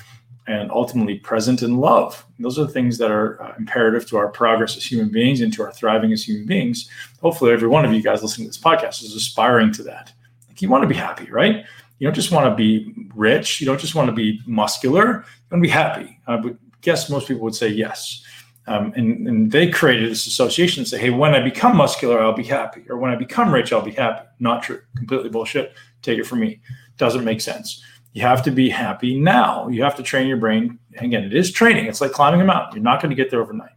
and 0.48 0.72
ultimately 0.72 1.20
present 1.20 1.62
in 1.62 1.78
love. 1.78 2.26
Those 2.40 2.58
are 2.58 2.66
the 2.66 2.72
things 2.72 2.98
that 2.98 3.12
are 3.12 3.42
uh, 3.42 3.54
imperative 3.58 4.08
to 4.10 4.18
our 4.18 4.30
progress 4.30 4.76
as 4.76 4.86
human 4.86 5.10
beings 5.10 5.42
and 5.42 5.54
to 5.54 5.64
our 5.64 5.72
thriving 5.72 6.12
as 6.12 6.28
human 6.28 6.48
beings. 6.48 6.90
Hopefully, 7.22 7.52
every 7.52 7.68
one 7.68 7.86
of 7.86 7.94
you 7.94 8.02
guys 8.02 8.24
listening 8.24 8.48
to 8.48 8.50
this 8.50 8.62
podcast 8.62 9.04
is 9.04 9.16
aspiring 9.16 9.72
to 9.74 9.84
that. 9.84 10.12
Like 10.48 10.62
you 10.62 10.70
want 10.70 10.82
to 10.84 10.88
be 10.88 10.96
happy, 10.96 11.30
right? 11.30 11.66
You 12.00 12.08
don't 12.08 12.16
just 12.16 12.32
want 12.32 12.50
to 12.50 12.56
be 12.56 12.94
rich. 13.14 13.62
You 13.62 13.68
don't 13.68 13.80
just 13.80 13.94
want 13.94 14.08
to 14.08 14.14
be 14.14 14.42
muscular. 14.48 15.06
You 15.06 15.12
want 15.12 15.24
to 15.52 15.58
be 15.62 15.70
happy. 15.70 16.20
I 16.26 16.38
would 16.38 16.58
guess 16.82 17.10
most 17.10 17.28
people 17.28 17.44
would 17.44 17.56
say 17.56 17.68
yes. 17.68 18.24
Um, 18.70 18.94
and, 18.96 19.28
and 19.28 19.52
they 19.52 19.68
created 19.68 20.12
this 20.12 20.28
association 20.28 20.82
and 20.82 20.88
say, 20.88 21.00
hey, 21.00 21.10
when 21.10 21.34
I 21.34 21.40
become 21.40 21.76
muscular, 21.76 22.22
I'll 22.22 22.34
be 22.34 22.44
happy. 22.44 22.84
Or 22.88 22.98
when 22.98 23.10
I 23.10 23.16
become 23.16 23.52
rich, 23.52 23.74
I'll 23.74 23.82
be 23.82 23.92
happy. 23.92 24.28
Not 24.40 24.62
true. 24.62 24.80
Completely 24.96 25.30
bullshit. 25.30 25.74
Take 26.04 26.20
it 26.20 26.28
from 26.28 26.40
me. 26.40 26.62
Doesn't 26.98 27.24
make 27.24 27.42
sense. 27.42 27.84
You 28.14 28.22
have 28.22 28.44
to 28.44 28.52
be 28.52 28.70
happy 28.70 29.20
now. 29.20 29.68
You 29.70 29.82
have 29.82 29.96
to 29.96 30.04
train 30.04 30.28
your 30.28 30.38
brain. 30.38 30.78
Again, 31.00 31.24
it 31.24 31.34
is 31.34 31.52
training. 31.52 31.88
It's 31.88 32.00
like 32.00 32.12
climbing 32.12 32.42
a 32.42 32.46
mountain. 32.46 32.76
You're 32.76 32.84
not 32.84 33.02
going 33.02 33.10
to 33.10 33.16
get 33.16 33.32
there 33.32 33.42
overnight. 33.42 33.72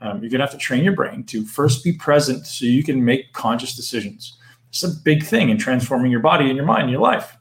Um, 0.00 0.22
you're 0.22 0.30
going 0.30 0.40
to 0.40 0.46
have 0.46 0.50
to 0.52 0.56
train 0.56 0.82
your 0.82 0.94
brain 0.94 1.24
to 1.24 1.44
first 1.44 1.84
be 1.84 1.92
present 1.92 2.46
so 2.46 2.64
you 2.64 2.82
can 2.82 3.04
make 3.04 3.34
conscious 3.34 3.76
decisions. 3.76 4.38
It's 4.70 4.82
a 4.82 4.88
big 5.04 5.24
thing 5.24 5.50
in 5.50 5.58
transforming 5.58 6.10
your 6.10 6.20
body 6.20 6.46
and 6.46 6.56
your 6.56 6.64
mind 6.64 6.84
and 6.84 6.90
your 6.90 7.02
life. 7.02 7.36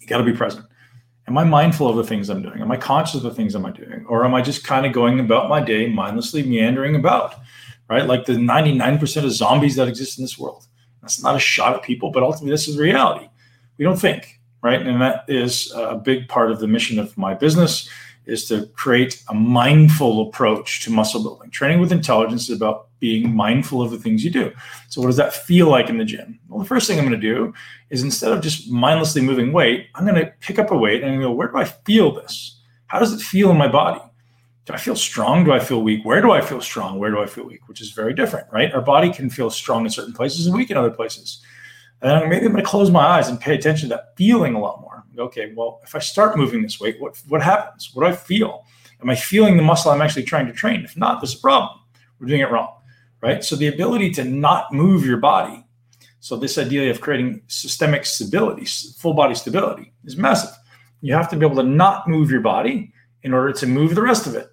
You 0.00 0.06
got 0.06 0.18
to 0.18 0.24
be 0.24 0.34
present. 0.34 0.66
Am 1.26 1.38
I 1.38 1.44
mindful 1.44 1.88
of 1.88 1.96
the 1.96 2.04
things 2.04 2.28
I'm 2.28 2.42
doing? 2.42 2.60
Am 2.60 2.70
I 2.70 2.76
conscious 2.76 3.16
of 3.16 3.22
the 3.22 3.34
things 3.34 3.54
I'm 3.54 3.70
doing? 3.72 4.04
Or 4.08 4.24
am 4.24 4.34
I 4.34 4.42
just 4.42 4.64
kind 4.64 4.84
of 4.84 4.92
going 4.92 5.20
about 5.20 5.48
my 5.48 5.60
day 5.60 5.88
mindlessly 5.88 6.42
meandering 6.42 6.94
about? 6.96 7.36
Right? 7.88 8.06
Like 8.06 8.26
the 8.26 8.34
99% 8.34 9.24
of 9.24 9.30
zombies 9.32 9.76
that 9.76 9.88
exist 9.88 10.18
in 10.18 10.24
this 10.24 10.38
world. 10.38 10.66
That's 11.00 11.22
not 11.22 11.36
a 11.36 11.38
shot 11.38 11.74
at 11.74 11.82
people, 11.82 12.10
but 12.10 12.22
ultimately 12.22 12.50
this 12.50 12.68
is 12.68 12.78
reality. 12.78 13.28
We 13.78 13.84
don't 13.84 13.98
think, 13.98 14.40
right? 14.62 14.80
And 14.80 15.00
that 15.00 15.24
is 15.28 15.72
a 15.74 15.96
big 15.96 16.28
part 16.28 16.50
of 16.50 16.60
the 16.60 16.66
mission 16.66 16.98
of 16.98 17.16
my 17.18 17.34
business 17.34 17.88
is 18.26 18.46
to 18.46 18.66
create 18.68 19.22
a 19.28 19.34
mindful 19.34 20.28
approach 20.28 20.82
to 20.84 20.90
muscle 20.90 21.22
building. 21.22 21.50
Training 21.50 21.80
with 21.80 21.92
intelligence 21.92 22.48
is 22.48 22.56
about 22.56 22.88
being 23.04 23.36
mindful 23.36 23.82
of 23.82 23.90
the 23.90 23.98
things 23.98 24.24
you 24.24 24.30
do. 24.30 24.50
So, 24.88 25.02
what 25.02 25.08
does 25.08 25.18
that 25.18 25.34
feel 25.34 25.68
like 25.68 25.90
in 25.90 25.98
the 25.98 26.06
gym? 26.06 26.40
Well, 26.48 26.60
the 26.60 26.64
first 26.64 26.86
thing 26.86 26.98
I'm 26.98 27.04
going 27.04 27.20
to 27.20 27.34
do 27.34 27.52
is 27.90 28.02
instead 28.02 28.32
of 28.32 28.40
just 28.40 28.70
mindlessly 28.70 29.20
moving 29.20 29.52
weight, 29.52 29.88
I'm 29.94 30.06
going 30.06 30.14
to 30.14 30.32
pick 30.40 30.58
up 30.58 30.70
a 30.70 30.76
weight 30.76 31.02
and 31.02 31.20
go, 31.20 31.30
where 31.30 31.48
do 31.48 31.58
I 31.58 31.64
feel 31.64 32.14
this? 32.14 32.62
How 32.86 32.98
does 32.98 33.12
it 33.12 33.20
feel 33.20 33.50
in 33.50 33.58
my 33.58 33.68
body? 33.68 34.00
Do 34.64 34.72
I 34.72 34.78
feel 34.78 34.96
strong? 34.96 35.44
Do 35.44 35.52
I 35.52 35.58
feel 35.58 35.82
weak? 35.82 36.02
Where 36.02 36.22
do 36.22 36.32
I 36.32 36.40
feel 36.40 36.62
strong? 36.62 36.98
Where 36.98 37.10
do 37.10 37.20
I 37.20 37.26
feel 37.26 37.44
weak? 37.44 37.68
Which 37.68 37.82
is 37.82 37.90
very 37.90 38.14
different, 38.14 38.46
right? 38.50 38.72
Our 38.72 38.80
body 38.80 39.12
can 39.12 39.28
feel 39.28 39.50
strong 39.50 39.84
in 39.84 39.90
certain 39.90 40.14
places 40.14 40.46
and 40.46 40.56
weak 40.56 40.70
in 40.70 40.78
other 40.78 40.90
places. 40.90 41.42
And 42.00 42.30
maybe 42.30 42.46
I'm 42.46 42.52
going 42.52 42.64
to 42.64 42.70
close 42.70 42.90
my 42.90 43.04
eyes 43.04 43.28
and 43.28 43.38
pay 43.38 43.54
attention 43.54 43.90
to 43.90 43.96
that 43.96 44.16
feeling 44.16 44.54
a 44.54 44.60
lot 44.60 44.80
more. 44.80 45.04
Okay, 45.18 45.52
well, 45.54 45.82
if 45.84 45.94
I 45.94 45.98
start 45.98 46.38
moving 46.38 46.62
this 46.62 46.80
weight, 46.80 46.98
what 46.98 47.20
what 47.28 47.42
happens? 47.42 47.90
What 47.92 48.04
do 48.04 48.12
I 48.12 48.16
feel? 48.16 48.64
Am 49.02 49.10
I 49.10 49.14
feeling 49.14 49.58
the 49.58 49.62
muscle 49.62 49.90
I'm 49.90 50.00
actually 50.00 50.22
trying 50.22 50.46
to 50.46 50.52
train? 50.54 50.82
If 50.84 50.96
not, 50.96 51.20
there's 51.20 51.34
a 51.34 51.38
problem. 51.38 51.80
We're 52.18 52.28
doing 52.28 52.40
it 52.40 52.50
wrong, 52.50 52.74
right? 53.24 53.42
So 53.42 53.56
the 53.56 53.68
ability 53.68 54.10
to 54.18 54.24
not 54.24 54.70
move 54.70 55.06
your 55.06 55.16
body 55.16 55.64
So 56.24 56.36
this 56.36 56.56
idea 56.56 56.90
of 56.90 57.02
creating 57.02 57.42
systemic 57.48 58.06
stability, 58.06 58.64
full 58.64 59.12
body 59.12 59.34
stability, 59.34 59.92
is 60.06 60.16
massive. 60.16 60.56
You 61.02 61.12
have 61.12 61.28
to 61.28 61.36
be 61.36 61.44
able 61.44 61.56
to 61.56 61.68
not 61.68 62.08
move 62.08 62.30
your 62.30 62.40
body 62.40 62.94
in 63.22 63.34
order 63.34 63.52
to 63.52 63.66
move 63.66 63.94
the 63.94 64.00
rest 64.00 64.26
of 64.26 64.34
it, 64.34 64.48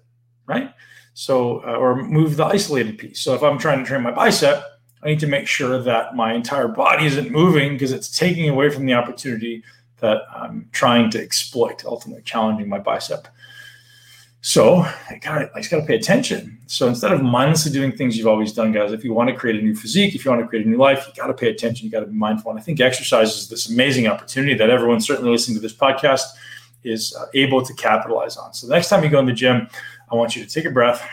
right? 0.46 0.74
So, 1.14 1.64
uh, 1.66 1.76
or 1.76 1.96
move 1.96 2.36
the 2.36 2.44
isolated 2.44 2.98
piece. 2.98 3.22
So 3.22 3.34
if 3.34 3.42
I'm 3.42 3.58
trying 3.58 3.78
to 3.78 3.86
train 3.86 4.02
my 4.02 4.10
bicep, 4.10 4.62
I 5.02 5.06
need 5.08 5.20
to 5.20 5.26
make 5.26 5.46
sure 5.46 5.82
that 5.82 6.14
my 6.14 6.34
entire 6.34 6.68
body 6.68 7.06
isn't 7.06 7.30
moving 7.30 7.72
because 7.72 7.90
it's 7.90 8.18
taking 8.18 8.50
away 8.50 8.68
from 8.68 8.84
the 8.84 8.92
opportunity 8.92 9.64
that 10.00 10.18
I'm 10.34 10.68
trying 10.72 11.10
to 11.12 11.22
exploit, 11.22 11.86
ultimately 11.86 12.22
challenging 12.22 12.68
my 12.68 12.80
bicep. 12.80 13.28
So 14.44 14.78
I 14.78 15.18
got 15.20 15.50
I 15.54 15.60
just 15.60 15.70
got 15.70 15.80
to 15.80 15.86
pay 15.86 15.94
attention. 15.94 16.58
So 16.66 16.88
instead 16.88 17.12
of 17.12 17.22
mindlessly 17.22 17.70
doing 17.70 17.92
things 17.92 18.18
you've 18.18 18.26
always 18.26 18.52
done, 18.52 18.72
guys, 18.72 18.92
if 18.92 19.04
you 19.04 19.14
want 19.14 19.30
to 19.30 19.36
create 19.36 19.58
a 19.58 19.62
new 19.62 19.74
physique, 19.74 20.16
if 20.16 20.24
you 20.24 20.32
want 20.32 20.42
to 20.42 20.48
create 20.48 20.66
a 20.66 20.68
new 20.68 20.76
life, 20.76 21.06
you 21.06 21.14
got 21.14 21.28
to 21.28 21.34
pay 21.34 21.48
attention. 21.48 21.84
You 21.86 21.92
got 21.92 22.00
to 22.00 22.06
be 22.06 22.16
mindful. 22.16 22.50
And 22.50 22.58
I 22.58 22.62
think 22.62 22.80
exercise 22.80 23.36
is 23.36 23.48
this 23.48 23.70
amazing 23.70 24.08
opportunity 24.08 24.54
that 24.54 24.68
everyone 24.68 25.00
certainly 25.00 25.30
listening 25.30 25.56
to 25.56 25.62
this 25.62 25.74
podcast 25.74 26.24
is 26.82 27.14
uh, 27.14 27.26
able 27.34 27.64
to 27.64 27.72
capitalize 27.74 28.36
on. 28.36 28.52
So 28.52 28.66
the 28.66 28.74
next 28.74 28.88
time 28.88 29.04
you 29.04 29.10
go 29.10 29.20
in 29.20 29.26
the 29.26 29.32
gym, 29.32 29.68
I 30.10 30.16
want 30.16 30.34
you 30.34 30.44
to 30.44 30.50
take 30.50 30.64
a 30.64 30.70
breath. 30.70 31.08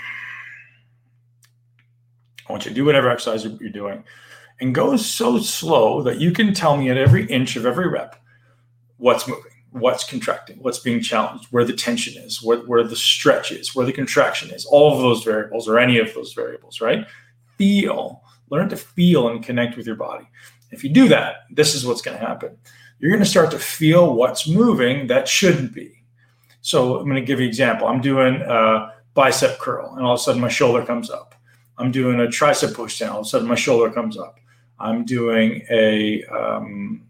I 2.47 2.51
want 2.51 2.65
you 2.65 2.69
to 2.69 2.75
do 2.75 2.83
whatever 2.83 3.11
exercise 3.11 3.45
you're 3.45 3.69
doing 3.69 4.03
and 4.59 4.73
go 4.73 4.97
so 4.97 5.37
slow 5.37 6.01
that 6.01 6.19
you 6.19 6.31
can 6.31 6.53
tell 6.53 6.77
me 6.77 6.89
at 6.89 6.97
every 6.97 7.27
inch 7.27 7.55
of 7.55 7.67
every 7.67 7.87
rep 7.87 8.15
what's 8.97 9.27
moving, 9.27 9.51
what's 9.71 10.03
contracting, 10.03 10.57
what's 10.61 10.79
being 10.79 11.01
challenged, 11.01 11.47
where 11.51 11.65
the 11.65 11.73
tension 11.73 12.21
is, 12.21 12.41
where, 12.41 12.59
where 12.59 12.83
the 12.83 12.95
stretch 12.95 13.51
is, 13.51 13.75
where 13.75 13.85
the 13.85 13.93
contraction 13.93 14.49
is, 14.51 14.65
all 14.65 14.93
of 14.93 15.01
those 15.01 15.23
variables 15.23 15.67
or 15.67 15.77
any 15.79 15.99
of 15.99 16.13
those 16.13 16.33
variables, 16.33 16.81
right? 16.81 17.05
Feel, 17.57 18.23
learn 18.49 18.69
to 18.69 18.77
feel 18.77 19.29
and 19.29 19.43
connect 19.43 19.77
with 19.77 19.85
your 19.85 19.95
body. 19.95 20.27
If 20.71 20.83
you 20.83 20.89
do 20.91 21.07
that, 21.09 21.45
this 21.51 21.75
is 21.75 21.85
what's 21.85 22.01
going 22.01 22.17
to 22.17 22.25
happen. 22.25 22.57
You're 22.99 23.11
going 23.11 23.23
to 23.23 23.29
start 23.29 23.51
to 23.51 23.59
feel 23.59 24.13
what's 24.13 24.47
moving 24.47 25.07
that 25.07 25.27
shouldn't 25.27 25.73
be. 25.73 25.93
So 26.61 26.97
I'm 26.97 27.05
going 27.05 27.15
to 27.15 27.21
give 27.21 27.39
you 27.39 27.45
an 27.45 27.49
example. 27.49 27.87
I'm 27.87 28.01
doing 28.01 28.41
a 28.41 28.93
bicep 29.13 29.59
curl, 29.59 29.95
and 29.95 30.05
all 30.05 30.13
of 30.13 30.19
a 30.19 30.23
sudden 30.23 30.41
my 30.41 30.49
shoulder 30.49 30.85
comes 30.85 31.09
up. 31.09 31.35
I'm 31.77 31.91
doing 31.91 32.19
a 32.19 32.25
tricep 32.25 32.73
push 32.73 32.99
down. 32.99 33.11
All 33.11 33.19
of 33.21 33.25
a 33.25 33.29
sudden 33.29 33.47
my 33.47 33.55
shoulder 33.55 33.89
comes 33.89 34.17
up. 34.17 34.39
I'm 34.79 35.05
doing 35.05 35.65
a 35.69 36.23
um, 36.25 37.07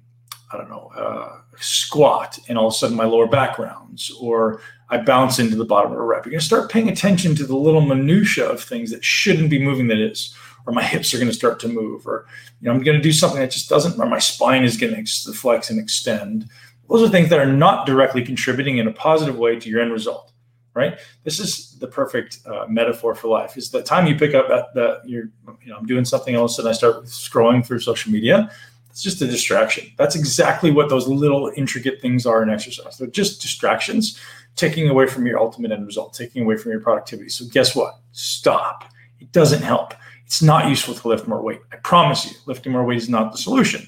I 0.52 0.58
don't 0.58 0.70
know, 0.70 0.92
uh, 0.96 1.42
squat, 1.62 2.40
and 2.48 2.58
all 2.58 2.68
of 2.68 2.74
a 2.74 2.78
sudden 2.78 2.96
my 2.96 3.06
lower 3.06 3.28
back 3.28 3.60
rounds, 3.60 4.12
or 4.20 4.62
I 4.90 4.98
bounce 4.98 5.40
into 5.40 5.56
the 5.56 5.66
bottom 5.66 5.92
of 5.92 5.98
a 5.98 6.04
rep. 6.04 6.26
You're 6.26 6.32
going 6.32 6.40
to 6.40 6.46
start 6.46 6.72
paying 6.72 6.90
attention 6.90 7.36
to 7.36 7.46
the 7.46 7.56
little 7.56 7.82
minutia 7.82 8.46
of 8.46 8.62
things 8.62 8.92
that 8.92 9.04
shouldn't 9.04 9.50
be 9.50 9.60
moving 9.60 9.88
that 9.90 10.00
is, 10.00 10.34
or 10.66 10.74
my 10.74 10.84
hips 10.84 11.14
are 11.14 11.18
going 11.18 11.30
to 11.30 11.34
start 11.34 11.60
to 11.62 11.68
move, 11.68 12.08
or 12.08 12.26
you 12.62 12.66
know 12.66 12.74
I'm 12.74 12.84
going 12.84 12.98
to 12.98 13.04
do 13.04 13.14
something 13.14 13.40
that 13.40 13.52
just 13.52 13.70
doesn't, 13.70 14.00
or 14.00 14.06
my 14.08 14.20
spine 14.20 14.64
is 14.64 14.78
going 14.78 14.94
to 15.06 15.34
flex 15.34 15.70
and 15.70 15.80
extend. 15.80 16.50
Those 16.90 17.04
are 17.04 17.10
things 17.10 17.30
that 17.30 17.40
are 17.40 17.46
not 17.46 17.86
directly 17.86 18.24
contributing 18.24 18.78
in 18.80 18.88
a 18.88 18.92
positive 18.92 19.38
way 19.38 19.60
to 19.60 19.70
your 19.70 19.80
end 19.80 19.92
result, 19.92 20.32
right? 20.74 20.98
This 21.24 21.40
is 21.40 21.78
the 21.78 21.88
perfect 21.88 22.40
uh, 22.48 22.66
metaphor 22.68 23.14
for 23.14 23.28
life. 23.28 23.58
Is 23.58 23.70
the 23.70 23.84
time 23.84 24.08
you 24.08 24.16
pick 24.16 24.34
up 24.34 24.48
that 24.48 24.74
that 24.74 25.02
you're, 25.06 25.30
you 25.62 25.72
know, 25.72 25.78
I'm 25.78 25.86
doing 25.86 26.06
something 26.06 26.34
else, 26.34 26.58
and 26.58 26.68
I 26.68 26.72
start 26.72 27.04
scrolling 27.06 27.66
through 27.66 27.80
social 27.80 28.12
media 28.12 28.52
it's 28.90 29.04
just 29.04 29.22
a 29.22 29.28
distraction. 29.28 29.92
That's 29.98 30.16
exactly 30.16 30.72
what 30.72 30.90
those 30.90 31.08
little 31.08 31.52
intricate 31.56 32.02
things 32.02 32.26
are 32.26 32.44
in 32.44 32.50
exercise. 32.50 32.98
They're 32.98 33.08
just 33.08 33.42
distractions, 33.42 34.20
taking 34.56 34.90
away 34.90 35.08
from 35.08 35.26
your 35.26 35.40
ultimate 35.40 35.72
end 35.72 35.86
result, 35.86 36.14
taking 36.14 36.44
away 36.44 36.58
from 36.58 36.72
your 36.72 36.82
productivity. 36.82 37.30
So 37.30 37.46
guess 37.52 37.76
what? 37.76 38.00
Stop. 38.12 38.86
It 39.20 39.32
doesn't 39.32 39.62
help. 39.62 39.94
It's 40.26 40.42
not 40.42 40.70
useful 40.70 40.94
to 40.96 41.08
lift 41.08 41.28
more 41.28 41.42
weight. 41.42 41.62
I 41.72 41.78
promise 41.78 42.26
you, 42.26 42.38
lifting 42.46 42.72
more 42.72 42.84
weight 42.84 42.98
is 42.98 43.10
not 43.10 43.32
the 43.32 43.38
solution. 43.38 43.88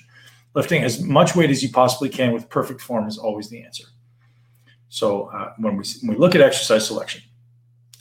Lifting 0.53 0.83
as 0.83 1.01
much 1.01 1.35
weight 1.35 1.49
as 1.49 1.63
you 1.63 1.69
possibly 1.69 2.09
can 2.09 2.33
with 2.33 2.49
perfect 2.49 2.81
form 2.81 3.07
is 3.07 3.17
always 3.17 3.49
the 3.49 3.63
answer. 3.63 3.85
So 4.89 5.27
uh, 5.27 5.53
when 5.57 5.77
we 5.77 5.85
when 6.01 6.15
we 6.15 6.17
look 6.17 6.35
at 6.35 6.41
exercise 6.41 6.85
selection, 6.85 7.21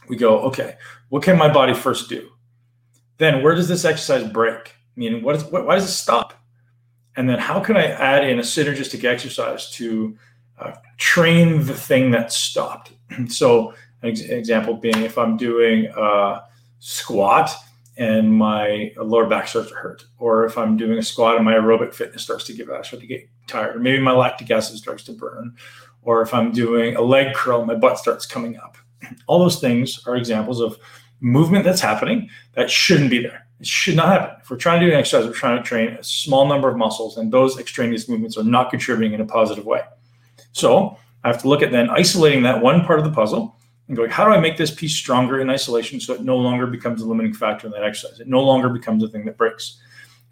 we 0.08 0.16
go, 0.16 0.40
okay, 0.40 0.76
what 1.08 1.22
can 1.22 1.38
my 1.38 1.52
body 1.52 1.74
first 1.74 2.08
do? 2.08 2.30
Then 3.18 3.42
where 3.42 3.54
does 3.54 3.68
this 3.68 3.84
exercise 3.84 4.28
break? 4.28 4.54
I 4.56 4.96
mean, 4.96 5.22
what 5.22 5.36
is, 5.36 5.44
what, 5.44 5.66
why 5.66 5.76
does 5.76 5.84
it 5.84 5.92
stop? 5.92 6.34
And 7.16 7.28
then 7.28 7.38
how 7.38 7.60
can 7.60 7.76
I 7.76 7.86
add 7.86 8.28
in 8.28 8.38
a 8.38 8.42
synergistic 8.42 9.04
exercise 9.04 9.70
to 9.72 10.16
uh, 10.58 10.72
train 10.96 11.64
the 11.64 11.74
thing 11.74 12.10
that 12.12 12.32
stopped? 12.32 12.92
so, 13.28 13.74
an 14.02 14.10
ex- 14.10 14.20
example 14.20 14.74
being 14.74 15.02
if 15.02 15.18
I'm 15.18 15.36
doing 15.36 15.86
a 15.96 16.42
squat 16.78 17.50
and 17.96 18.32
my 18.32 18.92
lower 18.96 19.26
back 19.26 19.46
starts 19.46 19.68
to 19.68 19.74
hurt, 19.74 20.04
or 20.18 20.46
if 20.46 20.56
I'm 20.56 20.76
doing 20.76 20.98
a 20.98 21.02
squat 21.02 21.36
and 21.36 21.44
my 21.44 21.52
aerobic 21.52 21.92
fitness 21.92 22.22
starts 22.22 22.44
to 22.44 22.54
give 22.54 22.70
out, 22.70 22.86
start 22.86 23.02
to 23.02 23.06
get 23.06 23.28
tired, 23.46 23.76
or 23.76 23.80
maybe 23.80 24.00
my 24.00 24.12
lactic 24.12 24.50
acid 24.50 24.78
starts 24.78 25.04
to 25.04 25.12
burn, 25.12 25.54
or 26.02 26.22
if 26.22 26.32
I'm 26.32 26.50
doing 26.50 26.96
a 26.96 27.02
leg 27.02 27.34
curl, 27.34 27.64
my 27.66 27.74
butt 27.74 27.98
starts 27.98 28.24
coming 28.24 28.56
up. 28.56 28.78
All 29.26 29.38
those 29.38 29.60
things 29.60 30.00
are 30.06 30.16
examples 30.16 30.60
of 30.60 30.78
movement 31.20 31.64
that's 31.64 31.80
happening 31.80 32.30
that 32.54 32.70
shouldn't 32.70 33.10
be 33.10 33.22
there. 33.22 33.46
It 33.60 33.66
should 33.66 33.96
not 33.96 34.08
happen. 34.08 34.36
If 34.40 34.50
we're 34.50 34.56
trying 34.56 34.80
to 34.80 34.86
do 34.86 34.92
an 34.92 34.98
exercise, 34.98 35.26
we're 35.26 35.34
trying 35.34 35.58
to 35.58 35.62
train 35.62 35.90
a 35.90 36.02
small 36.02 36.48
number 36.48 36.68
of 36.68 36.78
muscles, 36.78 37.18
and 37.18 37.30
those 37.30 37.58
extraneous 37.58 38.08
movements 38.08 38.38
are 38.38 38.42
not 38.42 38.70
contributing 38.70 39.12
in 39.12 39.20
a 39.20 39.26
positive 39.26 39.66
way. 39.66 39.82
So 40.52 40.96
I 41.22 41.28
have 41.28 41.40
to 41.42 41.48
look 41.48 41.62
at 41.62 41.70
then 41.70 41.90
isolating 41.90 42.42
that 42.44 42.62
one 42.62 42.84
part 42.84 42.98
of 42.98 43.04
the 43.04 43.12
puzzle 43.12 43.56
and 43.88 43.96
going, 43.96 44.10
how 44.10 44.24
do 44.24 44.30
I 44.30 44.40
make 44.40 44.56
this 44.56 44.74
piece 44.74 44.94
stronger 44.94 45.40
in 45.40 45.50
isolation 45.50 46.00
so 46.00 46.14
it 46.14 46.22
no 46.22 46.36
longer 46.36 46.66
becomes 46.66 47.02
a 47.02 47.06
limiting 47.06 47.34
factor 47.34 47.66
in 47.66 47.72
that 47.74 47.84
exercise? 47.84 48.18
It 48.18 48.28
no 48.28 48.40
longer 48.40 48.70
becomes 48.70 49.04
a 49.04 49.08
thing 49.08 49.26
that 49.26 49.36
breaks. 49.36 49.78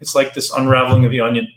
It's 0.01 0.15
like 0.15 0.33
this 0.33 0.51
unraveling 0.51 1.05
of 1.05 1.11
the 1.11 1.21
onion. 1.21 1.47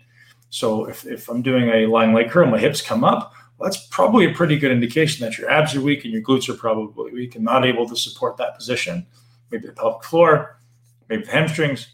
So 0.51 0.85
if, 0.85 1.07
if 1.07 1.31
I'm 1.31 1.41
doing 1.41 1.71
a 1.71 1.87
lying 1.87 2.13
leg 2.13 2.31
curl, 2.31 2.47
my 2.47 2.59
hips 2.59 2.83
come 2.83 3.03
up, 3.03 3.33
that's 3.59 3.87
probably 3.87 4.27
a 4.27 4.35
pretty 4.35 4.59
good 4.59 4.73
indication 4.73 5.25
that 5.25 5.39
your 5.39 5.49
abs 5.49 5.75
are 5.75 5.81
weak 5.81 6.05
and 6.05 6.13
your 6.13 6.23
glutes 6.23 6.49
are 6.49 6.55
probably 6.55 7.13
weak 7.13 7.37
and 7.37 7.45
not 7.45 7.65
able 7.65 7.89
to 7.89 7.97
support 7.97 8.37
that 8.37 8.57
position. 8.57 9.07
Maybe 9.51 9.69
the 9.69 9.73
pelvic 9.73 10.05
floor 10.05 10.59
maybe 11.13 11.25
the 11.25 11.31
hamstrings. 11.31 11.89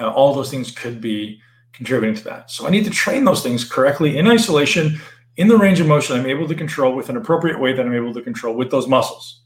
Uh, 0.00 0.10
all 0.10 0.34
those 0.34 0.50
things 0.50 0.70
could 0.70 1.00
be 1.00 1.40
contributing 1.72 2.16
to 2.16 2.24
that. 2.24 2.50
So 2.50 2.66
I 2.66 2.70
need 2.70 2.84
to 2.84 2.90
train 2.90 3.24
those 3.24 3.42
things 3.42 3.64
correctly 3.64 4.16
in 4.16 4.26
isolation, 4.26 5.00
in 5.36 5.48
the 5.48 5.58
range 5.58 5.80
of 5.80 5.86
motion 5.86 6.18
I'm 6.18 6.26
able 6.26 6.48
to 6.48 6.54
control 6.54 6.94
with 6.94 7.08
an 7.08 7.16
appropriate 7.16 7.60
way 7.60 7.72
that 7.72 7.84
I'm 7.84 7.94
able 7.94 8.14
to 8.14 8.22
control 8.22 8.54
with 8.54 8.70
those 8.70 8.88
muscles. 8.88 9.42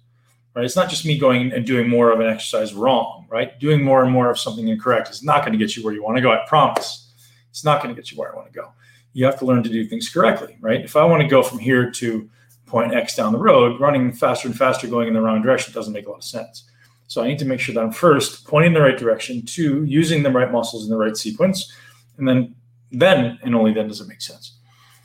Right? 0.54 0.64
It's 0.64 0.76
not 0.76 0.90
just 0.90 1.04
me 1.04 1.18
going 1.18 1.52
and 1.52 1.66
doing 1.66 1.88
more 1.88 2.10
of 2.10 2.20
an 2.20 2.26
exercise 2.26 2.72
wrong, 2.74 3.26
right? 3.28 3.58
Doing 3.60 3.82
more 3.82 4.02
and 4.02 4.12
more 4.12 4.30
of 4.30 4.38
something 4.38 4.68
incorrect 4.68 5.10
is 5.10 5.22
not 5.22 5.42
going 5.42 5.52
to 5.52 5.58
get 5.58 5.76
you 5.76 5.84
where 5.84 5.94
you 5.94 6.02
want 6.02 6.16
to 6.16 6.22
go. 6.22 6.32
I 6.32 6.44
promise. 6.46 7.12
It's 7.50 7.64
not 7.64 7.82
going 7.82 7.94
to 7.94 8.00
get 8.00 8.10
you 8.10 8.18
where 8.18 8.32
I 8.32 8.36
want 8.36 8.52
to 8.52 8.58
go. 8.58 8.72
You 9.12 9.24
have 9.24 9.38
to 9.38 9.44
learn 9.44 9.62
to 9.62 9.68
do 9.68 9.84
things 9.84 10.08
correctly, 10.08 10.56
right? 10.60 10.80
If 10.80 10.96
I 10.96 11.04
want 11.04 11.22
to 11.22 11.28
go 11.28 11.42
from 11.42 11.58
here 11.58 11.90
to 11.90 12.28
point 12.66 12.94
X 12.94 13.16
down 13.16 13.32
the 13.32 13.38
road, 13.38 13.80
running 13.80 14.12
faster 14.12 14.48
and 14.48 14.56
faster 14.56 14.86
going 14.86 15.08
in 15.08 15.14
the 15.14 15.20
wrong 15.20 15.42
direction 15.42 15.72
doesn't 15.72 15.92
make 15.92 16.06
a 16.06 16.10
lot 16.10 16.18
of 16.18 16.24
sense. 16.24 16.64
So 17.08 17.22
I 17.22 17.26
need 17.26 17.38
to 17.40 17.44
make 17.44 17.58
sure 17.58 17.74
that 17.74 17.80
I'm 17.80 17.90
first 17.90 18.46
pointing 18.46 18.68
in 18.68 18.74
the 18.74 18.82
right 18.82 18.96
direction, 18.96 19.44
two, 19.44 19.82
using 19.84 20.22
the 20.22 20.30
right 20.30 20.52
muscles 20.52 20.84
in 20.84 20.90
the 20.90 20.96
right 20.96 21.16
sequence, 21.16 21.72
and 22.18 22.28
then 22.28 22.54
then 22.92 23.38
and 23.42 23.54
only 23.54 23.72
then 23.72 23.88
does 23.88 24.00
it 24.00 24.08
make 24.08 24.20
sense. 24.22 24.58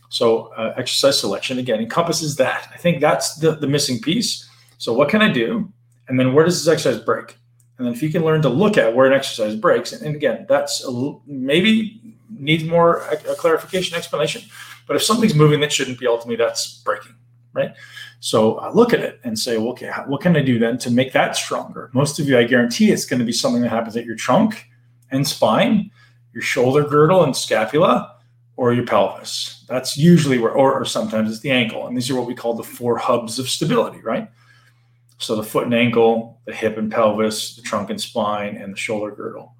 So 0.09 0.53
uh, 0.55 0.73
exercise 0.77 1.19
selection 1.19 1.57
again 1.57 1.79
encompasses 1.79 2.35
that. 2.35 2.69
I 2.73 2.77
think 2.77 3.01
that's 3.01 3.35
the, 3.35 3.55
the 3.55 3.67
missing 3.67 3.99
piece. 3.99 4.47
So 4.77 4.93
what 4.93 5.09
can 5.09 5.21
I 5.21 5.31
do? 5.31 5.71
And 6.07 6.19
then 6.19 6.33
where 6.33 6.45
does 6.45 6.63
this 6.63 6.71
exercise 6.71 7.03
break? 7.03 7.37
And 7.77 7.87
then 7.87 7.93
if 7.93 8.03
you 8.03 8.11
can 8.11 8.23
learn 8.23 8.41
to 8.43 8.49
look 8.49 8.77
at 8.77 8.93
where 8.93 9.07
an 9.07 9.13
exercise 9.13 9.55
breaks, 9.55 9.91
and, 9.91 10.05
and 10.05 10.15
again, 10.15 10.45
that's 10.47 10.85
a, 10.85 11.13
maybe 11.25 12.15
needs 12.29 12.63
more 12.63 12.97
a, 12.97 13.31
a 13.31 13.35
clarification 13.35 13.97
explanation. 13.97 14.43
But 14.87 14.97
if 14.97 15.03
something's 15.03 15.33
moving 15.33 15.61
that 15.61 15.71
shouldn't 15.71 15.99
be, 15.99 16.05
ultimately 16.05 16.35
that's 16.35 16.81
breaking, 16.83 17.15
right? 17.53 17.73
So 18.23 18.57
I 18.59 18.71
look 18.71 18.93
at 18.93 19.01
it 19.01 19.19
and 19.25 19.37
say, 19.37 19.57
well, 19.57 19.71
okay, 19.71 19.91
what 20.07 20.21
can 20.21 20.37
I 20.37 20.41
do 20.41 20.57
then 20.57 20.77
to 20.77 20.89
make 20.89 21.11
that 21.11 21.35
stronger? 21.35 21.89
Most 21.91 22.19
of 22.19 22.29
you, 22.29 22.37
I 22.37 22.45
guarantee 22.45 22.89
it's 22.89 23.03
going 23.03 23.19
to 23.19 23.25
be 23.25 23.33
something 23.33 23.61
that 23.63 23.67
happens 23.67 23.97
at 23.97 24.05
your 24.05 24.15
trunk 24.15 24.65
and 25.11 25.27
spine, 25.27 25.91
your 26.31 26.41
shoulder 26.41 26.85
girdle 26.87 27.25
and 27.25 27.35
scapula, 27.35 28.15
or 28.55 28.73
your 28.73 28.85
pelvis. 28.85 29.65
That's 29.67 29.97
usually 29.97 30.39
where, 30.39 30.53
or, 30.53 30.73
or 30.73 30.85
sometimes 30.85 31.31
it's 31.31 31.41
the 31.41 31.51
ankle. 31.51 31.85
And 31.85 31.97
these 31.97 32.09
are 32.09 32.15
what 32.15 32.25
we 32.25 32.33
call 32.33 32.53
the 32.53 32.63
four 32.63 32.97
hubs 32.97 33.39
of 33.39 33.49
stability, 33.49 33.99
right? 33.99 34.29
So 35.17 35.35
the 35.35 35.43
foot 35.43 35.65
and 35.65 35.73
ankle, 35.73 36.39
the 36.45 36.53
hip 36.53 36.77
and 36.77 36.89
pelvis, 36.89 37.57
the 37.57 37.61
trunk 37.61 37.89
and 37.89 37.99
spine, 37.99 38.55
and 38.55 38.71
the 38.71 38.77
shoulder 38.77 39.11
girdle 39.11 39.53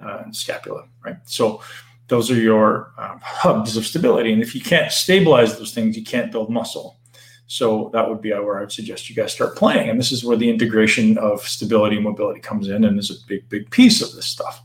uh, 0.00 0.22
and 0.24 0.36
scapula, 0.36 0.86
right? 1.04 1.16
So 1.24 1.60
those 2.06 2.30
are 2.30 2.40
your 2.40 2.92
um, 2.98 3.18
hubs 3.20 3.76
of 3.76 3.84
stability. 3.84 4.32
And 4.32 4.42
if 4.42 4.54
you 4.54 4.60
can't 4.60 4.92
stabilize 4.92 5.58
those 5.58 5.74
things, 5.74 5.96
you 5.96 6.04
can't 6.04 6.30
build 6.30 6.50
muscle. 6.50 7.00
So 7.48 7.90
that 7.92 8.08
would 8.08 8.20
be 8.20 8.30
where 8.30 8.58
I 8.58 8.60
would 8.60 8.72
suggest 8.72 9.08
you 9.08 9.14
guys 9.14 9.32
start 9.32 9.56
playing. 9.56 9.88
And 9.88 9.98
this 10.00 10.10
is 10.10 10.24
where 10.24 10.36
the 10.36 10.50
integration 10.50 11.16
of 11.18 11.42
stability 11.42 11.96
and 11.96 12.04
mobility 12.04 12.40
comes 12.40 12.68
in 12.68 12.84
and 12.84 12.98
is 12.98 13.10
a 13.10 13.26
big, 13.28 13.48
big 13.48 13.70
piece 13.70 14.02
of 14.02 14.12
this 14.14 14.26
stuff. 14.26 14.62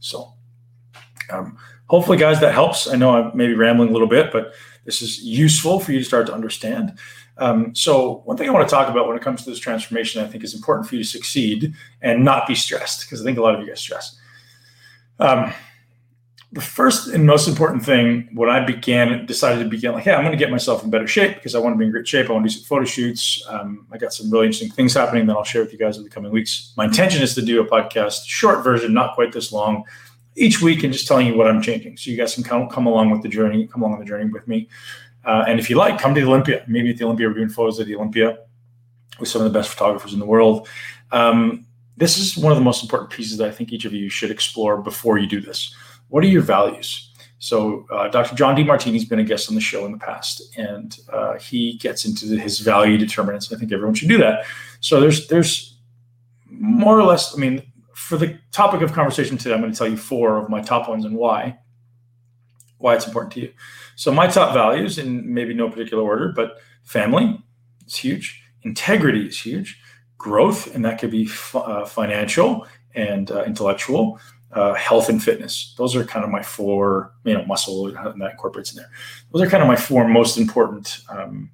So 0.00 0.32
um, 1.30 1.58
hopefully, 1.86 2.16
guys, 2.16 2.40
that 2.40 2.54
helps. 2.54 2.88
I 2.88 2.96
know 2.96 3.10
I'm 3.10 3.36
maybe 3.36 3.54
rambling 3.54 3.90
a 3.90 3.92
little 3.92 4.08
bit, 4.08 4.32
but 4.32 4.54
this 4.84 5.02
is 5.02 5.22
useful 5.22 5.78
for 5.78 5.92
you 5.92 5.98
to 5.98 6.04
start 6.04 6.26
to 6.26 6.34
understand. 6.34 6.98
Um, 7.38 7.74
so 7.74 8.22
one 8.24 8.36
thing 8.36 8.48
I 8.48 8.52
want 8.52 8.68
to 8.68 8.74
talk 8.74 8.88
about 8.88 9.06
when 9.06 9.16
it 9.16 9.22
comes 9.22 9.44
to 9.44 9.50
this 9.50 9.58
transformation, 9.58 10.22
I 10.22 10.26
think 10.26 10.42
is 10.42 10.54
important 10.54 10.88
for 10.88 10.96
you 10.96 11.02
to 11.02 11.08
succeed 11.08 11.74
and 12.00 12.24
not 12.24 12.46
be 12.46 12.54
stressed, 12.54 13.02
because 13.02 13.20
I 13.20 13.24
think 13.24 13.38
a 13.38 13.42
lot 13.42 13.54
of 13.54 13.60
you 13.60 13.66
guys 13.66 13.80
stress. 13.80 14.18
Um, 15.18 15.52
the 16.52 16.60
first 16.60 17.08
and 17.08 17.26
most 17.26 17.48
important 17.48 17.82
thing 17.82 18.28
when 18.34 18.50
I 18.50 18.64
began, 18.64 19.24
decided 19.24 19.64
to 19.64 19.70
begin, 19.70 19.92
like, 19.92 20.04
hey, 20.04 20.12
I'm 20.12 20.20
going 20.20 20.32
to 20.32 20.38
get 20.38 20.50
myself 20.50 20.84
in 20.84 20.90
better 20.90 21.06
shape 21.06 21.34
because 21.34 21.54
I 21.54 21.58
want 21.58 21.74
to 21.74 21.78
be 21.78 21.86
in 21.86 21.90
great 21.90 22.06
shape. 22.06 22.28
I 22.28 22.34
want 22.34 22.46
to 22.46 22.50
do 22.50 22.58
some 22.58 22.66
photo 22.66 22.84
shoots. 22.84 23.42
Um, 23.48 23.86
I 23.90 23.96
got 23.96 24.12
some 24.12 24.30
really 24.30 24.46
interesting 24.46 24.70
things 24.70 24.92
happening 24.92 25.26
that 25.26 25.36
I'll 25.36 25.44
share 25.44 25.62
with 25.62 25.72
you 25.72 25.78
guys 25.78 25.96
in 25.96 26.04
the 26.04 26.10
coming 26.10 26.30
weeks. 26.30 26.74
My 26.76 26.84
intention 26.84 27.22
is 27.22 27.34
to 27.36 27.42
do 27.42 27.62
a 27.62 27.66
podcast, 27.66 28.26
short 28.26 28.62
version, 28.62 28.92
not 28.92 29.14
quite 29.14 29.32
this 29.32 29.50
long, 29.50 29.84
each 30.36 30.60
week, 30.60 30.84
and 30.84 30.92
just 30.92 31.08
telling 31.08 31.26
you 31.26 31.36
what 31.38 31.46
I'm 31.46 31.62
changing, 31.62 31.96
so 31.96 32.10
you 32.10 32.18
guys 32.18 32.34
can 32.34 32.44
come 32.44 32.68
come 32.68 32.86
along 32.86 33.10
with 33.10 33.22
the 33.22 33.28
journey, 33.28 33.66
come 33.66 33.82
along 33.82 33.94
on 33.94 34.00
the 34.00 34.06
journey 34.06 34.30
with 34.30 34.46
me. 34.46 34.68
Uh, 35.24 35.44
and 35.48 35.58
if 35.58 35.70
you 35.70 35.76
like, 35.76 35.98
come 35.98 36.14
to 36.14 36.20
the 36.20 36.26
Olympia. 36.26 36.64
Maybe 36.68 36.90
at 36.90 36.98
the 36.98 37.04
Olympia, 37.04 37.28
we're 37.28 37.34
doing 37.34 37.48
photos 37.48 37.80
at 37.80 37.86
the 37.86 37.96
Olympia 37.96 38.40
with 39.18 39.28
some 39.28 39.40
of 39.40 39.50
the 39.50 39.58
best 39.58 39.70
photographers 39.70 40.12
in 40.12 40.18
the 40.18 40.26
world. 40.26 40.68
Um, 41.12 41.64
this 41.96 42.18
is 42.18 42.36
one 42.36 42.52
of 42.52 42.58
the 42.58 42.64
most 42.64 42.82
important 42.82 43.10
pieces 43.10 43.38
that 43.38 43.48
I 43.48 43.50
think 43.50 43.72
each 43.72 43.84
of 43.84 43.92
you 43.92 44.10
should 44.10 44.30
explore 44.30 44.82
before 44.82 45.18
you 45.18 45.26
do 45.26 45.40
this 45.40 45.74
what 46.12 46.22
are 46.22 46.26
your 46.26 46.42
values? 46.42 47.10
So, 47.38 47.86
uh, 47.90 48.08
Dr. 48.08 48.36
John 48.36 48.54
Demartini's 48.54 49.06
been 49.06 49.18
a 49.18 49.24
guest 49.24 49.48
on 49.48 49.54
the 49.54 49.62
show 49.62 49.86
in 49.86 49.92
the 49.92 49.98
past, 49.98 50.42
and 50.58 50.94
uh, 51.10 51.38
he 51.38 51.78
gets 51.78 52.04
into 52.04 52.26
the, 52.26 52.38
his 52.38 52.60
value 52.60 52.98
determinants. 52.98 53.50
I 53.50 53.56
think 53.56 53.72
everyone 53.72 53.94
should 53.94 54.10
do 54.10 54.18
that. 54.18 54.44
So, 54.80 55.00
there's 55.00 55.26
there's 55.28 55.78
more 56.50 56.98
or 56.98 57.02
less. 57.02 57.34
I 57.34 57.38
mean, 57.38 57.62
for 57.94 58.18
the 58.18 58.38
topic 58.52 58.82
of 58.82 58.92
conversation 58.92 59.38
today, 59.38 59.54
I'm 59.54 59.62
going 59.62 59.72
to 59.72 59.78
tell 59.78 59.88
you 59.88 59.96
four 59.96 60.36
of 60.36 60.50
my 60.50 60.60
top 60.60 60.86
ones 60.86 61.06
and 61.06 61.16
why 61.16 61.58
why 62.76 62.94
it's 62.94 63.06
important 63.06 63.32
to 63.32 63.40
you. 63.40 63.52
So, 63.96 64.12
my 64.12 64.26
top 64.26 64.52
values, 64.52 64.98
in 64.98 65.32
maybe 65.32 65.54
no 65.54 65.70
particular 65.70 66.02
order, 66.02 66.34
but 66.36 66.58
family 66.82 67.42
is 67.86 67.96
huge, 67.96 68.44
integrity 68.64 69.28
is 69.28 69.40
huge, 69.40 69.80
growth, 70.18 70.74
and 70.74 70.84
that 70.84 71.00
could 71.00 71.10
be 71.10 71.24
f- 71.24 71.56
uh, 71.56 71.86
financial 71.86 72.66
and 72.94 73.30
uh, 73.30 73.44
intellectual 73.44 74.20
uh, 74.52 74.74
health 74.74 75.08
and 75.08 75.22
fitness. 75.22 75.74
Those 75.78 75.96
are 75.96 76.04
kind 76.04 76.24
of 76.24 76.30
my 76.30 76.42
four, 76.42 77.12
you 77.24 77.34
know, 77.34 77.44
muscle 77.46 77.86
and 77.86 78.20
that 78.20 78.30
incorporates 78.30 78.72
in 78.72 78.76
there. 78.76 78.90
Those 79.32 79.42
are 79.42 79.48
kind 79.48 79.62
of 79.62 79.68
my 79.68 79.76
four 79.76 80.06
most 80.06 80.36
important 80.36 80.98
um, 81.08 81.50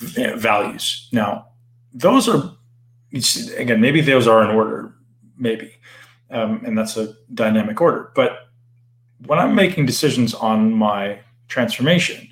values. 0.00 1.08
Now, 1.12 1.48
those 1.92 2.28
are 2.28 2.52
again 3.58 3.80
maybe 3.80 4.00
those 4.00 4.26
are 4.26 4.42
in 4.42 4.56
order, 4.56 4.94
maybe, 5.36 5.74
um, 6.30 6.62
and 6.64 6.76
that's 6.76 6.96
a 6.96 7.14
dynamic 7.34 7.80
order. 7.80 8.10
But 8.14 8.48
when 9.26 9.38
I'm 9.38 9.54
making 9.54 9.86
decisions 9.86 10.34
on 10.34 10.72
my 10.72 11.20
transformation, 11.48 12.28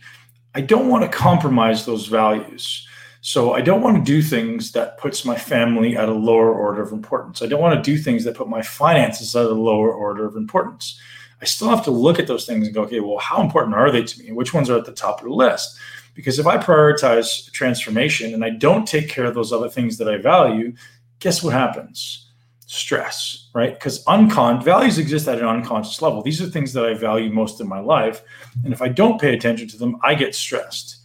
I 0.55 0.63
don't 0.63 0.89
want 0.89 1.05
to 1.05 1.17
compromise 1.17 1.85
those 1.85 2.07
values. 2.07 2.89
So 3.23 3.53
I 3.53 3.61
don't 3.61 3.83
want 3.83 3.99
to 3.99 4.03
do 4.03 4.23
things 4.23 4.73
that 4.73 4.97
puts 4.97 5.27
my 5.27 5.37
family 5.37 5.95
at 5.95 6.09
a 6.09 6.13
lower 6.13 6.55
order 6.55 6.81
of 6.81 6.91
importance. 6.93 7.43
I 7.43 7.47
don't 7.47 7.61
want 7.61 7.77
to 7.77 7.91
do 7.91 7.99
things 7.99 8.25
that 8.25 8.35
put 8.35 8.49
my 8.49 8.63
finances 8.63 9.37
at 9.37 9.45
a 9.45 9.51
lower 9.51 9.93
order 9.93 10.25
of 10.25 10.37
importance. 10.37 10.99
I 11.43 11.45
still 11.45 11.69
have 11.69 11.85
to 11.85 11.91
look 11.91 12.19
at 12.19 12.27
those 12.27 12.47
things 12.47 12.67
and 12.67 12.75
go, 12.75 12.83
okay, 12.83 13.01
well, 13.01 13.19
how 13.19 13.43
important 13.43 13.77
are 13.77 13.91
they 13.91 14.05
to 14.05 14.23
me? 14.23 14.33
Which 14.33 14.55
ones 14.55 14.71
are 14.71 14.79
at 14.79 14.87
the 14.87 14.93
top 14.93 15.21
of 15.21 15.25
the 15.25 15.35
list? 15.35 15.79
Because 16.15 16.39
if 16.39 16.47
I 16.47 16.57
prioritize 16.57 17.51
transformation 17.53 18.33
and 18.33 18.45
I 18.45 18.51
don't 18.51 18.89
take 18.89 19.09
care 19.09 19.27
of 19.27 19.35
those 19.35 19.53
other 19.53 19.69
things 19.69 19.99
that 19.99 20.09
I 20.09 20.17
value, 20.17 20.73
guess 21.19 21.43
what 21.43 21.53
happens? 21.53 22.31
Stress, 22.67 23.51
right? 23.55 23.75
Because 23.75 24.05
uncon 24.05 24.63
values 24.63 24.99
exist 24.99 25.29
at 25.29 25.39
an 25.39 25.47
unconscious 25.47 26.01
level. 26.01 26.23
These 26.23 26.41
are 26.41 26.47
things 26.47 26.73
that 26.73 26.87
I 26.87 26.95
value 26.95 27.31
most 27.31 27.61
in 27.61 27.69
my 27.69 27.81
life. 27.81 28.23
And 28.65 28.73
if 28.73 28.81
I 28.81 28.89
don't 28.89 29.21
pay 29.21 29.35
attention 29.35 29.69
to 29.69 29.77
them, 29.77 29.99
I 30.03 30.15
get 30.15 30.35
stressed 30.35 31.00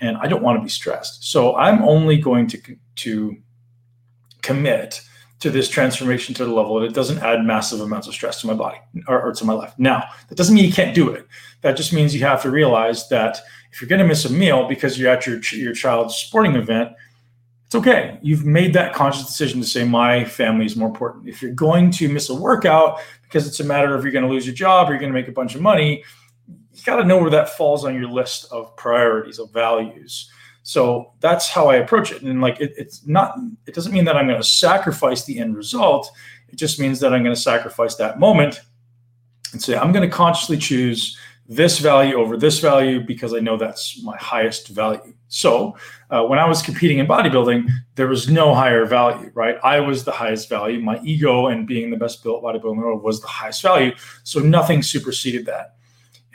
and 0.00 0.16
I 0.18 0.26
don't 0.26 0.42
want 0.42 0.58
to 0.58 0.62
be 0.62 0.68
stressed. 0.68 1.30
So 1.30 1.56
I'm 1.56 1.82
only 1.82 2.18
going 2.18 2.46
to 2.48 2.76
to 2.96 3.36
commit 4.42 5.02
to 5.38 5.50
this 5.50 5.68
transformation 5.68 6.34
to 6.34 6.44
the 6.44 6.52
level 6.52 6.80
that 6.80 6.86
it 6.86 6.94
doesn't 6.94 7.18
add 7.18 7.44
massive 7.44 7.80
amounts 7.80 8.06
of 8.06 8.14
stress 8.14 8.40
to 8.40 8.46
my 8.46 8.54
body 8.54 8.78
or, 9.06 9.20
or, 9.20 9.34
to 9.34 9.44
my 9.44 9.52
life. 9.52 9.74
Now, 9.76 10.04
that 10.28 10.34
doesn't 10.34 10.54
mean 10.54 10.64
you 10.64 10.72
can't 10.72 10.94
do 10.94 11.10
it. 11.10 11.26
That 11.60 11.76
just 11.76 11.92
means 11.92 12.14
you 12.14 12.24
have 12.24 12.40
to 12.42 12.50
realize 12.50 13.08
that 13.10 13.40
if 13.70 13.80
you're 13.80 13.88
going 13.88 14.00
to 14.00 14.06
miss 14.06 14.24
a 14.24 14.32
meal 14.32 14.66
because 14.66 14.98
you're 14.98 15.10
at 15.10 15.26
your 15.26 15.40
your 15.52 15.74
child's 15.74 16.14
sporting 16.14 16.56
event, 16.56 16.92
it's 17.66 17.74
okay. 17.74 18.18
You've 18.22 18.46
made 18.46 18.72
that 18.74 18.94
conscious 18.94 19.26
decision 19.26 19.60
to 19.60 19.66
say 19.66 19.84
my 19.84 20.24
family 20.24 20.64
is 20.64 20.76
more 20.76 20.88
important. 20.88 21.28
If 21.28 21.42
you're 21.42 21.52
going 21.52 21.90
to 21.92 22.08
miss 22.08 22.30
a 22.30 22.34
workout 22.34 23.00
because 23.24 23.46
it's 23.46 23.60
a 23.60 23.64
matter 23.64 23.94
of 23.94 24.04
you're 24.04 24.12
going 24.12 24.24
to 24.24 24.30
lose 24.30 24.46
your 24.46 24.54
job 24.54 24.88
or 24.88 24.92
you're 24.92 25.00
going 25.00 25.12
to 25.12 25.18
make 25.18 25.28
a 25.28 25.32
bunch 25.32 25.54
of 25.54 25.60
money, 25.60 26.04
you 26.76 26.82
got 26.84 26.96
to 26.96 27.04
know 27.04 27.18
where 27.18 27.30
that 27.30 27.50
falls 27.50 27.84
on 27.84 27.94
your 27.94 28.08
list 28.08 28.46
of 28.52 28.76
priorities 28.76 29.38
of 29.38 29.50
values. 29.52 30.30
So 30.62 31.12
that's 31.20 31.48
how 31.48 31.68
i 31.68 31.76
approach 31.76 32.12
it. 32.12 32.22
And 32.22 32.40
like 32.40 32.60
it, 32.60 32.74
it's 32.76 33.06
not 33.06 33.38
it 33.66 33.74
doesn't 33.74 33.92
mean 33.92 34.04
that 34.04 34.16
i'm 34.16 34.26
going 34.26 34.40
to 34.40 34.46
sacrifice 34.46 35.24
the 35.24 35.38
end 35.38 35.56
result. 35.56 36.10
It 36.48 36.56
just 36.56 36.78
means 36.80 37.00
that 37.00 37.14
i'm 37.14 37.22
going 37.22 37.34
to 37.34 37.40
sacrifice 37.40 37.94
that 37.96 38.18
moment 38.18 38.60
and 39.52 39.62
say 39.62 39.76
i'm 39.76 39.92
going 39.92 40.08
to 40.08 40.14
consciously 40.14 40.58
choose 40.58 41.16
this 41.48 41.78
value 41.78 42.16
over 42.16 42.36
this 42.36 42.58
value 42.58 43.00
because 43.00 43.32
i 43.32 43.38
know 43.38 43.56
that's 43.56 44.02
my 44.02 44.16
highest 44.16 44.68
value. 44.68 45.14
So 45.28 45.76
uh, 46.10 46.24
when 46.24 46.40
i 46.40 46.48
was 46.48 46.62
competing 46.62 46.98
in 46.98 47.06
bodybuilding 47.06 47.68
there 47.94 48.08
was 48.08 48.28
no 48.28 48.52
higher 48.52 48.86
value 48.86 49.30
right? 49.34 49.56
I 49.62 49.78
was 49.78 50.02
the 50.02 50.12
highest 50.12 50.48
value. 50.48 50.80
My 50.80 51.00
ego 51.04 51.46
and 51.46 51.64
being 51.64 51.90
the 51.90 51.96
best 51.96 52.24
built 52.24 52.42
bodybuilder 52.42 52.72
in 52.72 52.80
the 52.80 52.86
world 52.86 53.04
was 53.04 53.20
the 53.20 53.28
highest 53.28 53.62
value. 53.62 53.92
So 54.24 54.40
nothing 54.40 54.82
superseded 54.82 55.46
that 55.46 55.75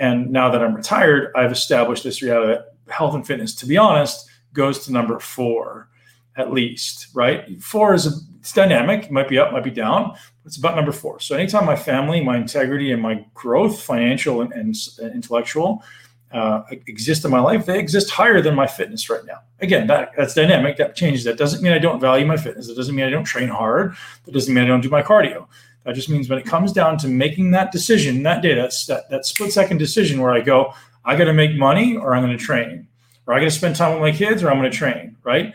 and 0.01 0.31
now 0.31 0.49
that 0.49 0.63
I'm 0.63 0.75
retired, 0.75 1.31
I've 1.35 1.51
established 1.51 2.03
this 2.03 2.23
reality 2.23 2.53
that 2.53 2.73
health 2.91 3.13
and 3.13 3.25
fitness, 3.25 3.53
to 3.55 3.67
be 3.67 3.77
honest, 3.77 4.27
goes 4.51 4.83
to 4.85 4.91
number 4.91 5.19
four 5.19 5.89
at 6.37 6.51
least, 6.51 7.07
right? 7.13 7.61
Four 7.61 7.93
is 7.93 8.07
a, 8.07 8.11
it's 8.39 8.51
dynamic, 8.51 9.05
it 9.05 9.11
might 9.11 9.29
be 9.29 9.37
up, 9.37 9.53
might 9.53 9.63
be 9.63 9.69
down, 9.69 10.15
it's 10.43 10.57
about 10.57 10.75
number 10.75 10.91
four. 10.91 11.19
So 11.19 11.35
anytime 11.35 11.65
my 11.65 11.75
family, 11.75 12.19
my 12.19 12.37
integrity, 12.37 12.91
and 12.91 13.01
my 13.01 13.23
growth, 13.35 13.79
financial 13.79 14.41
and, 14.41 14.51
and, 14.53 14.75
intellectual, 15.13 15.83
uh, 16.31 16.63
exist 16.87 17.23
in 17.23 17.29
my 17.29 17.39
life, 17.39 17.67
they 17.67 17.77
exist 17.77 18.09
higher 18.09 18.41
than 18.41 18.55
my 18.55 18.65
fitness 18.65 19.07
right 19.07 19.25
now. 19.25 19.41
Again, 19.59 19.85
that 19.87 20.11
that's 20.17 20.33
dynamic. 20.33 20.77
That 20.77 20.95
changes. 20.95 21.25
That 21.25 21.37
doesn't 21.37 21.61
mean 21.61 21.73
I 21.73 21.77
don't 21.77 21.99
value 21.99 22.25
my 22.25 22.37
fitness. 22.37 22.67
That 22.67 22.75
doesn't 22.77 22.95
mean 22.95 23.05
I 23.05 23.09
don't 23.09 23.25
train 23.25 23.49
hard. 23.49 23.95
That 24.25 24.31
doesn't 24.31 24.53
mean 24.53 24.63
I 24.63 24.67
don't 24.67 24.81
do 24.81 24.89
my 24.89 25.03
cardio. 25.03 25.47
That 25.83 25.95
just 25.95 26.09
means 26.09 26.29
when 26.29 26.37
it 26.37 26.45
comes 26.45 26.71
down 26.71 26.97
to 26.99 27.07
making 27.07 27.51
that 27.51 27.71
decision 27.71 28.23
that 28.23 28.41
day, 28.41 28.53
that's 28.53 28.85
that, 28.85 29.09
that 29.09 29.25
split 29.25 29.51
second 29.51 29.77
decision 29.77 30.21
where 30.21 30.31
I 30.31 30.41
go, 30.41 30.73
I 31.03 31.15
got 31.15 31.25
to 31.25 31.33
make 31.33 31.55
money 31.55 31.97
or 31.97 32.15
I'm 32.15 32.23
going 32.23 32.37
to 32.37 32.43
train, 32.43 32.87
or 33.25 33.33
I 33.33 33.39
got 33.39 33.45
to 33.45 33.51
spend 33.51 33.75
time 33.75 33.93
with 33.93 34.01
my 34.01 34.15
kids 34.15 34.43
or 34.43 34.51
I'm 34.51 34.59
going 34.59 34.71
to 34.71 34.77
train, 34.77 35.17
right? 35.23 35.53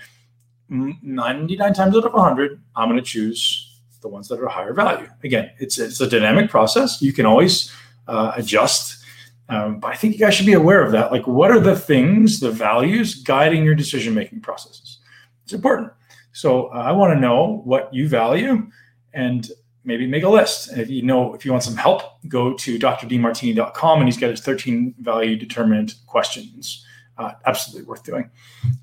99 0.69 1.75
times 1.75 1.97
out 1.97 2.05
of 2.05 2.13
100, 2.13 2.61
I'm 2.75 2.89
going 2.89 2.99
to 2.99 3.05
choose 3.05 3.81
the 4.01 4.09
ones 4.09 4.29
that 4.29 4.41
are 4.41 4.49
higher 4.49 4.73
value. 4.73 5.09
Again, 5.23 5.51
it's, 5.59 5.79
it's 5.79 6.01
a 6.01 6.09
dynamic 6.09 6.51
process. 6.51 7.01
You 7.01 7.13
can 7.13 7.25
always 7.25 7.73
uh, 8.09 8.33
adjust. 8.35 9.05
Um, 9.49 9.79
but 9.79 9.93
I 9.93 9.97
think 9.97 10.15
you 10.15 10.19
guys 10.19 10.35
should 10.35 10.47
be 10.47 10.55
aware 10.55 10.85
of 10.85 10.91
that. 10.93 11.13
Like, 11.13 11.27
what 11.27 11.53
are 11.53 11.61
the 11.61 11.77
things, 11.77 12.41
the 12.41 12.51
values 12.51 13.15
guiding 13.15 13.65
your 13.65 13.77
decision 13.77 14.13
making 14.13 14.41
processes? 14.41 14.99
It's 15.45 15.53
important. 15.53 15.93
So, 16.33 16.67
uh, 16.67 16.79
I 16.79 16.93
want 16.93 17.15
to 17.15 17.21
know 17.21 17.63
what 17.65 17.95
you 17.95 18.09
value 18.09 18.69
and 19.15 19.49
maybe 19.87 20.07
make 20.07 20.25
a 20.25 20.29
list. 20.29 20.69
And 20.69 20.81
if 20.81 20.91
you 20.91 21.03
know, 21.03 21.33
if 21.35 21.45
you 21.45 21.53
want 21.53 21.63
some 21.63 21.77
help, 21.77 22.03
go 22.29 22.53
to 22.53 22.79
drdemartini.com 22.79 23.99
and 24.01 24.09
he's 24.09 24.19
got 24.19 24.31
his 24.31 24.41
13 24.41 24.95
value 24.99 25.37
determinant 25.37 25.95
questions. 26.07 26.85
Uh, 27.17 27.33
absolutely 27.47 27.87
worth 27.87 28.03
doing. 28.03 28.29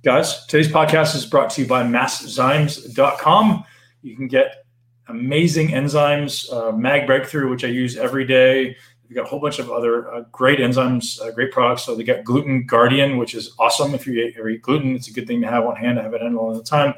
Guys, 0.04 0.48
today's 0.48 0.72
podcast 0.72 1.16
is 1.16 1.26
brought 1.26 1.52
to 1.52 1.62
you 1.62 1.68
by 1.68 1.84
masszymes.com. 1.84 3.64
You 4.02 4.16
can 4.16 4.28
get 4.28 4.66
amazing 5.08 5.68
enzymes, 5.70 6.52
uh, 6.52 6.72
Mag 6.72 7.06
Breakthrough, 7.06 7.50
which 7.50 7.64
I 7.64 7.68
use 7.68 7.96
every 7.98 8.26
day. 8.26 8.76
We've 9.08 9.16
got 9.16 9.26
a 9.26 9.30
whole 9.30 9.40
bunch 9.40 9.60
of 9.60 9.70
other 9.70 10.12
uh, 10.12 10.22
great 10.32 10.60
enzymes, 10.60 11.22
uh, 11.22 11.32
great 11.32 11.52
products. 11.52 11.84
So 11.84 11.96
they 11.96 12.04
got 12.04 12.24
Gluten 12.24 12.66
Guardian, 12.66 13.18
which 13.18 13.36
is 13.36 13.54
awesome. 13.60 13.94
If 13.94 14.08
you 14.08 14.14
eat, 14.14 14.36
eat 14.38 14.62
gluten, 14.62 14.96
it's 14.96 15.08
a 15.08 15.14
good 15.14 15.28
thing 15.28 15.42
to 15.42 15.48
have 15.48 15.66
on 15.66 15.76
hand. 15.76 16.00
I 16.00 16.04
have 16.04 16.14
it 16.14 16.22
in 16.22 16.36
all 16.36 16.54
the 16.54 16.64
time. 16.64 16.94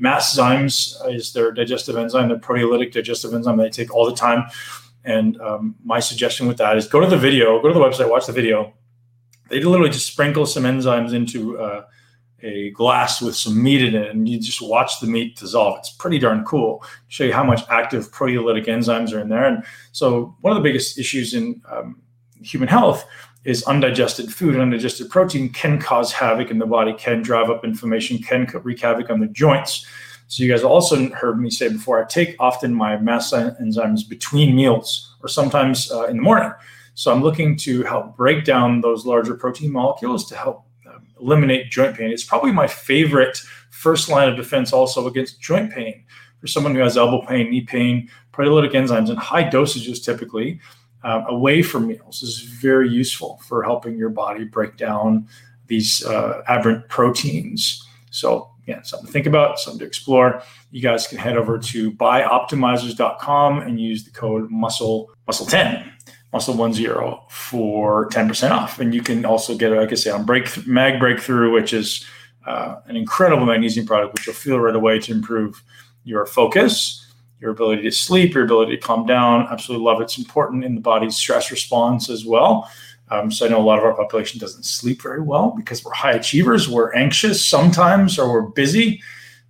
Masszymes 0.00 0.96
is 1.14 1.32
their 1.32 1.52
digestive 1.52 1.96
enzyme, 1.96 2.28
their 2.28 2.38
proteolytic 2.38 2.92
digestive 2.92 3.34
enzyme 3.34 3.60
I 3.60 3.68
take 3.68 3.94
all 3.94 4.06
the 4.06 4.16
time. 4.16 4.44
And 5.04 5.40
um, 5.40 5.76
my 5.84 6.00
suggestion 6.00 6.48
with 6.48 6.56
that 6.58 6.76
is 6.76 6.88
go 6.88 7.00
to 7.00 7.06
the 7.06 7.18
video, 7.18 7.60
go 7.60 7.68
to 7.68 7.74
the 7.74 7.80
website, 7.80 8.10
watch 8.10 8.26
the 8.26 8.32
video. 8.32 8.72
They 9.48 9.60
literally 9.62 9.90
just 9.90 10.06
sprinkle 10.06 10.46
some 10.46 10.62
enzymes 10.64 11.12
into 11.12 11.58
uh, 11.58 11.84
a 12.42 12.70
glass 12.70 13.20
with 13.20 13.36
some 13.36 13.62
meat 13.62 13.82
in 13.82 13.94
it, 13.94 14.10
and 14.10 14.28
you 14.28 14.40
just 14.40 14.62
watch 14.62 15.00
the 15.00 15.06
meat 15.06 15.36
dissolve. 15.36 15.78
It's 15.78 15.90
pretty 15.90 16.18
darn 16.18 16.44
cool. 16.44 16.84
Show 17.08 17.24
you 17.24 17.32
how 17.32 17.44
much 17.44 17.62
active 17.68 18.10
proteolytic 18.12 18.66
enzymes 18.66 19.12
are 19.12 19.20
in 19.20 19.28
there. 19.28 19.44
And 19.44 19.64
so, 19.92 20.34
one 20.40 20.56
of 20.56 20.62
the 20.62 20.68
biggest 20.68 20.98
issues 20.98 21.34
in 21.34 21.60
um, 21.70 22.00
human 22.42 22.68
health 22.68 23.04
is 23.44 23.62
undigested 23.64 24.32
food 24.32 24.54
and 24.54 24.62
undigested 24.62 25.08
protein 25.08 25.48
can 25.50 25.78
cause 25.78 26.12
havoc 26.12 26.50
in 26.50 26.58
the 26.58 26.66
body, 26.66 26.92
can 26.94 27.22
drive 27.22 27.48
up 27.48 27.64
inflammation, 27.64 28.18
can 28.18 28.46
wreak 28.62 28.80
havoc 28.80 29.10
on 29.10 29.20
the 29.20 29.26
joints. 29.28 29.86
So 30.28 30.44
you 30.44 30.50
guys 30.50 30.62
also 30.62 31.10
heard 31.10 31.40
me 31.40 31.50
say 31.50 31.68
before, 31.68 32.00
I 32.00 32.06
take 32.06 32.36
often 32.38 32.72
my 32.72 32.96
MassZymes 32.96 34.08
between 34.08 34.54
meals 34.54 35.16
or 35.22 35.28
sometimes 35.28 35.90
uh, 35.90 36.04
in 36.04 36.16
the 36.16 36.22
morning. 36.22 36.52
So 36.94 37.10
I'm 37.10 37.22
looking 37.22 37.56
to 37.58 37.82
help 37.82 38.16
break 38.16 38.44
down 38.44 38.80
those 38.80 39.06
larger 39.06 39.34
protein 39.34 39.72
molecules 39.72 40.28
to 40.28 40.36
help 40.36 40.66
eliminate 41.20 41.70
joint 41.70 41.96
pain. 41.96 42.10
It's 42.10 42.24
probably 42.24 42.52
my 42.52 42.66
favorite 42.66 43.38
first 43.70 44.08
line 44.08 44.28
of 44.28 44.36
defense 44.36 44.72
also 44.72 45.06
against 45.06 45.40
joint 45.40 45.72
pain. 45.72 46.04
For 46.40 46.46
someone 46.46 46.74
who 46.74 46.80
has 46.80 46.96
elbow 46.96 47.24
pain, 47.26 47.50
knee 47.50 47.60
pain, 47.60 48.10
proteolytic 48.32 48.72
enzymes 48.72 49.10
in 49.10 49.16
high 49.16 49.44
dosages 49.44 50.02
typically 50.02 50.60
uh, 51.02 51.24
away 51.28 51.62
from 51.62 51.86
meals 51.86 52.22
is 52.22 52.40
very 52.40 52.88
useful 52.88 53.40
for 53.46 53.62
helping 53.62 53.96
your 53.96 54.10
body 54.10 54.44
break 54.44 54.76
down 54.76 55.28
these 55.66 56.04
uh, 56.04 56.42
aberrant 56.48 56.88
proteins. 56.88 57.86
So, 58.10 58.50
again, 58.62 58.84
something 58.84 59.06
to 59.06 59.12
think 59.12 59.26
about, 59.26 59.58
something 59.58 59.80
to 59.80 59.86
explore. 59.86 60.42
You 60.70 60.82
guys 60.82 61.06
can 61.06 61.18
head 61.18 61.36
over 61.36 61.58
to 61.58 61.92
bioptimizers.com 61.92 63.60
and 63.60 63.80
use 63.80 64.04
the 64.04 64.10
code 64.10 64.50
muscle 64.50 65.10
muscle 65.26 65.46
10 65.46 65.92
muscle 66.32 66.54
one 66.54 66.72
zero 66.72 67.24
for 67.28 68.08
10% 68.10 68.50
off. 68.50 68.78
And 68.78 68.94
you 68.94 69.02
can 69.02 69.24
also 69.24 69.56
get, 69.56 69.72
like 69.72 69.92
I 69.92 69.96
say, 69.96 70.10
on 70.10 70.26
mag 70.66 71.00
breakthrough, 71.00 71.50
which 71.52 71.72
is 71.72 72.04
uh, 72.46 72.76
an 72.86 72.96
incredible 72.96 73.46
magnesium 73.46 73.86
product, 73.86 74.14
which 74.14 74.26
you'll 74.26 74.34
feel 74.34 74.60
right 74.60 74.74
away 74.74 74.98
to 75.00 75.12
improve 75.12 75.62
your 76.04 76.26
focus, 76.26 77.06
your 77.40 77.50
ability 77.50 77.82
to 77.82 77.90
sleep, 77.90 78.34
your 78.34 78.44
ability 78.44 78.76
to 78.76 78.82
calm 78.82 79.06
down. 79.06 79.46
Absolutely 79.50 79.84
love 79.84 80.00
it. 80.00 80.04
It's 80.04 80.18
important 80.18 80.64
in 80.64 80.74
the 80.74 80.80
body's 80.80 81.16
stress 81.16 81.50
response 81.50 82.08
as 82.08 82.24
well. 82.24 82.70
Um, 83.10 83.30
so 83.30 83.44
I 83.44 83.48
know 83.48 83.60
a 83.60 83.62
lot 83.62 83.78
of 83.78 83.84
our 83.84 83.94
population 83.94 84.38
doesn't 84.38 84.64
sleep 84.64 85.02
very 85.02 85.20
well 85.20 85.52
because 85.56 85.84
we're 85.84 85.92
high 85.92 86.12
achievers, 86.12 86.68
we're 86.68 86.94
anxious 86.94 87.44
sometimes, 87.44 88.18
or 88.18 88.32
we're 88.32 88.42
busy. 88.50 89.02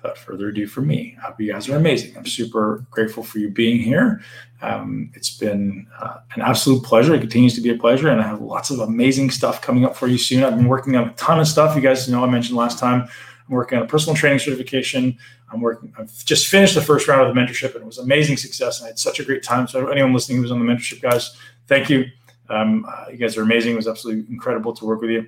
without 0.06 0.18
further 0.18 0.50
ado 0.50 0.68
for 0.68 0.82
me, 0.82 1.18
I 1.20 1.28
hope 1.28 1.42
you 1.42 1.52
guys 1.52 1.68
are 1.68 1.76
amazing. 1.76 2.16
I'm 2.16 2.26
super 2.26 2.86
grateful 2.92 3.24
for 3.24 3.40
you 3.40 3.50
being 3.50 3.80
here. 3.80 4.22
Um, 4.62 5.12
it's 5.16 5.36
been 5.36 5.88
uh, 6.00 6.18
an 6.36 6.42
absolute 6.42 6.84
pleasure. 6.84 7.16
It 7.16 7.22
continues 7.22 7.56
to 7.56 7.62
be 7.62 7.72
a 7.72 7.78
pleasure, 7.78 8.10
and 8.10 8.22
I 8.22 8.28
have 8.28 8.42
lots 8.42 8.70
of 8.70 8.80
amazing 8.80 9.32
stuff 9.32 9.62
coming 9.62 9.84
up 9.84 9.96
for 9.96 10.08
you 10.08 10.18
soon. 10.18 10.44
I've 10.44 10.56
been 10.56 10.68
working 10.68 10.96
on 10.96 11.10
a 11.10 11.14
ton 11.14 11.40
of 11.40 11.48
stuff. 11.48 11.76
You 11.76 11.82
guys 11.82 12.08
know 12.08 12.24
I 12.24 12.30
mentioned 12.30 12.58
last 12.58 12.80
time. 12.80 13.02
I'm 13.02 13.56
working 13.56 13.78
on 13.78 13.84
a 13.84 13.88
personal 13.88 14.16
training 14.16 14.40
certification. 14.40 15.18
I'm 15.52 15.62
working. 15.62 15.94
I've 15.98 16.26
just 16.26 16.48
finished 16.48 16.76
the 16.76 16.82
first 16.82 17.08
round 17.08 17.28
of 17.28 17.34
the 17.34 17.40
mentorship, 17.40 17.74
and 17.74 17.84
it 17.84 17.86
was 17.86 17.98
amazing 17.98 18.38
success. 18.38 18.80
And 18.80 18.86
I 18.86 18.90
had 18.90 19.00
such 19.00 19.20
a 19.20 19.24
great 19.24 19.44
time. 19.44 19.68
So 19.68 19.88
anyone 19.88 20.14
listening 20.14 20.38
who 20.38 20.44
was 20.44 20.52
on 20.52 20.60
the 20.60 20.66
mentorship, 20.66 21.02
guys, 21.02 21.36
thank 21.68 21.90
you. 21.90 22.06
Um, 22.50 22.86
uh, 22.88 23.06
you 23.12 23.18
guys 23.18 23.38
are 23.38 23.42
amazing. 23.42 23.74
It 23.74 23.78
was 23.78 23.88
absolutely 23.88 24.32
incredible 24.32 24.74
to 24.74 24.86
work 24.86 25.02
with 25.02 25.10
you. 25.10 25.28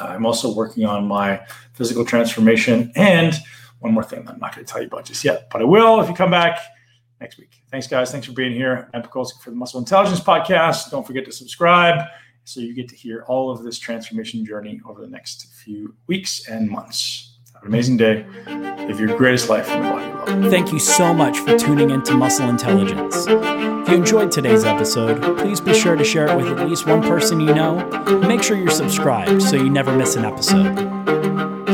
Uh, 0.00 0.04
I'm 0.04 0.26
also 0.26 0.52
working 0.52 0.84
on 0.84 1.06
my 1.06 1.40
physical 1.72 2.04
transformation 2.04 2.92
and 2.96 3.34
one 3.86 3.94
more 3.94 4.04
thing 4.04 4.26
I'm 4.28 4.38
not 4.38 4.54
going 4.54 4.66
to 4.66 4.70
tell 4.70 4.82
you 4.82 4.88
about 4.88 5.04
just 5.04 5.24
yet, 5.24 5.48
but 5.50 5.62
I 5.62 5.64
will 5.64 6.00
if 6.00 6.08
you 6.08 6.14
come 6.14 6.30
back 6.30 6.58
next 7.20 7.38
week. 7.38 7.62
Thanks, 7.70 7.86
guys. 7.86 8.10
Thanks 8.10 8.26
for 8.26 8.32
being 8.32 8.52
here. 8.52 8.90
I'm 8.92 9.02
Pakulski 9.02 9.40
for 9.40 9.50
the 9.50 9.56
Muscle 9.56 9.78
Intelligence 9.78 10.20
Podcast. 10.20 10.90
Don't 10.90 11.06
forget 11.06 11.24
to 11.24 11.32
subscribe 11.32 12.06
so 12.44 12.60
you 12.60 12.74
get 12.74 12.88
to 12.88 12.96
hear 12.96 13.24
all 13.28 13.50
of 13.50 13.62
this 13.62 13.78
transformation 13.78 14.44
journey 14.44 14.80
over 14.86 15.00
the 15.00 15.08
next 15.08 15.54
few 15.54 15.94
weeks 16.06 16.48
and 16.48 16.68
months. 16.68 17.38
Have 17.54 17.62
an 17.62 17.68
amazing 17.68 17.96
day. 17.96 18.26
Live 18.46 19.00
your 19.00 19.16
greatest 19.16 19.48
life 19.48 19.70
in 19.70 19.82
the 19.82 19.88
body. 19.88 20.50
Thank 20.50 20.72
you 20.72 20.78
so 20.78 21.14
much 21.14 21.38
for 21.38 21.56
tuning 21.56 21.90
in 21.90 22.02
to 22.02 22.14
Muscle 22.14 22.48
Intelligence. 22.48 23.26
If 23.28 23.88
you 23.88 23.94
enjoyed 23.94 24.30
today's 24.30 24.64
episode, 24.64 25.38
please 25.38 25.60
be 25.60 25.72
sure 25.72 25.96
to 25.96 26.04
share 26.04 26.26
it 26.26 26.36
with 26.36 26.58
at 26.58 26.68
least 26.68 26.86
one 26.86 27.02
person 27.02 27.40
you 27.40 27.54
know. 27.54 27.86
Make 28.26 28.42
sure 28.42 28.56
you're 28.56 28.70
subscribed 28.70 29.42
so 29.42 29.56
you 29.56 29.70
never 29.70 29.96
miss 29.96 30.16
an 30.16 30.24
episode. 30.24 31.55